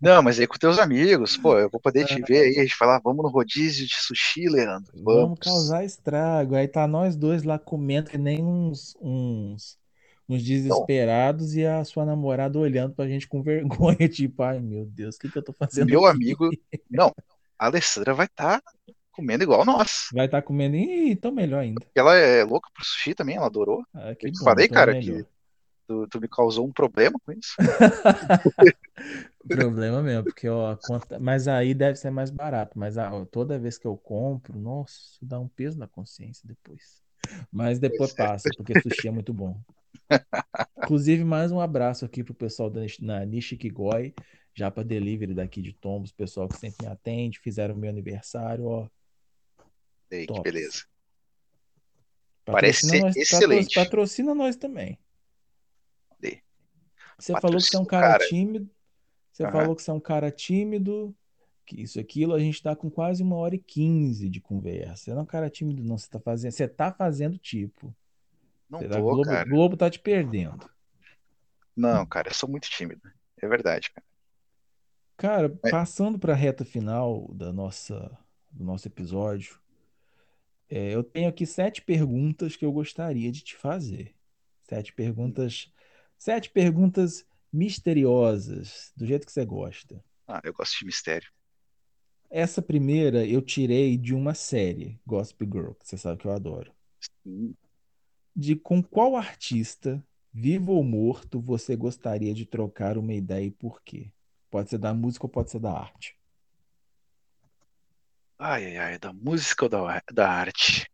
[0.00, 2.76] Não, mas aí com teus amigos, pô, eu vou poder te ver aí, a gente
[2.76, 4.92] falar, vamos no rodízio de sushi, Leandro.
[4.92, 5.40] Vamos Vamos.
[5.40, 6.54] causar estrago.
[6.54, 9.78] Aí tá nós dois lá comendo que nem uns, uns,
[10.28, 15.16] uns desesperados e a sua namorada olhando pra gente com vergonha, tipo, ai meu Deus,
[15.16, 16.06] o que que eu tô fazendo Meu aqui?
[16.06, 16.54] amigo,
[16.88, 17.12] não,
[17.58, 18.62] a Alessandra vai estar
[19.12, 20.08] comendo igual nós.
[20.12, 21.84] Vai estar comendo, ih, então melhor ainda.
[21.94, 23.84] Ela é louca por sushi também, ela adorou.
[23.94, 25.22] Ah, que Eu bom, falei, cara, melhor.
[25.22, 25.28] que
[25.86, 27.54] tu, tu me causou um problema com isso.
[29.48, 31.18] Problema mesmo, porque ó, conta...
[31.18, 35.38] mas aí deve ser mais barato, mas ah, toda vez que eu compro, nossa, dá
[35.40, 37.02] um peso na consciência depois.
[37.50, 38.28] Mas depois Pois é.
[38.28, 39.58] passa, porque sushi é muito bom.
[40.82, 44.14] Inclusive, mais um abraço aqui pro pessoal da, na Nishikigoi,
[44.54, 48.88] já para delivery daqui de Tombos, pessoal que sempre me atende, fizeram meu aniversário, ó.
[50.10, 50.84] Ei, que beleza.
[52.44, 53.74] Parece Patrocina ser nós, excelente.
[53.74, 54.98] patrocina nós também.
[57.18, 58.28] Você falou que você é um patrocina cara cara.
[58.28, 58.70] tímido.
[59.30, 59.52] Você Aham.
[59.52, 61.14] falou que você é um cara tímido,
[61.66, 64.96] que isso, aquilo, a gente tá com quase uma hora e quinze de conversa.
[65.04, 65.98] Você não é um cara tímido, não.
[65.98, 67.94] Você tá fazendo, você tá fazendo tipo.
[68.70, 69.48] Não Você tá- tô, Globo, cara.
[69.48, 70.68] Globo tá te perdendo.
[71.76, 73.02] Não, cara, eu sou muito tímido.
[73.40, 74.06] É verdade, cara.
[75.18, 75.70] Cara, É.
[75.70, 78.16] passando para a reta final da nossa,
[78.50, 79.59] do nosso episódio,
[80.70, 84.14] é, eu tenho aqui sete perguntas que eu gostaria de te fazer.
[84.64, 85.72] Sete perguntas,
[86.18, 90.04] sete perguntas misteriosas, do jeito que você gosta.
[90.26, 91.30] Ah, eu gosto de mistério.
[92.30, 96.72] Essa primeira eu tirei de uma série, Gossip Girl, que você sabe que eu adoro.
[97.24, 97.54] Hum,
[98.34, 103.82] De com qual artista, vivo ou morto, você gostaria de trocar uma ideia e por
[103.82, 104.12] quê?
[104.50, 106.16] Pode ser da música ou pode ser da arte.
[108.42, 110.90] Ai, ai, ai, da música ou da, da arte?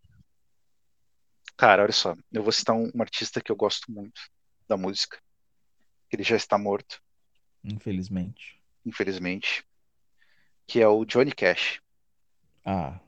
[1.57, 4.21] Cara, olha só, eu vou citar um, um artista que eu gosto muito
[4.67, 5.23] da música.
[6.11, 7.01] Ele já está morto,
[7.63, 8.61] Infelizmente.
[8.85, 9.65] infelizmente,
[10.67, 11.81] que é o Johnny Cash.
[12.65, 12.99] Ah,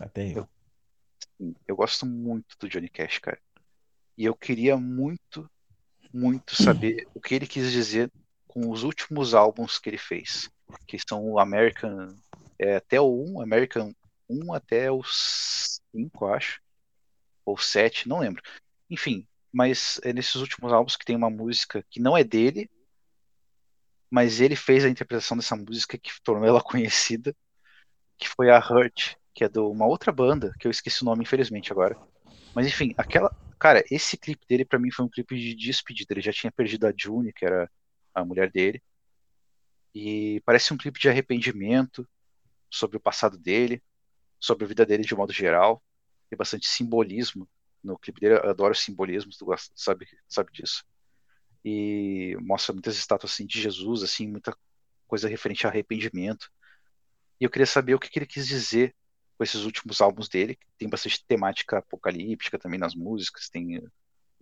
[0.00, 0.48] até eu.
[1.68, 3.38] Eu gosto muito do Johnny Cash, cara.
[4.16, 5.50] E eu queria muito,
[6.14, 8.10] muito saber o que ele quis dizer
[8.48, 10.50] com os últimos álbuns que ele fez,
[10.86, 12.16] que são o American,
[12.60, 13.94] é, até o 1, American
[14.28, 16.60] 1 até o 5, acho,
[17.44, 18.42] ou 7, não lembro.
[18.90, 22.70] Enfim, mas é nesses últimos álbuns que tem uma música que não é dele,
[24.10, 27.34] mas ele fez a interpretação dessa música que tornou ela conhecida,
[28.18, 31.22] que foi a Hurt, que é de uma outra banda, que eu esqueci o nome,
[31.22, 31.96] infelizmente, agora.
[32.54, 33.34] Mas enfim, aquela.
[33.58, 36.12] Cara, esse clipe dele pra mim foi um clipe de despedida.
[36.12, 37.70] Ele já tinha perdido a June, que era
[38.14, 38.82] a mulher dele.
[39.94, 42.08] E parece um clipe de arrependimento
[42.70, 43.82] sobre o passado dele,
[44.38, 45.82] sobre a vida dele de modo geral.
[46.28, 47.48] Tem bastante simbolismo
[47.82, 48.34] no clipe dele.
[48.34, 50.84] Eu adoro simbolismo, tu gosta, sabe, sabe disso.
[51.64, 54.56] E mostra muitas estátuas assim de Jesus, assim, muita
[55.06, 56.50] coisa referente a arrependimento.
[57.40, 58.94] E eu queria saber o que, que ele quis dizer
[59.36, 63.90] com esses últimos álbuns dele, que tem bastante temática apocalíptica também nas músicas, tem uh,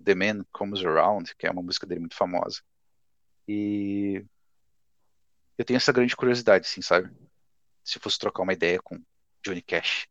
[0.02, 2.60] The Man Comes Around, que é uma música dele muito famosa.
[3.46, 4.24] E
[5.56, 7.10] eu tenho essa grande curiosidade, assim, sabe?
[7.88, 9.02] Se eu fosse trocar uma ideia com
[9.42, 10.06] Johnny Cash.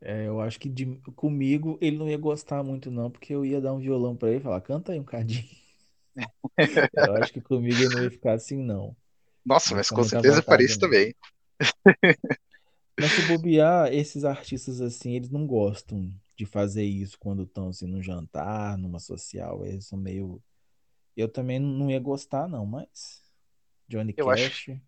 [0.00, 3.60] É, eu acho que de- comigo ele não ia gostar muito, não, porque eu ia
[3.60, 5.48] dar um violão pra ele e falar, canta aí um cadinho.
[6.92, 8.96] Eu acho que comigo ele não ia ficar assim, não.
[9.46, 11.14] Nossa, mas com com certeza eu faria isso também.
[13.00, 17.86] Mas se bobear, esses artistas assim, eles não gostam de fazer isso quando estão assim
[17.86, 19.64] num jantar, numa social.
[19.64, 20.42] Eles são meio.
[21.16, 23.22] Eu também não ia gostar, não, mas.
[23.88, 24.40] Johnny Eu Cash.
[24.68, 24.80] acho-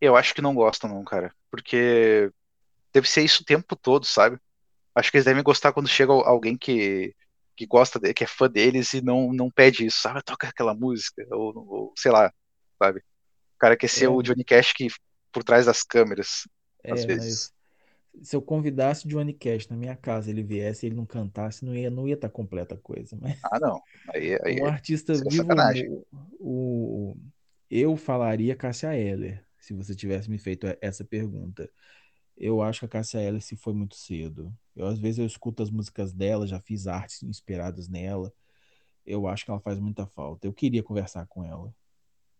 [0.00, 1.34] Eu acho que não gostam, não, cara.
[1.50, 2.30] Porque
[2.92, 4.38] deve ser isso o tempo todo, sabe?
[4.94, 7.14] Acho que eles devem gostar quando chega alguém que,
[7.56, 10.22] que gosta, de, que é fã deles e não, não pede isso, sabe?
[10.24, 12.32] Toca aquela música, ou, ou sei lá,
[12.82, 13.00] sabe?
[13.00, 14.10] O cara quer ser É.
[14.10, 14.88] o Johnny Cash que
[15.32, 16.48] por trás das câmeras,
[16.90, 17.34] às É, vezes.
[17.34, 17.52] mas
[18.22, 21.74] se eu convidasse Johnny Cash na minha casa, ele viesse e ele não cantasse, não
[21.76, 23.16] ia, não ia estar completa a coisa.
[23.16, 23.80] Mas Ah, não.
[24.14, 26.06] Aí, aí um artista seria vivo,
[26.38, 27.16] o, o-
[27.70, 31.68] eu falaria Cássia Eller, se você tivesse me feito essa pergunta.
[32.36, 34.54] Eu acho que a Cássia Eller se foi muito cedo.
[34.76, 38.32] Eu, às vezes eu escuto as músicas dela, já fiz artes inspiradas nela.
[39.04, 40.46] Eu acho que ela faz muita falta.
[40.46, 41.74] Eu queria conversar com ela.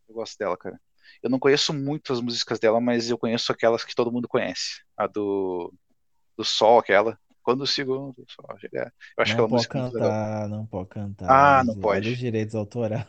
[0.09, 0.81] eu gosto dela, cara.
[1.21, 4.83] Eu não conheço muito as músicas dela, mas eu conheço aquelas que todo mundo conhece.
[4.97, 5.73] A do,
[6.37, 7.19] do Sol, aquela.
[7.43, 8.93] Quando o segundo sol chegar.
[9.17, 10.11] Eu acho não pode música muito legal.
[10.11, 11.31] cantar, não pode cantar.
[11.31, 12.17] Ah, não pode.
[12.17, 13.07] Direitos autorais.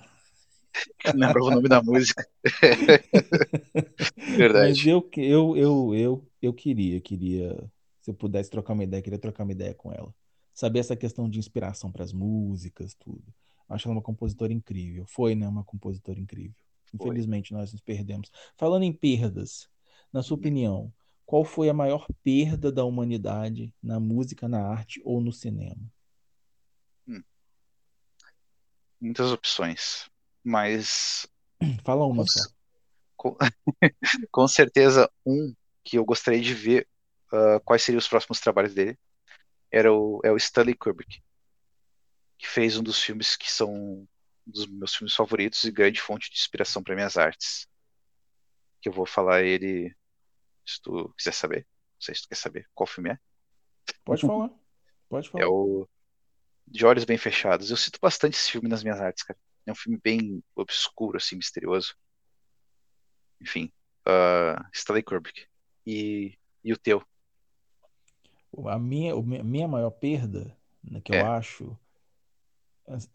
[1.13, 2.27] Lembrava o nome da música.
[4.37, 4.69] Verdade.
[4.69, 7.55] Mas eu, eu, eu, eu, eu queria, queria,
[8.01, 10.13] se eu pudesse trocar uma ideia, queria trocar uma ideia com ela.
[10.53, 13.23] Saber essa questão de inspiração para as músicas, tudo.
[13.69, 15.05] Acho ela uma compositora incrível.
[15.05, 15.47] Foi, né?
[15.47, 16.55] Uma compositora incrível.
[16.93, 18.31] Infelizmente, nós nos perdemos.
[18.55, 19.69] Falando em perdas,
[20.11, 20.91] na sua opinião,
[21.25, 25.91] qual foi a maior perda da humanidade na música, na arte ou no cinema?
[27.07, 27.21] Hum.
[29.01, 30.09] Muitas opções,
[30.47, 31.27] mas.
[31.83, 32.49] Fala uma com, só.
[33.17, 33.37] Com,
[34.31, 35.53] com, certeza, um
[35.83, 36.87] que eu gostaria de ver
[37.33, 38.97] uh, quais seriam os próximos trabalhos dele
[39.69, 41.21] era o, é o Stanley Kubrick,
[42.37, 44.07] que fez um dos filmes que são um
[44.45, 47.67] dos meus filmes favoritos e grande fonte de inspiração para minhas artes.
[48.79, 49.93] Que eu vou falar ele
[50.65, 51.67] se tu quiser saber.
[51.95, 53.19] Não sei se tu quer saber qual filme é.
[54.05, 54.49] Pode falar.
[55.09, 55.43] Pode falar.
[55.43, 55.85] É o
[56.65, 57.69] De Olhos Bem Fechados.
[57.69, 59.37] Eu cito bastante esse filme nas minhas artes, cara.
[59.67, 61.93] É um filme bem obscuro, assim, misterioso.
[63.41, 63.69] Enfim,
[64.07, 65.45] uh, Stanley Kubrick.
[65.85, 67.05] E, e o teu?
[68.65, 71.21] A minha, a minha maior perda, né, que é.
[71.21, 71.77] eu acho,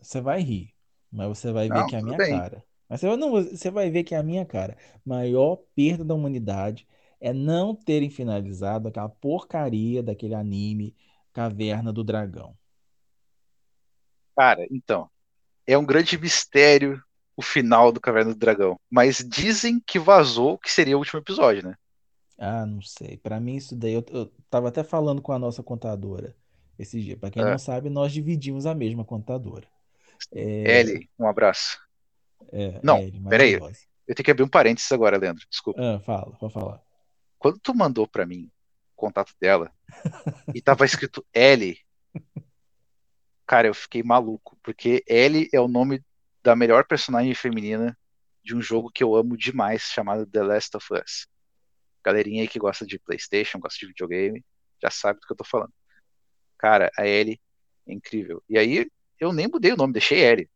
[0.01, 0.75] você vai rir,
[1.11, 2.31] mas você vai ver não, que é a minha bem.
[2.31, 2.65] cara.
[2.89, 4.77] Mas você, não, você vai ver que é a minha cara.
[5.05, 6.87] Maior perda da humanidade
[7.19, 10.95] é não terem finalizado aquela porcaria daquele anime
[11.33, 12.55] Caverna do Dragão.
[14.37, 15.11] Cara, então,
[15.67, 17.03] é um grande mistério
[17.37, 21.67] o final do Caverna do Dragão, mas dizem que vazou que seria o último episódio,
[21.67, 21.77] né?
[22.39, 23.17] Ah, não sei.
[23.17, 26.37] Para mim isso daí eu, eu tava até falando com a nossa contadora
[26.79, 27.17] esse dia.
[27.17, 27.51] Para quem É.
[27.51, 29.67] não sabe, nós dividimos a mesma contadora.
[30.35, 30.81] É.
[30.81, 31.79] Ellie, um abraço.
[32.53, 33.53] É, Não, Ellie, peraí.
[33.55, 35.47] Eu tenho que abrir um parênteses agora, Leandro.
[35.49, 35.81] Desculpa.
[35.81, 36.83] Ah, fala, pode falar.
[37.39, 38.51] Quando tu mandou pra mim
[38.93, 39.73] o contato dela
[40.55, 41.79] e tava escrito Ellie,
[43.47, 46.03] cara, eu fiquei maluco, porque Ellie é o nome
[46.43, 47.97] da melhor personagem feminina
[48.43, 51.27] de um jogo que eu amo demais, chamado The Last of Us.
[52.05, 54.45] Galerinha aí que gosta de PlayStation, gosta de videogame,
[54.83, 55.73] já sabe do que eu tô falando.
[56.59, 57.41] Cara, a Ellie
[57.87, 58.43] é incrível.
[58.49, 58.91] E aí
[59.21, 60.51] eu nem mudei o nome, deixei Ellie.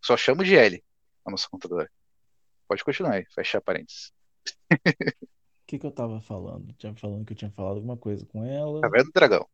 [0.00, 0.82] Só chamo de Ellie,
[1.24, 1.88] a nossa contadora.
[2.66, 4.12] Pode continuar aí, fechar parênteses.
[5.62, 6.70] O que que eu tava falando?
[6.74, 8.82] Tinha falando que eu tinha falado alguma coisa com ela.
[8.82, 9.48] Caverna do Dragão.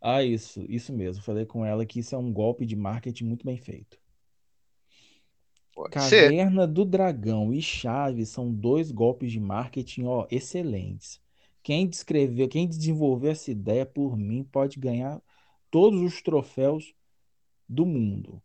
[0.00, 1.22] Ah, isso, isso mesmo.
[1.22, 3.98] Falei com ela que isso é um golpe de marketing muito bem feito.
[5.74, 6.30] Pode ser.
[6.30, 11.20] Caverna do Dragão e Chaves são dois golpes de marketing, ó, excelentes.
[11.62, 15.20] Quem descreveu, quem desenvolveu essa ideia por mim pode ganhar
[15.70, 16.94] todos os troféus
[17.68, 18.42] do mundo.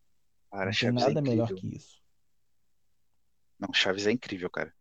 [0.50, 1.56] Cara, Não é nada melhor incrível.
[1.56, 2.02] que isso.
[3.60, 4.74] Não, Chaves é incrível, cara.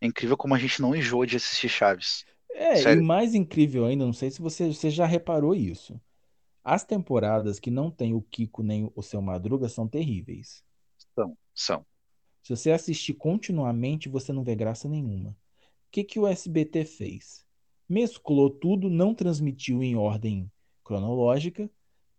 [0.00, 2.24] É incrível como a gente não enjoa de assistir Chaves.
[2.54, 3.02] É, e Sério.
[3.02, 6.00] mais incrível ainda, não sei se você, você já reparou isso.
[6.62, 10.62] As temporadas que não tem o Kiko nem o Seu Madruga são terríveis.
[11.14, 11.86] São, são.
[12.42, 15.30] Se você assistir continuamente, você não vê graça nenhuma.
[15.30, 15.34] O
[15.90, 17.44] que que o SBT fez?
[17.88, 20.50] Mesclou tudo, não transmitiu em ordem
[20.82, 21.70] cronológica,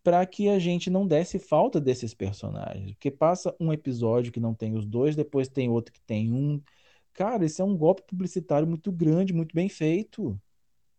[0.04, 2.94] para que a gente não desse falta desses personagens.
[2.94, 6.62] Porque passa um episódio que não tem os dois, depois tem outro que tem um.
[7.14, 10.40] Cara, isso é um golpe publicitário muito grande, muito bem feito.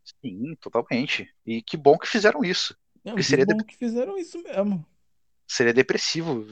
[0.05, 1.35] Sim, totalmente.
[1.47, 2.77] E que bom que fizeram isso.
[3.05, 4.85] É que seria, bom de- que fizeram isso mesmo.
[5.49, 6.45] seria depressivo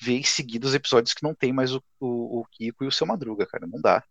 [0.00, 2.92] ver em seguida os episódios que não tem mais o, o, o Kiko e o
[2.92, 3.66] Seu Madruga, cara.
[3.66, 4.04] Não dá.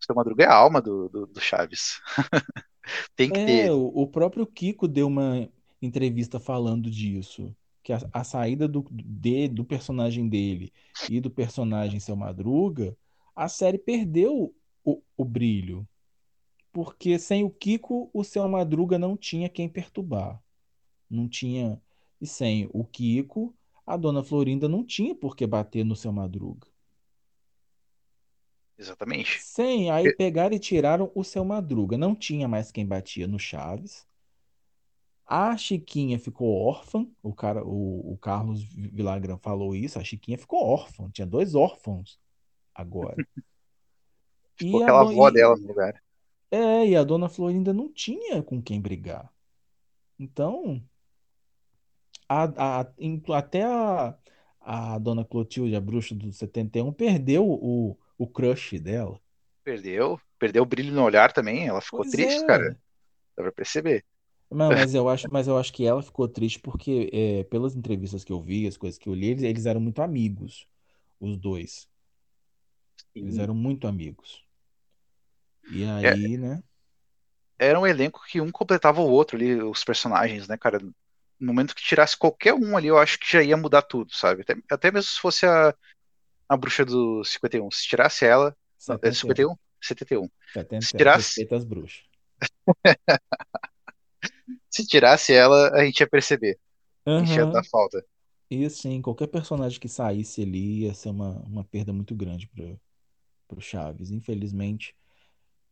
[0.00, 2.00] O Seu Madruga é a alma do, do, do Chaves.
[3.16, 5.48] tem que ter É, o, o próprio Kiko deu uma
[5.80, 7.54] entrevista falando disso,
[7.90, 10.72] que a, a saída do, de- do personagem dele
[11.08, 12.96] e do personagem Seu Madruga,
[13.34, 14.54] a série perdeu
[14.84, 15.86] o, o brilho.
[16.72, 20.40] Porque sem o Kiko, o Seu Madruga não tinha quem perturbar.
[21.08, 21.80] Não tinha.
[22.20, 23.54] E sem o Kiko,
[23.84, 26.68] a Dona Florinda não tinha por que bater no Seu Madruga.
[28.78, 29.42] Exatamente.
[29.42, 31.98] Sem, aí pegaram e tiraram o Seu Madruga.
[31.98, 34.06] Não tinha mais quem batia no Chaves.
[35.32, 37.06] A Chiquinha ficou órfã.
[37.22, 39.96] O cara, o, o Carlos Villagrán falou isso.
[39.96, 41.08] A Chiquinha ficou órfã.
[41.12, 42.18] Tinha dois órfãos
[42.74, 43.14] agora.
[44.56, 46.02] Ficou E a aquela avó e- dela no lugar.
[46.50, 49.32] É, e a Dona Florinda não tinha com quem brigar.
[50.18, 50.82] Então,
[52.28, 52.92] a, a-
[53.38, 54.18] até a,
[54.60, 59.20] a Dona Clotilde, a bruxa do 71, perdeu o, o crush dela.
[59.62, 60.20] Perdeu.
[60.40, 61.68] Perdeu o brilho no olhar também.
[61.68, 62.46] Ela ficou Pois triste, é.
[62.48, 62.76] cara.
[63.36, 64.04] Dá pra perceber.
[64.50, 68.24] Não, mas eu acho, mas eu acho que ela ficou triste porque, é, pelas entrevistas
[68.24, 70.66] que eu vi, as coisas que eu li, eles, eles eram muito amigos,
[71.18, 71.88] os dois.
[73.14, 73.42] Eles Sim.
[73.42, 74.44] eram muito amigos.
[75.70, 76.10] E É.
[76.10, 76.62] aí, né?
[77.58, 80.80] Era um elenco que um completava o outro ali, os personagens, né, cara?
[81.40, 84.42] no momento que tirasse qualquer um ali, eu acho que já ia mudar tudo, sabe?
[84.42, 85.74] Até, até mesmo se fosse a,
[86.46, 87.70] a bruxa do 51.
[87.70, 88.54] Se tirasse ela.
[88.76, 89.08] 71.
[89.08, 89.56] É 51?
[89.80, 90.30] 71.
[90.52, 91.26] 70, se tirasse.
[91.40, 92.02] Respeita as bruxas.
[94.68, 96.58] se tirasse ela, a gente ia perceber.
[97.06, 97.18] Uhum.
[97.18, 98.04] A gente ia dar falta.
[98.50, 102.80] E assim, qualquer personagem que saísse ali ia ser uma, uma perda muito grande pro,
[103.46, 104.10] pro Chaves.
[104.10, 104.94] Infelizmente,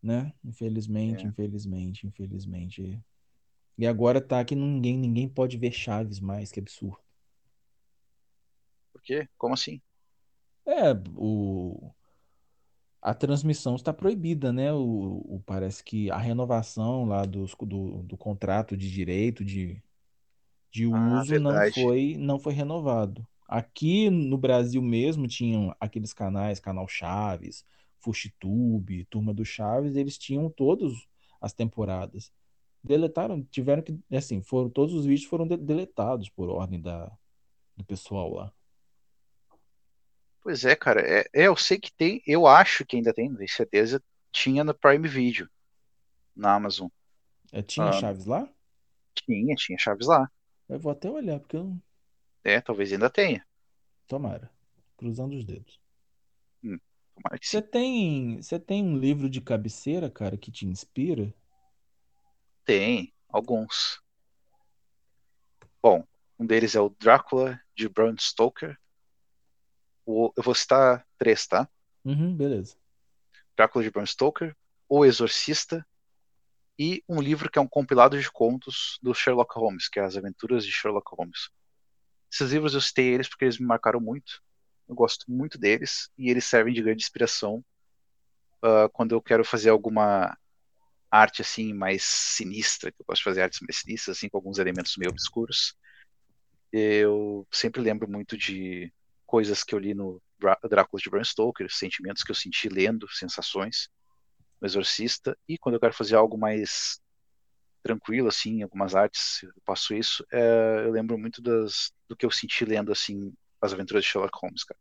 [0.03, 0.33] né?
[0.45, 1.29] Infelizmente, É.
[1.29, 3.01] infelizmente, infelizmente.
[3.77, 6.99] E agora tá que ninguém, ninguém pode ver Chaves mais, que absurdo.
[8.93, 9.29] Por quê?
[9.37, 9.81] Como assim?
[10.67, 11.91] É, o,
[13.03, 14.73] a transmissão está proibida, né?
[14.73, 19.83] O, o- parece que a renovação lá dos, do, do contrato de direito de,
[20.73, 23.27] de Ah, uso não foi, não foi renovado.
[23.49, 27.65] Aqui no Brasil mesmo tinham aqueles canais, Canal Chaves,
[28.01, 30.93] Fuxitube, Turma do Chaves, eles tinham todas
[31.41, 32.33] as temporadas.
[32.85, 37.11] Deletaram, tiveram que, assim, foram, todos os vídeos foram de- deletados por ordem da,
[37.77, 38.53] do pessoal lá.
[40.49, 41.03] Pois é, cara.
[41.03, 42.23] É, é, eu sei que tem.
[42.27, 44.03] Eu acho que ainda tem, não tenho certeza.
[44.33, 45.47] Tinha no Prime Video,
[46.35, 46.89] na Amazon.
[47.53, 47.93] É, tinha Ah.
[47.93, 48.49] Chaves lá?
[49.15, 50.27] Tinha, tinha Chaves lá.
[50.67, 51.83] Eu vou até olhar, porque eu não.
[52.43, 53.47] É, talvez ainda tenha.
[54.07, 54.51] Tomara.
[54.97, 55.79] Cruzando os dedos.
[56.63, 61.31] Tomara que Você tem, você tem um livro de cabeceira, cara, que te inspira?
[62.65, 64.01] Tem, alguns.
[65.83, 66.03] Bom,
[66.39, 68.79] um deles é o Drácula, de Bram Stoker.
[70.11, 71.69] O, eu vou citar três, tá?
[72.03, 72.77] Uhum, beleza.
[73.55, 74.57] Drácula de Bram Stoker,
[74.89, 75.87] O Exorcista
[76.79, 80.17] e um livro que é um compilado de contos do Sherlock Holmes, que é As
[80.17, 81.51] Aventuras de Sherlock Holmes.
[82.33, 84.43] Esses livros eu citei eles porque eles me marcaram muito.
[84.89, 87.63] Eu gosto muito deles e eles servem de grande inspiração
[88.63, 90.39] ah, quando eu quero fazer alguma
[91.11, 94.59] arte assim mais sinistra, que eu gosto de fazer artes mais sinistras, assim, com alguns
[94.59, 95.75] elementos meio obscuros.
[96.73, 98.91] Eu sempre lembro muito de
[99.29, 103.07] coisas que eu li no Drá- Drácula de Bram Stoker, sentimentos que eu senti lendo,
[103.13, 103.91] sensações,
[104.61, 106.99] no Exorcista, e quando eu quero fazer algo mais
[107.83, 112.31] tranquilo, assim, algumas artes, eu faço isso, é, eu lembro muito das, do que eu
[112.31, 114.81] senti lendo, assim, As Aventuras de Sherlock Holmes, cara.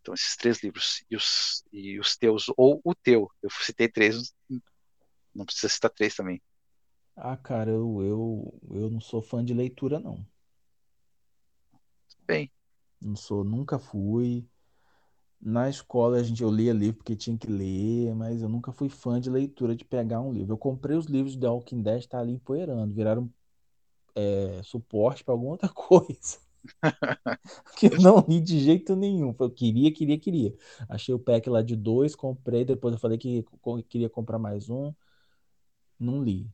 [0.00, 4.32] Então, esses três livros, e os, e os teus, ou o teu, eu citei três,
[5.34, 6.40] não precisa citar três também.
[7.16, 10.24] Ah, cara, eu, eu, eu não sou fã de leitura, não.
[12.26, 12.50] Bem,
[13.00, 14.46] Não sou, nunca fui.
[15.40, 18.88] Na escola a gente, eu lia livro porque tinha que ler, mas eu nunca fui
[18.88, 20.54] fã de leitura, de pegar um livro.
[20.54, 23.32] Eu comprei os livros de The Walking Dead, tá ali empoeirando, viraram
[24.16, 26.38] é, suporte para alguma outra coisa.
[27.78, 29.34] que eu não li de jeito nenhum.
[29.38, 30.54] Eu queria, queria, queria.
[30.88, 33.44] Achei o pack lá de dois, comprei, depois eu falei que
[33.88, 34.92] queria comprar mais um,
[35.98, 36.50] não li.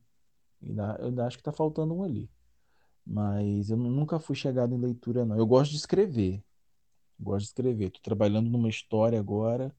[0.99, 2.29] Eu acho que tá faltando um ali.
[3.05, 5.37] Mas eu nu- nunca fui chegado em leitura, não.
[5.37, 6.43] Eu gosto de escrever.
[7.19, 7.91] Gosto de escrever.
[7.91, 9.75] Tô trabalhando numa história agora,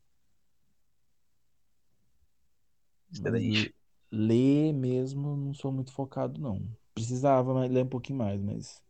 [3.12, 3.74] excelente.
[4.10, 6.60] ler mesmo não sou muito focado, não.
[6.94, 8.82] Precisava ler um pouquinho mais, mas.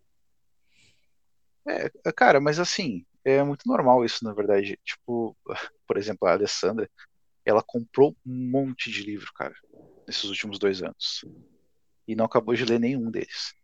[1.69, 4.79] É, cara, mas assim, é muito normal isso, na verdade.
[4.85, 5.37] Tipo,
[5.87, 6.89] por exemplo, a Alessandra,
[7.45, 9.55] ela comprou um monte de livro, cara,
[10.09, 11.25] nesses últimos dois anos.
[12.09, 13.55] E não acabou de ler nenhum deles.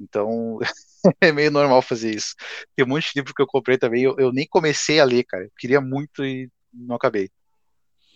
[0.00, 0.58] Então,
[1.20, 2.34] é meio normal fazer isso.
[2.74, 5.24] Tem um monte de livro que eu comprei também, eu, eu nem comecei a ler,
[5.24, 5.44] cara.
[5.44, 7.30] Eu queria muito e não acabei.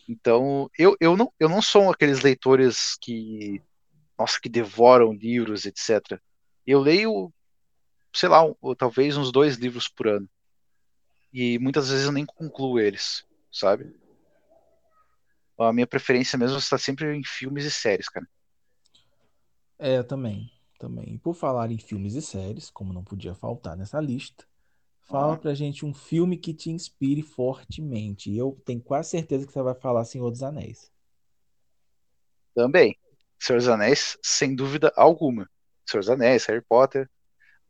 [0.09, 3.63] Então, eu, eu, não, eu não sou aqueles leitores que,
[4.19, 6.21] nossa, que devoram livros, etc.
[6.67, 7.33] Eu leio,
[8.13, 8.43] sei lá,
[8.77, 10.29] talvez uns dois livros por ano.
[11.33, 13.95] E muitas vezes eu nem concluo eles, sabe?
[15.59, 18.27] A minha preferência mesmo está sempre em filmes e séries, cara.
[19.79, 20.51] É, também.
[20.83, 21.15] Também.
[21.15, 24.45] E por falar em filmes e séries, como não podia faltar nessa lista,
[25.03, 28.33] fala pra gente um filme que te inspire fortemente.
[28.33, 30.91] E eu tenho quase certeza que você vai falar Senhor dos Anéis.
[32.53, 32.99] também.
[33.39, 35.49] Senhor dos Anéis, sem dúvida alguma.
[35.89, 37.09] Senhor dos Anéis, Harry Potter.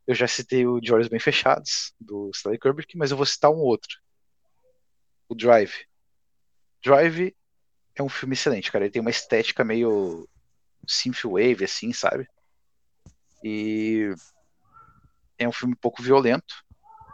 [0.07, 3.51] Eu já citei o De Olhos Bem Fechados, do Stanley Kubrick, mas eu vou citar
[3.51, 4.01] um outro.
[5.29, 5.85] O Drive.
[6.83, 7.37] Drive
[7.95, 8.87] é um filme excelente, cara.
[8.87, 10.27] Ele tem uma estética meio
[10.87, 12.27] synthwave, assim, sabe?
[13.43, 14.15] E
[15.39, 16.65] é um filme um pouco violento.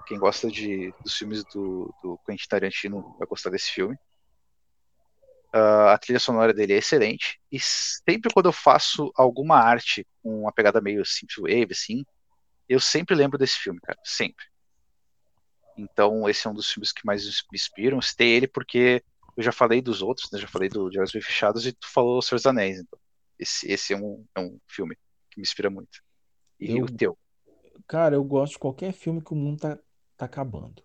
[0.06, 3.96] Quem gosta de, dos filmes do, do Quentin Tarantino vai gostar desse filme.
[5.52, 7.40] Ah, a trilha sonora dele é excelente.
[7.50, 12.04] E sempre quando eu faço alguma arte com uma pegada meio synthwave, assim,
[12.68, 13.98] eu sempre lembro desse filme, cara.
[14.04, 14.44] Sempre.
[15.76, 18.02] Então, esse é um dos filmes que mais me inspiram.
[18.02, 19.02] Citei ele porque
[19.36, 20.38] eu já falei dos outros, né?
[20.38, 22.80] Já falei do Bem Fechados e tu falou Senhor dos Anéis.
[22.80, 22.98] Então,
[23.38, 24.96] esse, esse é, um, é um filme
[25.30, 26.02] que me inspira muito.
[26.60, 27.18] E Eu, o teu?
[27.88, 29.78] cara, eu gosto de qualquer filme que o mundo tá,
[30.16, 30.82] tá acabando.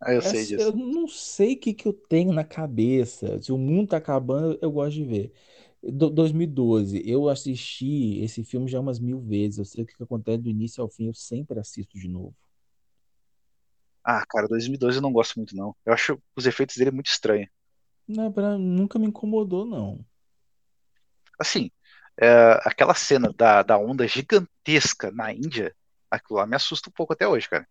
[0.00, 0.74] Ah, eu sei Essa- eu disso.
[0.74, 3.40] não sei o que que eu tenho na cabeça.
[3.42, 5.32] Se o mundo tá acabando, eu gosto de ver.
[5.82, 9.58] Do, 2012, eu assisti esse filme já umas mil vezes.
[9.58, 12.34] Eu sei o que que acontece do início ao fim, eu sempre assisto de novo.
[14.04, 15.74] Ah, cara, 2012 eu não gosto muito, não.
[15.86, 17.48] Eu acho os efeitos dele muito estranhos.
[18.06, 20.04] Não é pra, nunca me incomodou, não.
[21.38, 21.70] Assim,
[22.20, 25.74] é, aquela cena da, da onda gigantesca na Índia,
[26.10, 27.66] aquilo lá me assusta um pouco até hoje, cara.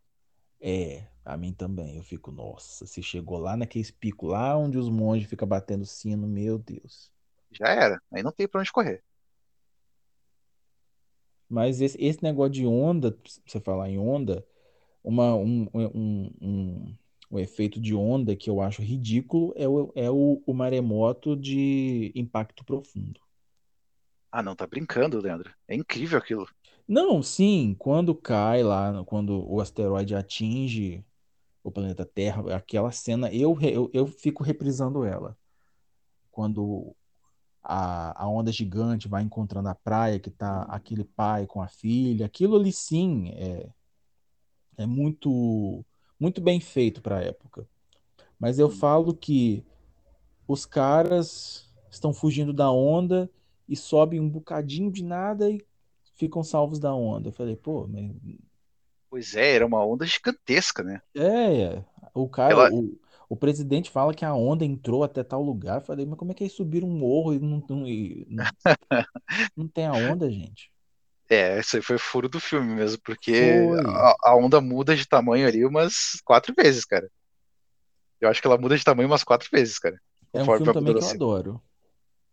[0.60, 1.98] É, a mim também.
[1.98, 6.28] Eu fico, nossa, se chegou lá naquele pico lá onde os monges ficam batendo sino,
[6.28, 7.12] meu Deus.
[7.52, 8.02] Já era.
[8.12, 9.04] Aí não tem pra onde correr.
[11.48, 13.16] Mas esse, esse negócio de onda,
[13.46, 14.46] você falar em onda,
[15.04, 16.96] uma, um, um, um,
[17.32, 22.12] um efeito de onda que eu acho ridículo é o, é o, o maremoto de
[22.16, 23.20] impacto profundo.
[24.32, 25.54] Ah, não, tá brincando, Leandro.
[25.68, 26.48] É incrível aquilo.
[26.88, 31.06] Não, sim, quando cai lá, quando o asteroide atinge
[31.64, 35.38] o planeta Terra, aquela cena, eu, eu, eu fico reprisando ela.
[36.32, 36.96] Quando
[37.62, 42.26] a, a onda gigante vai encontrando a praia, que tá aquele pai com a filha,
[42.26, 43.70] aquilo ali sim é,
[44.78, 45.86] é muito,
[46.20, 47.68] muito bem feito para a época.
[48.40, 49.64] Mas eu falo que
[50.48, 53.30] os caras estão fugindo da onda
[53.70, 55.62] e sobem um bocadinho de nada e
[56.16, 57.30] ficam salvos da onda.
[57.30, 58.12] Eu falei, pô, mas
[59.10, 61.02] Pois é, era uma onda gigantesca, né?
[61.16, 61.84] é,
[62.14, 65.78] o cara, Ela, o, o presidente fala que a onda entrou até tal lugar.
[65.82, 68.50] Eu falei, mas como é que eles subiram um morro e não, não, e não,
[69.56, 70.72] não tem a onda, gente?
[71.30, 75.08] é, isso aí foi o furo do filme mesmo, porque a, a onda muda de
[75.08, 77.10] tamanho ali umas quatro vezes, cara.
[78.22, 80.00] Eu acho que ela muda de tamanho umas quatro vezes, cara.
[80.34, 81.10] É um filme também que eu assim.
[81.10, 81.62] adoro.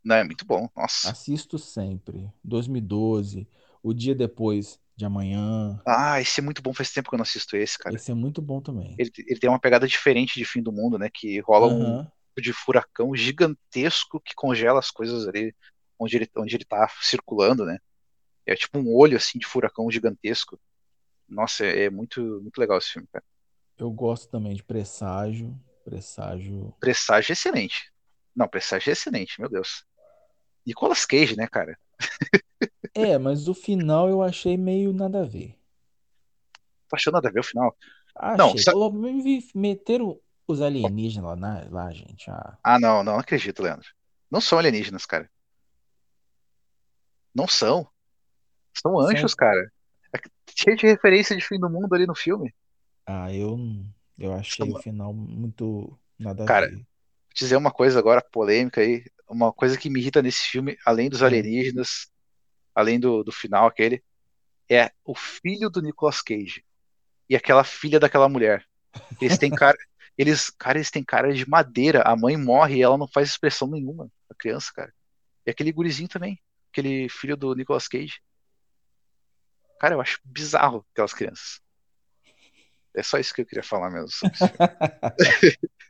[0.07, 0.71] Não, é muito bom.
[0.77, 1.11] Nossa.
[1.11, 2.33] Assisto sempre.
[2.45, 3.49] 2012,
[3.83, 5.83] O Dia Depois de Amanhã.
[5.85, 6.73] Ah, esse é muito bom.
[6.73, 7.97] Faz tempo que eu não assisto esse, cara.
[7.97, 8.95] Esse é muito bom também.
[8.97, 11.11] Ele, ele tem uma pegada diferente de fim do mundo, né?
[11.13, 12.05] Que rola um Aham.
[12.05, 15.53] tipo de furacão gigantesco que congela as coisas ali
[15.99, 17.79] onde ele, onde ele tá circulando, né?
[18.47, 20.57] É tipo um olho assim de furacão gigantesco.
[21.29, 23.25] Nossa, é, é muito, muito legal esse filme, cara.
[23.77, 25.59] Eu gosto também de Presságio.
[25.85, 26.73] Presságio.
[26.79, 27.93] Presságio é excelente.
[28.37, 29.85] Não, Presságio é excelente, meu Deus.
[30.67, 31.79] Nicolas Cage, né, cara?
[32.95, 35.57] É, mas o final eu achei meio nada a ver.
[36.89, 37.77] Tá achando nada a ver o final?
[38.39, 38.63] Não, Achei.
[38.63, 40.19] sa- Colo- me- me- Meteram
[40.49, 42.31] os alienígenas lá, na- lá, gente.
[42.31, 43.89] Ah, Ah, não, não acredito, Leandro.
[44.31, 45.31] Não são alienígenas, cara.
[47.35, 47.87] Não são.
[48.75, 49.37] São anjos, são.
[49.37, 49.71] cara.
[50.15, 50.19] É
[50.57, 52.55] cheio de referência de fim do mundo ali no filme.
[53.05, 53.59] Ah, eu,
[54.19, 56.87] eu achei o São- final muito nada a Cara, ver.
[57.37, 61.23] Dizer uma coisa agora polêmica aí, uma coisa que me irrita nesse filme, além dos
[61.23, 62.11] Ah, alienígenas,
[62.75, 64.03] além do, do final aquele,
[64.71, 66.65] é o filho do Nicolas Cage
[67.29, 68.65] e aquela filha daquela mulher.
[69.21, 69.77] Eles têm cara,
[70.17, 72.01] eles, cara, eles têm cara de madeira.
[72.07, 74.93] A mãe morre e ela não faz expressão nenhuma, a criança, cara.
[75.45, 76.41] E aquele gurizinho também,
[76.73, 78.19] aquele filho do Nicolas Cage.
[79.79, 81.61] Cara, eu acho bizarro aquelas crianças.
[82.95, 84.39] É só isso que eu queria falar mesmo sobre.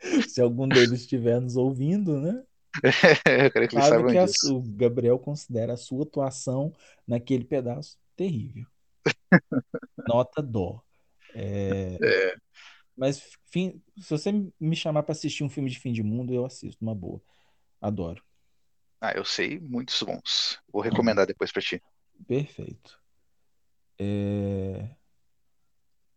[0.28, 2.42] Se algum deles estiver nos ouvindo, né?
[3.44, 6.72] eu quero que saibam que a o Gabriel considera a sua atuação
[7.06, 8.66] naquele pedaço terrível.
[10.06, 10.82] Nota dó.
[11.34, 12.36] É, É,
[12.96, 16.44] mas fim- se você me chamar para assistir um filme de fim de mundo, eu
[16.44, 17.20] assisto, uma boa.
[17.80, 18.22] Adoro.
[19.00, 20.58] Ah, eu sei muitos bons.
[20.72, 21.82] Vou recomendar depois pra ti.
[22.26, 22.98] Perfeito.
[23.98, 24.96] É,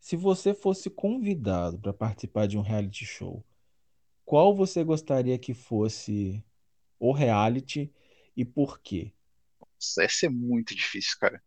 [0.01, 3.43] Se você fosse convidado para participar de um reality show,
[4.29, 6.45] qual você gostaria que fosse
[6.99, 7.91] o reality
[8.37, 9.11] e por quê?
[9.59, 11.41] Nossa, Essa é muito difícil, cara.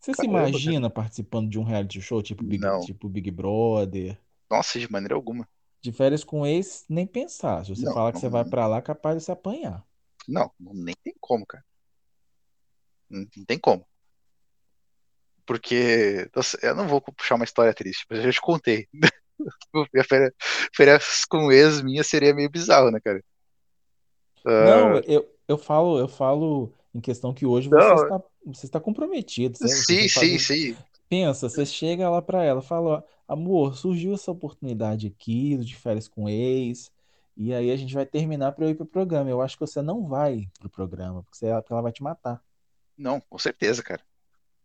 [0.00, 0.48] Você se Caramba, cara.
[0.48, 2.80] imagina participando de um reality show tipo Big, Não.
[2.80, 4.18] tipo Big Brother?
[4.50, 5.46] Nossa, de maneira alguma.
[5.82, 7.62] De férias com ex, nem pensar.
[7.62, 9.86] Se você Não, falar que você vai não, pra lá, capaz de se apanhar.
[10.26, 11.62] não, nem tem como, cara.
[13.10, 13.86] Não, não tem como.
[15.44, 18.88] Porque, nossa, eu não vou puxar uma história triste, mas eu já te contei.
[19.92, 20.04] Minha
[20.74, 23.22] férias, com ex minha seria meio bizarro, né, cara?
[24.44, 28.80] Não, Ah, eu, eu falo, eu falo em questão que hoje você está, você está
[28.80, 29.56] comprometido.
[29.56, 30.76] Sim, você sim, sim.
[31.08, 36.08] pensa, você chega lá pra ela, fala, ó, amor, surgiu essa oportunidade aqui de férias
[36.08, 36.90] com ex,
[37.36, 39.30] e aí a gente vai terminar pra eu ir pro programa.
[39.30, 42.42] Eu acho que você não vai pro programa, porque você- porque ela vai te matar.
[42.96, 44.02] Não, com certeza, cara.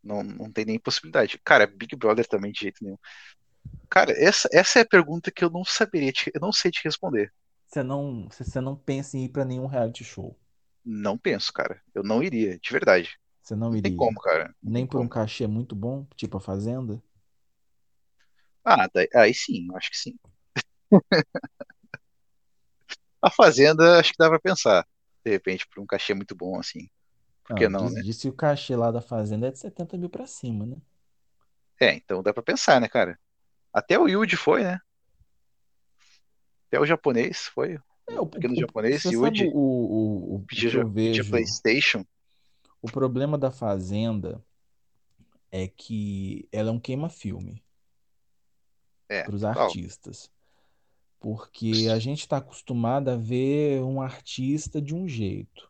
[0.03, 1.39] Não, não tem nem possibilidade.
[1.43, 2.97] Cara, Big Brother também de jeito nenhum.
[3.89, 6.83] Cara, essa, essa é a pergunta que eu não saberia te, eu não sei te
[6.83, 7.33] responder.
[7.67, 10.35] Você não, você não pensa em ir pra nenhum reality show.
[10.85, 11.81] Não penso, cara.
[11.93, 13.17] Eu não iria, de verdade.
[13.41, 13.95] Você não Não tem iria?
[13.95, 14.55] como, cara.
[14.73, 15.09] Não Nem por um como.
[15.09, 17.01] cachê muito bom, tipo a Fazenda?
[18.63, 20.19] Ah, daí- aí sim, acho que sim.
[23.21, 24.85] A Fazenda, acho que dá pra pensar.
[25.25, 26.87] De repente, por um cachê muito bom, assim.
[27.43, 28.03] Por que Não, não, diz, né?
[28.03, 30.77] diz que o cachê lá da Fazenda é de 70 mil pra cima, né?
[31.81, 33.19] É, então dá pra pensar, né, cara?
[33.76, 34.80] Até o Yuji foi, né?
[36.69, 37.77] Até o japonês foi.
[38.07, 41.30] É, O pequeno o- japonês, Yuji, o, o, o pedia, vejo?
[41.30, 42.06] PlayStation.
[42.81, 44.41] O problema da Fazenda
[45.52, 47.61] é que ela é um queima-filme
[49.10, 50.31] É, para os artistas.
[51.19, 55.69] Porque a gente está acostumado a ver um artista de um jeito.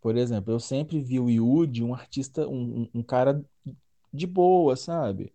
[0.00, 3.44] Por exemplo, eu sempre vi o Yudi, um artista, um um cara
[4.12, 5.32] de boa, sabe?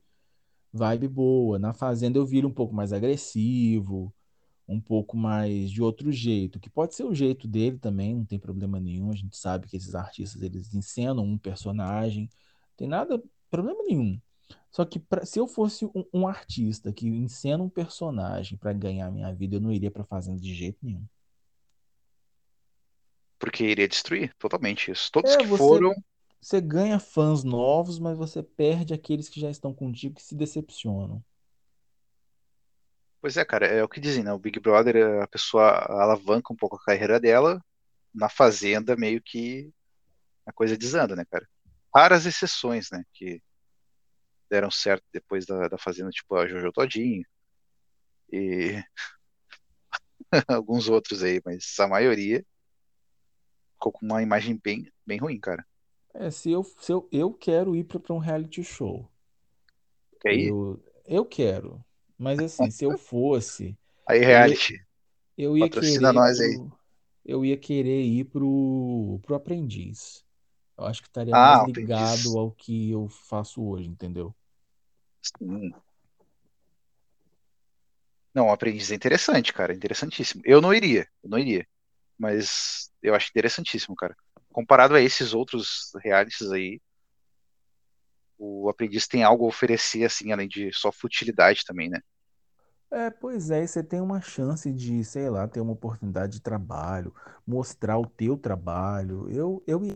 [0.76, 1.58] Vibe boa.
[1.58, 4.14] Na Fazenda eu vi ele um pouco mais agressivo,
[4.68, 8.38] um pouco mais de outro jeito, que pode ser o jeito dele também, não tem
[8.40, 9.12] problema nenhum.
[9.12, 14.20] A gente sabe que esses artistas eles encenam um personagem, não tem nada, problema nenhum.
[14.72, 19.10] Só que pra- se eu fosse um, um artista que encena um personagem para ganhar
[19.12, 21.06] minha vida, eu não iria para Fazenda de jeito nenhum.
[23.40, 25.10] Porque iria destruir totalmente isso.
[25.12, 25.94] Todos É, que você foram.
[26.46, 31.26] Você ganha fãs novos, mas você perde aqueles que já estão contigo que se decepcionam.
[33.20, 34.32] Pois é, cara, é o que dizem, né?
[34.32, 37.60] O Big Brother, a pessoa alavanca um pouco a carreira dela.
[38.14, 39.74] Na Fazenda, meio que
[40.46, 41.50] a coisa desanda, né, cara?
[41.94, 43.04] Raras exceções, né?
[43.12, 43.42] Que
[44.48, 47.26] deram certo depois da, da Fazenda, tipo a Jojo Todinho
[48.32, 48.84] e
[50.48, 52.46] alguns outros aí, mas a maioria
[53.74, 55.66] ficou com uma imagem bem, bem ruim, cara.
[56.16, 59.08] É, se eu, se eu, eu quero ir para um reality show.
[60.20, 61.84] Que aí, Eu, eu quero.
[62.18, 63.78] Mas assim, se eu fosse,
[64.08, 64.86] aí eu reality,
[65.38, 66.58] eu ia patrocina querer nós aí.
[66.58, 66.72] pro,
[67.26, 70.26] eu ia querer ir pro, pro aprendiz.
[70.78, 72.38] Eu acho que estaria mais Ah, o ligado aprendiz.
[72.38, 74.36] ao que eu faço hoje, entendeu?
[75.22, 75.74] Sim.
[78.34, 80.42] Não, o aprendiz é interessante, cara, interessantíssimo.
[80.46, 81.66] Eu não iria, eu não iria,
[82.18, 84.16] mas eu acho interessantíssimo, cara.
[84.56, 86.80] Comparado a esses outros realities aí,
[88.38, 92.00] o aprendiz tem algo a oferecer, assim, além de só futilidade também, né?
[92.90, 97.14] É, pois é, você tem uma chance de, sei lá, ter uma oportunidade de trabalho,
[97.46, 99.30] mostrar o teu trabalho.
[99.30, 99.94] Eu, eu ia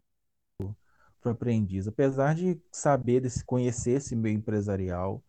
[1.21, 5.23] pro aprendiz, apesar de saber desse, conhecer esse meio empresarial,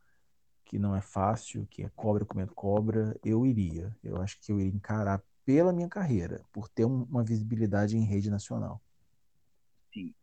[0.65, 3.97] que não é fácil, que é cobra comendo cobra, eu iria.
[4.03, 8.05] Eu acho que eu iria encarar pela minha carreira, por ter um- uma visibilidade em
[8.05, 8.83] rede nacional.
[9.93, 10.15] Sim,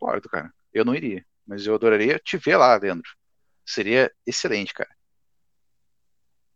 [0.00, 0.52] concordo, cara.
[0.72, 3.08] Eu não iria, mas eu adoraria te ver lá, Leandro.
[3.66, 4.90] Seria excelente, cara.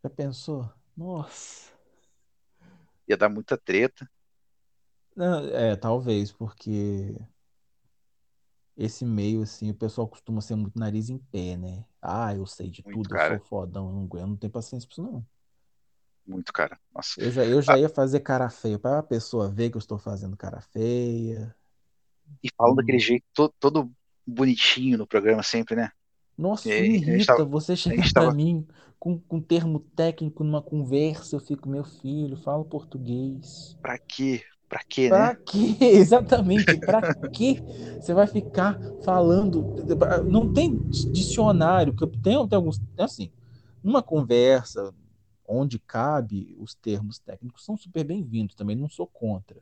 [0.04, 0.70] Já pensou?
[0.96, 1.72] Nossa.
[3.08, 4.08] Ia dar muita treta,
[5.16, 7.16] Não, é, talvez, porque
[8.76, 11.84] esse meio, assim, o pessoal costuma ser muito nariz em pé, né?
[12.02, 14.36] Ah, eu sei de muito, tudo, eu sou cara, fodão, eu não aguento, eu não
[14.36, 15.26] tenho paciência pra isso, não.
[16.26, 16.78] muito, cara.
[16.94, 17.16] Nossa.
[17.16, 19.78] Eu já, eu Ah, já ia fazer cara feia, para a pessoa ver que eu
[19.80, 21.54] estou fazendo cara feia.
[22.42, 23.00] E falando daquele Hum.
[23.00, 23.92] jeito to- todo
[24.26, 25.90] bonitinho no programa sempre, né?
[26.38, 28.66] Nossa, E me a gente tava, irrita, você chegar pra tava, mim
[29.00, 33.76] com, com termo técnico numa conversa, eu fico, meu filho, fala português.
[33.80, 34.44] pra quê?
[34.68, 35.36] Pra quê, Pra né?
[35.44, 35.76] quê?
[35.80, 37.02] Exatamente, pra
[37.32, 37.62] quê
[38.00, 39.68] você vai ficar falando?
[40.26, 40.82] Não tem
[41.12, 43.30] dicionário, que tenho, tem alguns, assim,
[43.82, 44.94] numa conversa
[45.46, 49.60] onde cabe, os termos técnicos são super bem-vindos, também não sou contra.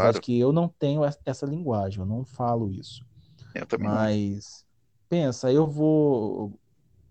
[0.00, 3.04] Claro, que eu não tenho es- essa linguagem, eu não falo isso.
[3.54, 3.94] eu também não.
[3.94, 4.64] Mas
[5.08, 6.58] pensa, eu vou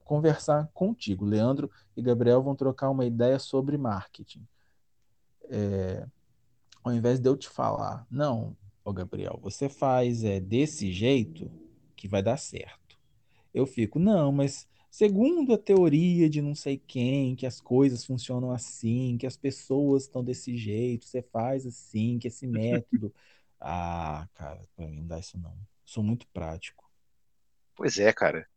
[0.04, 1.26] conversar contigo.
[1.26, 4.46] Leandro e Gabriel vão trocar uma ideia sobre marketing.
[6.84, 11.50] Ao invés de eu te falar, não, ô Gabriel, você faz é desse jeito
[11.96, 12.98] que vai dar certo.
[13.54, 18.52] Eu fico, não, mas segundo a teoria de não sei quem, que as coisas funcionam
[18.52, 23.12] assim, que as pessoas estão desse jeito, você faz assim, que esse método.
[23.66, 25.58] Ah, cara, pra mim não dá isso não.
[25.84, 26.88] Sou muito prático.
[27.74, 28.48] Pois é, cara.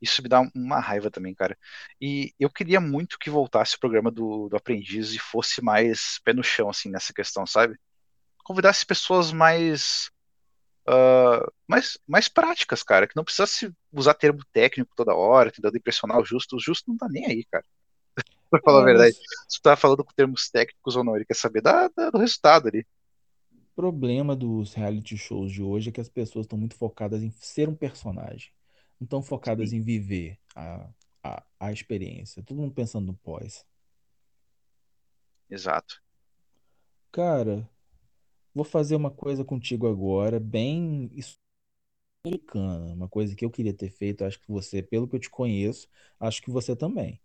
[0.00, 1.58] Isso me dá uma raiva também, cara.
[2.00, 6.32] E eu queria muito que voltasse o programa do, do Aprendiz e fosse mais pé
[6.32, 7.76] no chão, assim, nessa questão, sabe?
[8.42, 10.11] Convidasse pessoas mais,
[10.88, 16.18] ah, mais, mais práticas, cara, que não precisasse usar termo técnico toda hora, tentando impressionar
[16.20, 16.56] o Justo.
[16.56, 17.64] O Justo não tá nem aí, cara.
[18.50, 19.16] Pra falar a É, verdade.
[19.48, 22.18] Se tu tá falando com termos técnicos ou não, ele quer saber da, da- do
[22.18, 22.86] resultado ali.
[23.50, 27.30] o problema dos reality shows de hoje é que as pessoas estão muito focadas em
[27.30, 28.50] ser um personagem.
[29.00, 30.88] Não estão focadas Sim, em viver a,
[31.22, 32.42] a, a experiência.
[32.42, 33.64] Todo mundo pensando no pós.
[35.48, 36.02] exato.
[37.10, 37.68] Cara,
[38.54, 41.10] vou fazer uma coisa contigo agora, bem
[42.24, 45.28] americana, uma coisa que eu queria ter feito, acho que você, pelo que eu te
[45.28, 45.88] conheço,
[46.20, 47.20] acho que você também.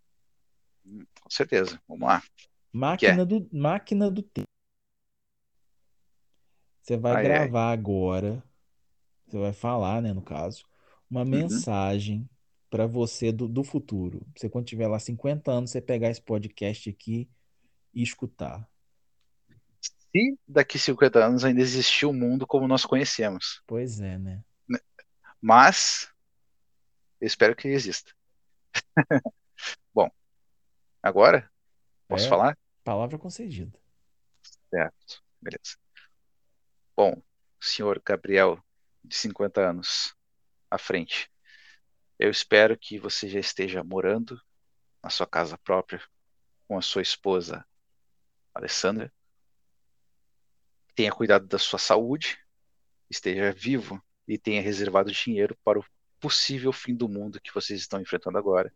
[0.84, 1.80] Hum, Com certeza.
[1.86, 2.20] Vamos lá.
[2.20, 3.12] Que é?
[3.12, 4.48] Máquina do, máquina do tempo.
[6.82, 7.24] Você vai Ai, ai.
[7.24, 8.42] gravar agora,
[9.26, 10.64] você vai falar, né, no caso,
[11.10, 11.30] uma Uhum.
[11.30, 12.28] mensagem
[12.70, 14.26] para você do, do futuro.
[14.36, 17.28] Você, quando tiver lá 50 anos, você pegar esse podcast aqui
[17.94, 18.68] e escutar.
[20.14, 23.62] Se daqui 50 anos ainda existir o mundo como nós conhecemos.
[23.66, 24.42] Pois é, né?
[25.40, 26.10] Mas
[27.20, 28.12] eu espero que exista.
[29.94, 30.10] Bom,
[31.02, 31.50] agora
[32.08, 32.58] posso É falar?
[32.82, 33.78] palavra concedida.
[34.70, 35.22] Certo.
[35.40, 35.76] Beleza.
[36.96, 37.22] Bom,
[37.60, 38.62] senhor Gabriel,
[39.04, 40.14] de 50 anos
[40.70, 41.30] à frente,
[42.18, 44.40] eu espero que você já esteja morando
[45.02, 46.02] na sua casa própria
[46.66, 47.64] com a sua esposa
[48.52, 49.12] Alessandra,
[50.98, 52.36] tenha cuidado da sua saúde,
[53.08, 55.84] esteja vivo e tenha reservado dinheiro para o
[56.18, 58.74] possível fim do mundo que vocês estão enfrentando agora.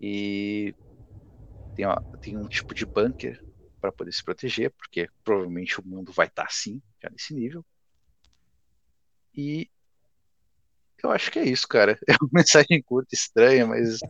[0.00, 0.74] E
[1.76, 3.40] tem, ó, tem um tipo de bunker
[3.80, 7.64] para poder se proteger, porque provavelmente o mundo vai estar assim, já nesse nível.
[9.32, 9.70] E
[11.04, 11.96] eu acho que é isso, cara.
[12.08, 14.00] É uma mensagem curta, estranha, mas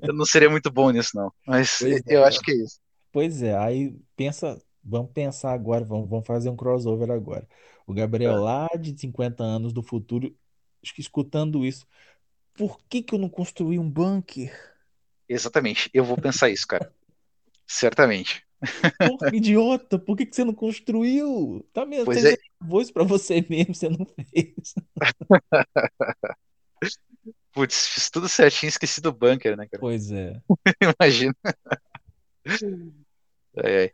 [0.00, 1.32] eu não seria muito bom nisso, não.
[1.44, 2.28] Mas Pois eu é.
[2.28, 2.78] acho que é isso.
[3.10, 7.46] Pois é, aí pensa, vamos pensar agora, vamos, vamos fazer um crossover agora.
[7.86, 8.40] O Gabriel Tá.
[8.40, 10.34] lá de 50 anos do futuro,
[10.82, 11.86] es- escutando isso,
[12.54, 14.52] por que que eu não construí um bunker?
[15.28, 15.90] Exatamente.
[15.92, 16.92] Eu vou pensar isso, cara.
[17.66, 18.44] Certamente.
[18.98, 21.64] Por que idiota, por que que você não construiu?
[21.72, 24.74] Tá mesmo, Pois você é, gravou isso pra você mesmo, você não fez.
[27.52, 29.80] putz, fiz tudo certinho, esqueci do bunker, né, cara?
[29.80, 30.40] Pois é.
[31.00, 31.34] Imagina.
[33.56, 33.92] Ai, ai.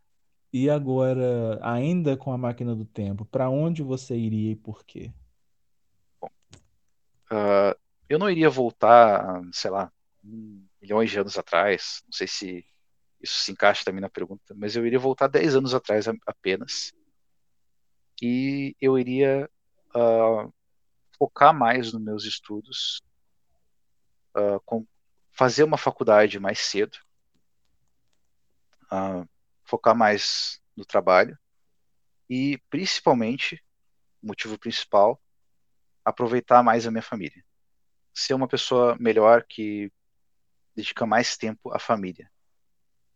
[0.54, 5.12] E agora, ainda com a máquina do tempo, pra onde você iria e por quê?
[7.30, 7.76] Ah,
[8.08, 9.92] eu não iria voltar, sei lá,
[10.80, 12.02] milhões de anos atrás.
[12.06, 12.66] Não sei se
[13.20, 16.92] isso se encaixa também na pergunta, mas eu iria voltar 10 anos atrás apenas.
[18.22, 19.48] E eu iria
[19.94, 20.48] ah,
[21.18, 23.02] focar mais nos meus estudos,
[24.34, 24.86] ah, com-
[25.32, 26.98] fazer uma faculdade mais cedo,
[28.90, 29.24] ah,
[29.64, 31.38] focar mais no trabalho
[32.28, 33.62] e, principalmente,
[34.22, 35.20] motivo principal,
[36.04, 37.44] aproveitar mais a minha família.
[38.12, 39.92] Ser uma pessoa melhor que
[40.74, 42.30] dedica mais tempo à família.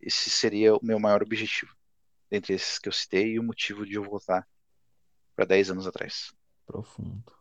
[0.00, 1.74] Esse seria o meu maior objetivo,
[2.30, 4.48] dentre esses que eu citei, e o motivo de eu voltar
[5.34, 6.32] para 10 anos atrás.
[6.66, 7.32] Profundo.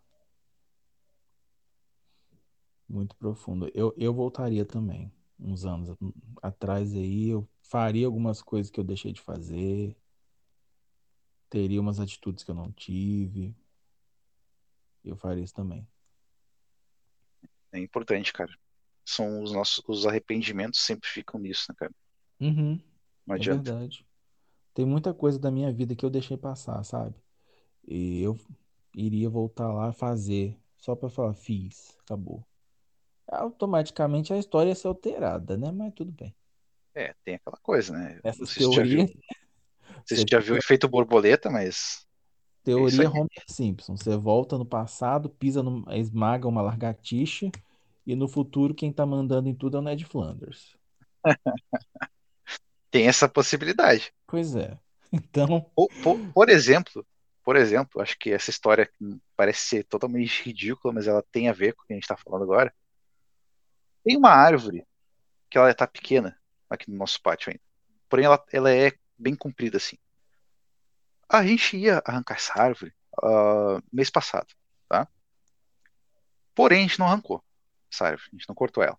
[2.87, 3.69] Muito profundo.
[3.73, 5.95] Eu, eu voltaria também, uns anos
[6.41, 9.97] atrás aí, eu faria algumas coisas que eu deixei de fazer,
[11.49, 13.53] teria umas atitudes que eu não tive,
[15.03, 15.87] eu faria isso também.
[17.71, 18.51] É importante, cara.
[19.05, 21.93] São os nossos os arrependimentos sempre ficam nisso, né, cara?
[22.39, 22.79] Uhum,
[23.25, 23.43] Não é adianta.
[23.43, 24.07] verdade.
[24.73, 27.15] Tem muita coisa da minha vida que eu deixei passar, sabe?
[27.87, 28.37] E eu
[28.95, 32.47] iria voltar lá fazer, só pra falar, fiz, acabou.
[33.31, 35.71] Automaticamente a história ia ser alterada, né?
[35.71, 36.35] Mas tudo bem.
[36.97, 38.19] É, tem aquela coisa, né?
[38.23, 39.15] Essas se você já viu, teorias,
[39.95, 42.07] não sei se você você já viu o efeito borboleta, mas
[42.63, 43.07] é Teoria aí.
[43.07, 43.95] Homer Simpson.
[43.95, 47.51] Você volta no passado, pisa no, esmaga uma lagartixa
[48.03, 50.75] e no futuro quem tá mandando em tudo é o Ned Flanders.
[52.89, 54.11] Tem essa possibilidade.
[54.25, 54.75] Pois é.
[55.09, 57.05] Então, Por, por, por exemplo,
[57.41, 58.91] por exemplo, acho que essa história
[59.37, 62.17] parece ser totalmente ridícula, mas ela tem a ver com o que a gente está
[62.17, 62.73] falando agora.
[64.03, 64.85] Tem uma árvore
[65.49, 66.37] que ela está pequena
[66.69, 67.61] aqui no nosso pátio ainda.
[68.09, 69.97] Porém, ela, ela é bem comprida assim.
[71.29, 74.47] A gente ia arrancar essa árvore ah, mês passado,
[74.87, 75.07] tá?
[76.55, 77.43] Porém, a gente não arrancou
[77.91, 78.97] essa árvore, a gente não cortou ela.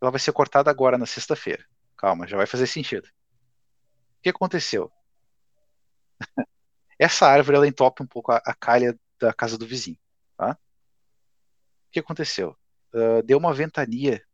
[0.00, 1.64] Ela vai ser cortada agora na sexta-feira.
[1.96, 3.06] Calma, já vai fazer sentido.
[3.06, 4.90] O que aconteceu?
[6.98, 9.98] Essa árvore ela entope um pouco a, a calha da casa do vizinho,
[10.36, 10.52] tá?
[11.88, 12.56] O que aconteceu?
[12.92, 14.24] Ah, deu uma ventania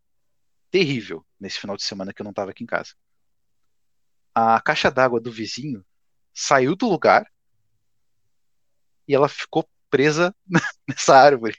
[0.70, 2.94] terrível nesse final de semana que eu não estava aqui em casa.
[4.34, 5.84] A caixa d'água do vizinho
[6.32, 7.26] saiu do lugar
[9.06, 10.34] e ela ficou presa
[10.86, 11.56] nessa árvore.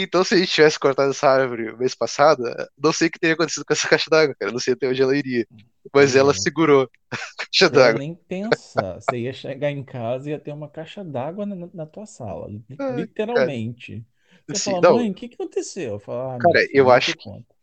[0.00, 2.44] Então, se a gente tivesse cortado essa árvore mês passado,
[2.78, 4.52] não sei o que teria acontecido com essa caixa d'água, cara.
[4.52, 5.44] Não sei até onde ela iria.
[5.92, 6.34] Mas ela é.
[6.34, 7.98] segurou a caixa d'água.
[7.98, 9.00] nem pensar.
[9.00, 12.48] Você ia chegar em casa e ia ter uma caixa d'água na, na tua sala.
[12.94, 14.06] Literalmente.
[14.46, 15.94] Você assim, fala, não, mãe, o que que aconteceu?
[15.94, 17.57] Eu falo, ah, cara, eu acho que conto.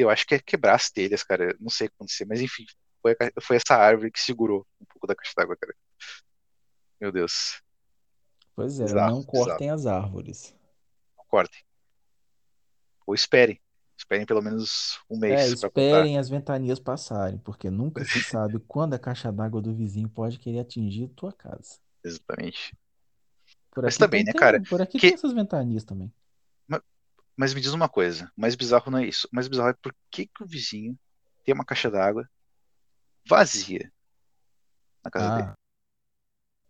[0.00, 1.56] Eu acho que é quebrar as telhas, cara.
[1.60, 2.64] Não sei o que aconteceu, mas enfim,
[3.02, 5.74] foi, a- foi essa árvore que segurou um pouco da caixa d'água, cara.
[7.00, 7.60] Meu Deus.
[8.54, 10.54] Pois é, Bizarro, não cortem as árvores.
[11.28, 11.60] Cortem.
[13.06, 13.60] Ou esperem.
[13.96, 15.66] Esperem pelo menos um É, mês cortar.
[15.68, 20.38] esperem as ventanias passarem, porque nunca se sabe quando a caixa d'água do vizinho pode
[20.38, 21.78] querer atingir tua casa.
[22.04, 22.76] Exatamente.
[23.72, 26.12] Por Mas também, tem, né, cara, por aqui que- tem essas ventanias também.
[27.38, 29.28] Mas me diz uma coisa, o mais bizarro não é isso.
[29.32, 30.98] O mais bizarro é por que, que o vizinho
[31.44, 32.28] tem uma caixa d'água
[33.24, 33.92] vazia
[35.04, 35.48] na casa dele.
[35.48, 35.54] Ah,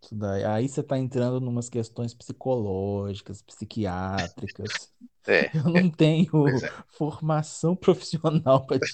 [0.03, 0.43] isso daí.
[0.45, 4.93] Aí você tá entrando numas questões psicológicas, psiquiátricas.
[5.25, 6.71] É, Eu não tenho pois é.
[6.89, 8.91] formação profissional para te,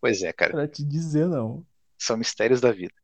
[0.00, 0.50] Pois é, cara.
[0.50, 1.64] pra te dizer, não.
[1.96, 2.94] São mistérios da vida.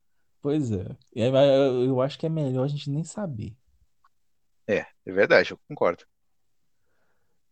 [0.43, 0.97] Pois é.
[1.15, 3.57] Eu acho que é melhor a gente nem saber.
[4.67, 6.05] É, é verdade, eu concordo.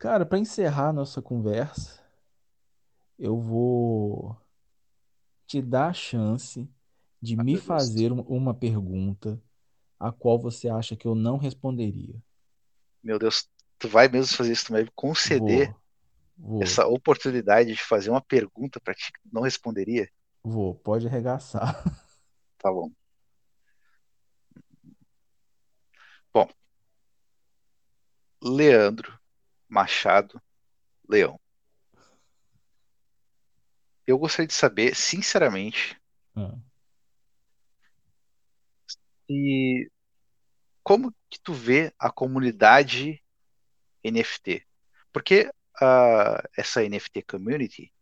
[0.05, 1.98] Cara, para encerrar a nossa conversa,
[3.18, 4.36] eu vou
[5.47, 6.68] te dar a chance
[7.20, 9.40] de Ah, me fazer um- uma pergunta
[10.01, 12.22] a qual você acha que eu não responderia.
[13.05, 13.48] Meu Deus,
[13.78, 15.81] tu vai mesmo fazer isso, tu vai me conceder Vou,
[16.39, 20.10] vou, essa oportunidade de fazer uma pergunta pra ti que tu não responderia?
[20.43, 20.74] vou.
[20.76, 21.82] Pode arregaçar.
[22.59, 22.90] Tá bom.
[26.32, 26.48] Bom,
[28.43, 29.20] Leandro
[29.69, 30.41] Machado
[31.09, 31.41] Leão.
[34.07, 35.99] Eu gostaria de saber, sinceramente,
[36.36, 36.57] Ah,
[39.28, 39.89] e
[40.82, 43.23] como que tu vê a comunidade
[44.05, 44.66] NFT?
[45.12, 45.51] Porque
[45.81, 47.93] ah, essa NFT community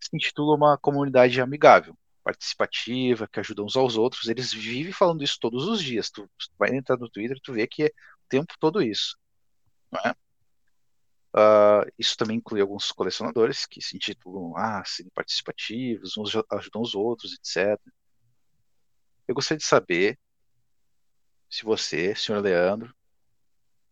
[0.00, 4.28] se intitula uma comunidade amigável, participativa, que ajuda uns aos outros.
[4.28, 6.10] Eles vivem falando isso todos os dias.
[6.10, 9.16] Tu, tu vai entrar no Twitter, tu vê que é o tempo todo isso.
[9.90, 10.14] não é?
[11.34, 16.94] Ah, isso também inclui alguns colecionadores que se intitulam ah, serem participativos, uns ajudam os
[16.94, 17.80] outros, etc.
[19.28, 20.18] Eu gostaria de saber
[21.48, 22.94] se você, senhor Leandro,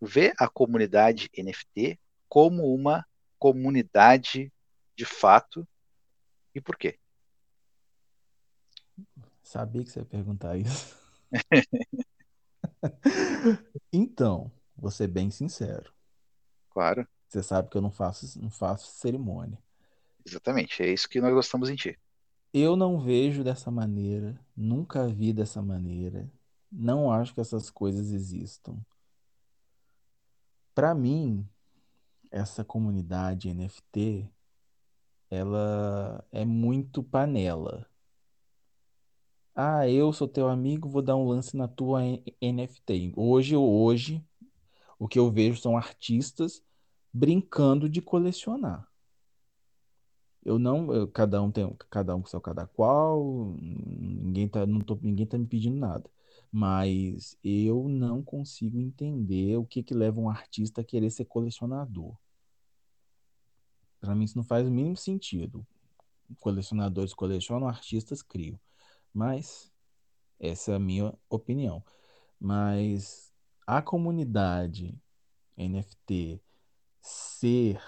[0.01, 1.99] vê a comunidade NFT
[2.29, 3.05] como uma
[3.39, 4.53] comunidade
[4.97, 5.67] de fato
[6.55, 6.99] e por quê?
[9.49, 10.97] sabia que você ia perguntar isso.
[13.91, 15.91] Então, vou ser bem sincero.
[16.71, 19.59] Claro, Você sabe que eu não faço, não faço cerimônia.
[20.25, 20.83] exatamente.
[20.83, 21.99] É isso que nós gostamos em ti.
[22.53, 26.31] Eu não vejo dessa maneira, nunca vi dessa maneira,
[26.73, 28.79] não acho que essas coisas existam.
[30.75, 31.47] Para mim,
[32.31, 34.31] essa comunidade NFT,
[35.31, 37.87] ela é muito panela.
[39.55, 42.01] Ah, eu sou teu amigo, vou dar um lance na tua
[42.41, 43.13] NFT.
[43.17, 44.25] Hoje, hoje,
[44.99, 46.63] o que eu vejo são artistas
[47.19, 48.89] brincando de colecionar.
[50.45, 54.81] Eu não, eu- cada um tem, cada um com seu cada qual, ninguém tá, não
[54.81, 56.09] tô, ninguém tá me pedindo nada.
[56.51, 62.17] Mas eu não consigo entender o que que leva um artista a querer ser colecionador.
[64.01, 65.67] Para mim isso não faz o mínimo sentido.
[66.41, 68.59] Colecionadores colecionam, artistas criam.
[69.13, 69.71] Mas
[70.39, 71.83] essa é a minha opinião.
[72.41, 73.33] Mas
[73.67, 74.95] a comunidade
[75.57, 76.41] NFT
[77.01, 77.81] ser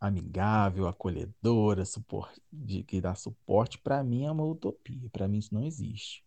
[0.00, 5.08] amigável, acolhedora, supor- de, que dá suporte, para mim é uma utopia.
[5.10, 6.24] Para mim isso não existe.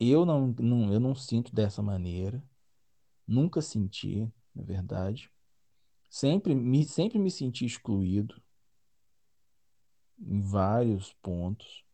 [0.00, 2.42] Eu não, não, eu não sinto dessa maneira.
[3.26, 5.30] Nunca senti, na verdade.
[6.10, 8.42] Sempre me, sempre me senti excluído
[10.20, 11.84] em vários pontos.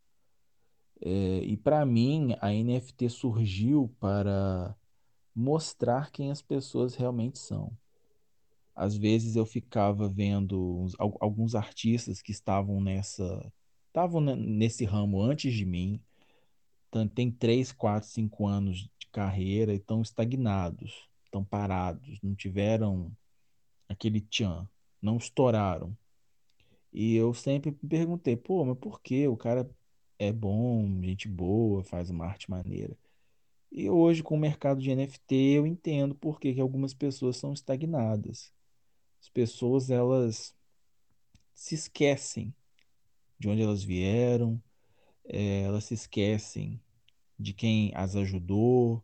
[1.01, 4.75] É, e para mim, a NFT surgiu para
[5.35, 7.77] mostrar quem as pessoas realmente são.
[8.75, 13.53] Às vezes eu ficava vendo uns- al- alguns artistas que estavam nessa,
[13.89, 16.01] estavam ne- nesse ramo antes de mim,
[17.15, 23.13] tem 3, 4, 5 anos de carreira e estão estagnados, estão parados, não tiveram
[23.89, 24.69] aquele tchan,
[25.03, 25.97] não estouraram.
[26.93, 29.27] E eu sempre me perguntei, pô, mas por quê?
[29.29, 29.69] O cara
[30.19, 32.97] é bom, gente boa, faz uma arte maneira.
[33.73, 37.53] E hoje, com o mercado de NFT, eu entendo por que que algumas pessoas são
[37.53, 38.53] estagnadas.
[39.25, 40.55] As pessoas, elas
[41.55, 42.55] se esquecem
[43.39, 44.63] de onde elas vieram,
[45.25, 46.79] eh, elas se esquecem
[47.39, 49.03] de quem as ajudou,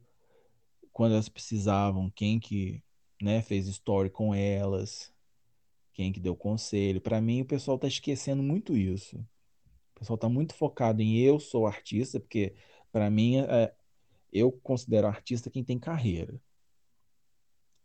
[0.93, 2.83] quando elas precisavam, quem que,
[3.23, 5.11] né, fez story com elas,
[5.95, 7.01] quem que deu conselho.
[7.01, 9.17] Para mim, o pessoal tá esquecendo muito isso.
[9.97, 12.55] O pessoal tá muito focado em eu sou artista, porque
[12.93, 13.75] para mim, é,
[14.31, 16.39] eu considero artista quem tem carreira.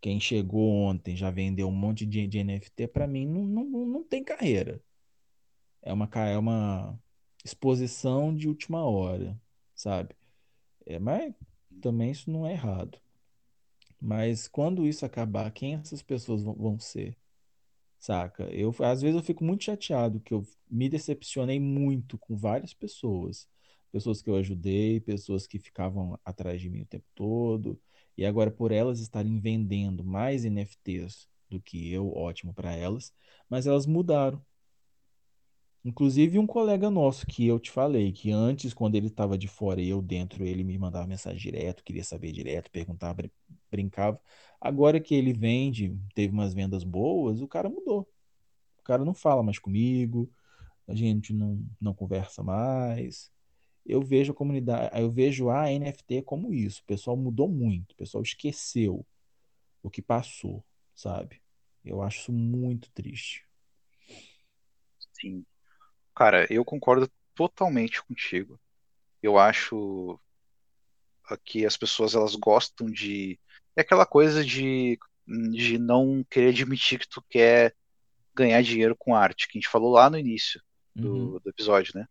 [0.05, 4.03] Quem chegou ontem já vendeu um monte de, de NFT, para mim não, não, não
[4.03, 4.79] tem carreira.
[5.81, 6.99] é uma, é uma
[7.43, 9.35] exposição de última hora,
[9.73, 10.15] sabe?
[10.85, 11.33] É, mas
[11.81, 12.99] também isso não é errado.
[13.99, 17.17] Mas quando isso acabar, quem essas pessoas vão, ser?
[17.97, 18.43] Saca?
[18.53, 23.49] Eu, às vezes eu fico muito chateado que eu me decepcionei muito com várias pessoas.
[23.91, 27.81] Pessoas que eu ajudei, pessoas que ficavam atrás de mim o tempo todo.
[28.17, 33.13] E agora, por elas estarem vendendo mais NFTs do que eu, ótimo para elas,
[33.49, 34.41] mas elas mudaram.
[35.83, 39.79] Inclusive um colega nosso que eu te falei, que antes, quando ele estava de fora
[39.79, 43.23] e eu dentro, ele me mandava mensagem direto, queria saber direto, perguntava,
[43.69, 44.19] brincava.
[44.59, 48.09] Agora que ele vende, teve umas vendas boas, o cara mudou.
[48.79, 50.27] O cara não fala mais comigo,
[50.87, 53.31] a gente não, não conversa mais.
[53.85, 56.81] Eu vejo a comunidade, eu vejo a NFT como isso.
[56.81, 59.05] O pessoal mudou muito, o pessoal esqueceu
[59.83, 61.41] o que passou, sabe?
[61.83, 63.45] Eu acho isso muito triste.
[65.13, 65.45] Sim.
[66.15, 68.59] Cara, eu concordo totalmente contigo.
[69.21, 70.19] Eu acho
[71.43, 73.39] que as pessoas elas gostam de
[73.75, 74.97] é aquela coisa de,
[75.27, 77.75] de não querer admitir que tu quer
[78.33, 80.61] ganhar dinheiro com arte, que a gente falou lá no início
[80.95, 81.39] do, uhum.
[81.39, 82.07] do episódio, né?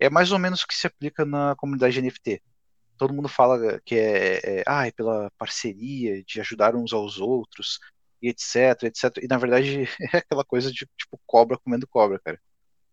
[0.00, 2.42] É mais ou menos o que se aplica na comunidade NFT.
[2.96, 7.78] Todo mundo fala que é, é, ah, é pela parceria, de ajudar uns aos outros,
[8.22, 9.18] e etc, etc.
[9.22, 12.40] E na verdade é aquela coisa de tipo cobra comendo cobra, cara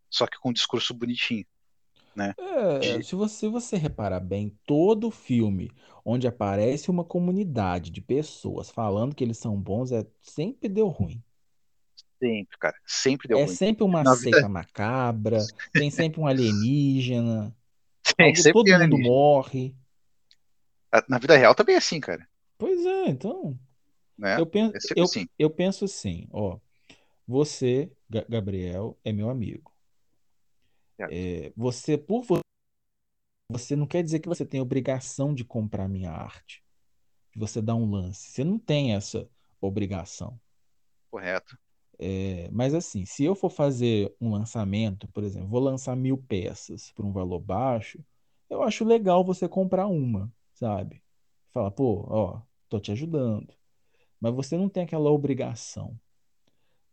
[0.09, 1.45] só que com um discurso bonitinho.
[2.15, 2.33] Né?
[2.39, 3.03] É, de...
[3.03, 5.71] se, você, se você reparar bem, todo filme
[6.03, 11.21] onde aparece uma comunidade de pessoas falando que eles são bons, é sempre deu ruim.
[12.19, 12.75] Sempre, cara.
[12.85, 13.53] Sempre deu é ruim.
[13.53, 14.49] É sempre uma Na seita vida...
[14.49, 15.39] macabra,
[15.71, 17.55] tem sempre um alienígena,
[18.17, 19.09] tem, algo, todo mundo alienígena.
[19.09, 19.75] morre.
[21.07, 22.27] Na vida real também é assim, cara.
[22.57, 23.57] Pois é, então.
[24.17, 24.39] Né?
[24.39, 25.27] Eu, penso, é eu, assim.
[25.37, 26.57] eu penso assim, ó.
[27.27, 29.71] Você, Gabriel, é meu amigo.
[31.11, 32.23] É, você, por
[33.49, 36.63] você não quer dizer que você tem obrigação de comprar minha arte.
[37.31, 38.31] De você dar um lance.
[38.31, 39.29] Você não tem essa
[39.61, 40.39] obrigação.
[41.09, 41.57] Correto.
[41.99, 46.91] É, mas assim, se eu for fazer um lançamento, por exemplo, vou lançar mil peças
[46.91, 48.03] por um valor baixo,
[48.49, 51.03] eu acho legal você comprar uma, sabe?
[51.53, 53.53] Fala, pô, ó, tô te ajudando.
[54.19, 55.99] Mas você não tem aquela obrigação.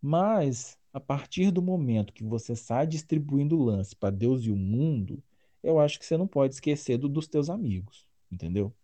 [0.01, 4.57] Mas a partir do momento que você sai distribuindo o lance para Deus e o
[4.57, 5.23] mundo,
[5.63, 8.75] eu acho que você não pode esquecer do, dos teus amigos, entendeu?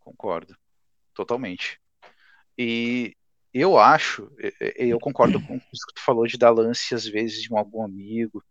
[0.00, 0.56] Concordo,
[1.14, 1.80] totalmente.
[2.58, 3.14] E
[3.52, 4.30] eu acho,
[4.76, 7.82] eu concordo com isso que tu falou de dar lance às vezes de um algum
[7.82, 8.42] amigo,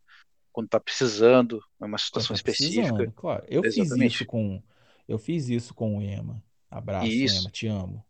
[0.52, 3.12] quando tá precisando, é uma situação tá específica.
[3.16, 4.04] Claro, eu Exatamente.
[4.04, 4.62] fiz isso com
[5.08, 6.44] eu fiz isso com o Ema.
[6.70, 7.42] Abraço, isso.
[7.42, 8.06] Ema, te amo.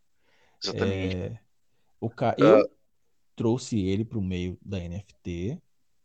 [0.62, 1.16] Exatamente.
[1.16, 1.40] É,
[1.98, 2.36] o ca...
[2.38, 2.70] Uh, eu
[3.38, 5.58] trouxe ele para o meio da NFT.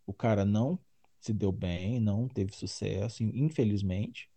[0.06, 0.78] O cara não
[1.19, 4.31] se deu bem, não teve sucesso, infelizmente.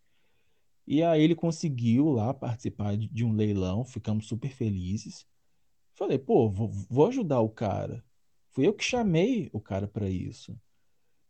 [0.88, 5.28] E aí ele conseguiu lá participar de um leilão, ficamos super felizes.
[5.98, 8.06] Falei, pô, vou, vou ajudar o cara.
[8.52, 10.56] Fui eu que chamei o cara para isso.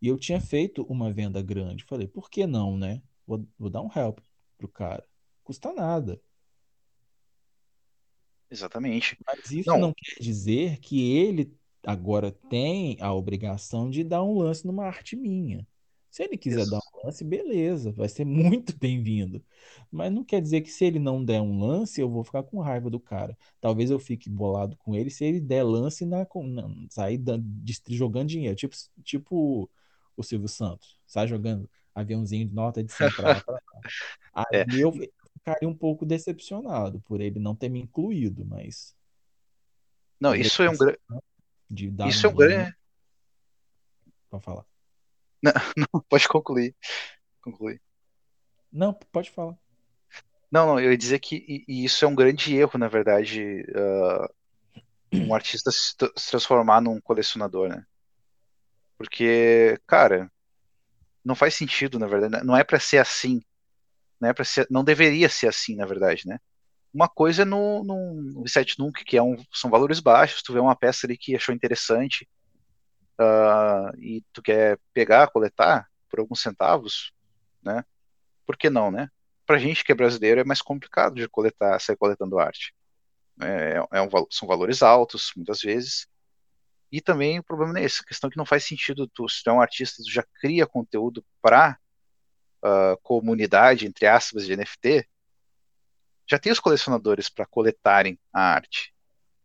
[0.00, 1.84] E eu tinha feito uma venda grande.
[1.84, 3.02] Falei, por que não, né?
[3.26, 4.18] Vou, vou dar um help
[4.58, 5.02] pro cara.
[5.42, 6.20] Custa nada.
[8.50, 9.16] Exatamente.
[9.26, 9.78] Mas isso não.
[9.78, 15.16] não quer dizer que ele agora tem a obrigação de dar um lance numa arte
[15.16, 15.66] minha.
[16.10, 16.70] Se ele quiser Isso.
[16.70, 18.24] dar um lance, beleza, vai ser
[18.64, 19.44] muito bem-vindo.
[19.90, 22.60] Mas não quer dizer que se ele não der um lance, eu vou ficar com
[22.60, 23.36] raiva do cara.
[23.60, 27.80] Talvez eu fique bolado com ele se ele der lance na, na sair da, de,
[27.88, 28.56] jogando dinheiro.
[28.56, 29.70] Tipo, tipo
[30.16, 33.44] o Silvio Santos, sai jogando aviãozinho de nota de 100 pra cá.
[34.34, 34.66] Aí é.
[34.76, 38.96] eu ficaria um pouco decepcionado por ele não ter me incluído, mas.
[40.20, 40.98] Não, isso é um grande
[42.08, 42.76] Isso é um grande.
[44.28, 44.64] Pode falar.
[45.42, 45.52] Não,
[45.92, 46.74] não, pode concluir.
[47.40, 47.80] Concluir.
[48.72, 49.56] Não, pode falar.
[50.50, 54.28] Não, não, eu ia dizer que e, isso é um grande erro, na verdade, uh,
[55.12, 57.84] um artista se, se, transformar num colecionador, né?
[58.96, 60.30] Porque, cara,
[61.24, 62.44] não faz sentido, na verdade.
[62.44, 63.40] Não é para ser assim.
[64.20, 66.38] Não é para ser, não deveria ser assim, na verdade, né?
[66.92, 68.44] Uma coisa é no, no
[68.78, 72.26] Nunc, que é um, são valores baixos, tu vê uma peça ali que achou interessante
[73.20, 77.12] uh, e tu quer pegar, coletar por alguns centavos,
[77.62, 77.84] né?
[78.46, 79.10] Por que não, né?
[79.46, 82.74] Pra gente que é brasileiro é mais complicado de coletar, sair coletando arte.
[83.40, 86.06] É, é um, são valores altos, muitas vezes.
[86.90, 89.52] E também o problema é esse, questão que não faz sentido tu, se tu é
[89.52, 91.78] um artista, tu já cria conteúdo para
[92.62, 95.06] uh, ah, comunidade, entre aspas, de NFT,
[96.26, 98.94] já tem os colecionadores para coletarem a arte.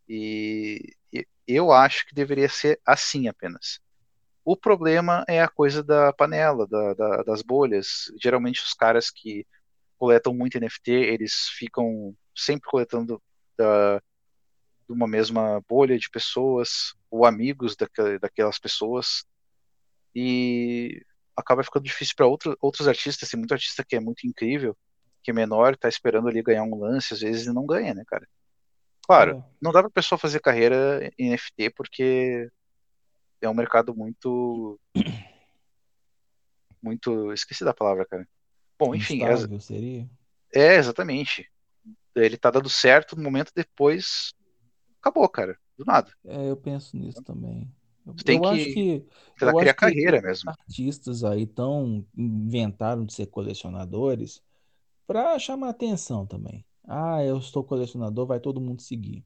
[0.08, 3.80] E, e, eu acho que deveria ser assim apenas.
[4.44, 8.12] O problema é a coisa da panela, da, da, das bolhas.
[8.20, 9.46] Geralmente os caras que
[9.98, 13.22] coletam muito NFT, eles ficam sempre coletando
[13.56, 19.24] da, de uma mesma bolha de pessoas ou amigos daquelas, daquelas pessoas
[20.14, 21.02] e
[21.36, 23.28] acaba ficando difícil para outro, outros artistas.
[23.28, 24.76] Tem muito artista que é muito incrível,
[25.22, 28.28] que é menor, tá esperando ali ganhar um lance, às vezes não ganha, né, cara?
[29.06, 29.44] Claro, é.
[29.60, 32.50] não dá pra pessoa fazer carreira em NFT porque
[33.40, 34.80] é um mercado muito.
[36.82, 37.32] Muito.
[37.32, 38.28] Esqueci da palavra, cara.
[38.78, 39.22] Bom, enfim.
[39.22, 39.60] Instável, é...
[39.60, 40.10] seria?
[40.54, 41.50] É, exatamente.
[42.14, 44.34] Ele tá dando certo no momento depois.
[45.00, 45.58] Acabou, cara.
[45.76, 46.12] Do nada.
[46.24, 47.70] É, eu penso nisso também.
[48.06, 49.06] Você tem eu que, acho que
[49.40, 50.50] eu criar carreira mesmo.
[50.50, 54.42] Artistas aí tão inventaram de ser colecionadores
[55.06, 56.64] para chamar atenção também.
[56.86, 59.24] Ah, eu estou colecionador, vai todo mundo seguir.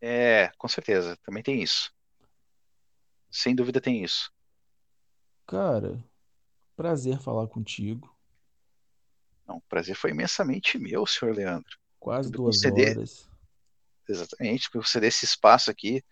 [0.00, 1.16] É, com certeza.
[1.24, 1.92] Também tem isso.
[3.30, 4.32] Sem dúvida tem isso.
[5.46, 6.02] Cara,
[6.74, 8.14] prazer falar contigo.
[9.46, 11.78] Não, o prazer foi imensamente meu, senhor Leandro.
[12.00, 13.28] Quase duas horas.
[14.08, 16.02] Exatamente, por você desse espaço aqui.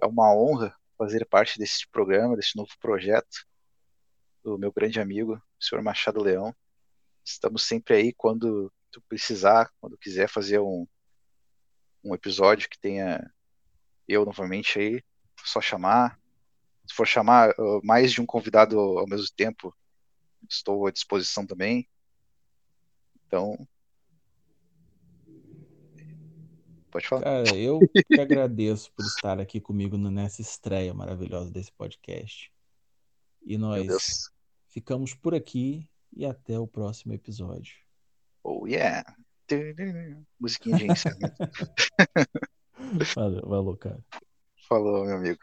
[0.00, 3.46] É uma honra fazer parte desse programa, desse novo projeto
[4.42, 6.54] do meu grande amigo, senhor Machado Leão.
[7.24, 10.86] Estamos sempre aí quando tu precisar, quando quiser fazer um,
[12.04, 13.20] um episódio que tenha
[14.06, 15.02] eu novamente aí,
[15.44, 16.20] só chamar.
[16.86, 19.74] Se for chamar uh, mais de um convidado ao mesmo tempo,
[20.48, 21.88] estou à disposição também.
[23.26, 23.66] Então.
[26.90, 27.22] Pode falar.
[27.22, 32.52] Cara, eu que agradeço por estar aqui comigo nessa estreia maravilhosa desse podcast.
[33.42, 34.30] E nós
[34.68, 37.83] ficamos por aqui e até o próximo episódio.
[38.44, 39.02] Oh yeah!
[40.38, 41.34] Musiquinha de encerramento.
[43.16, 44.04] valeu, valeu, cara.
[44.68, 45.40] Falou, meu amigo.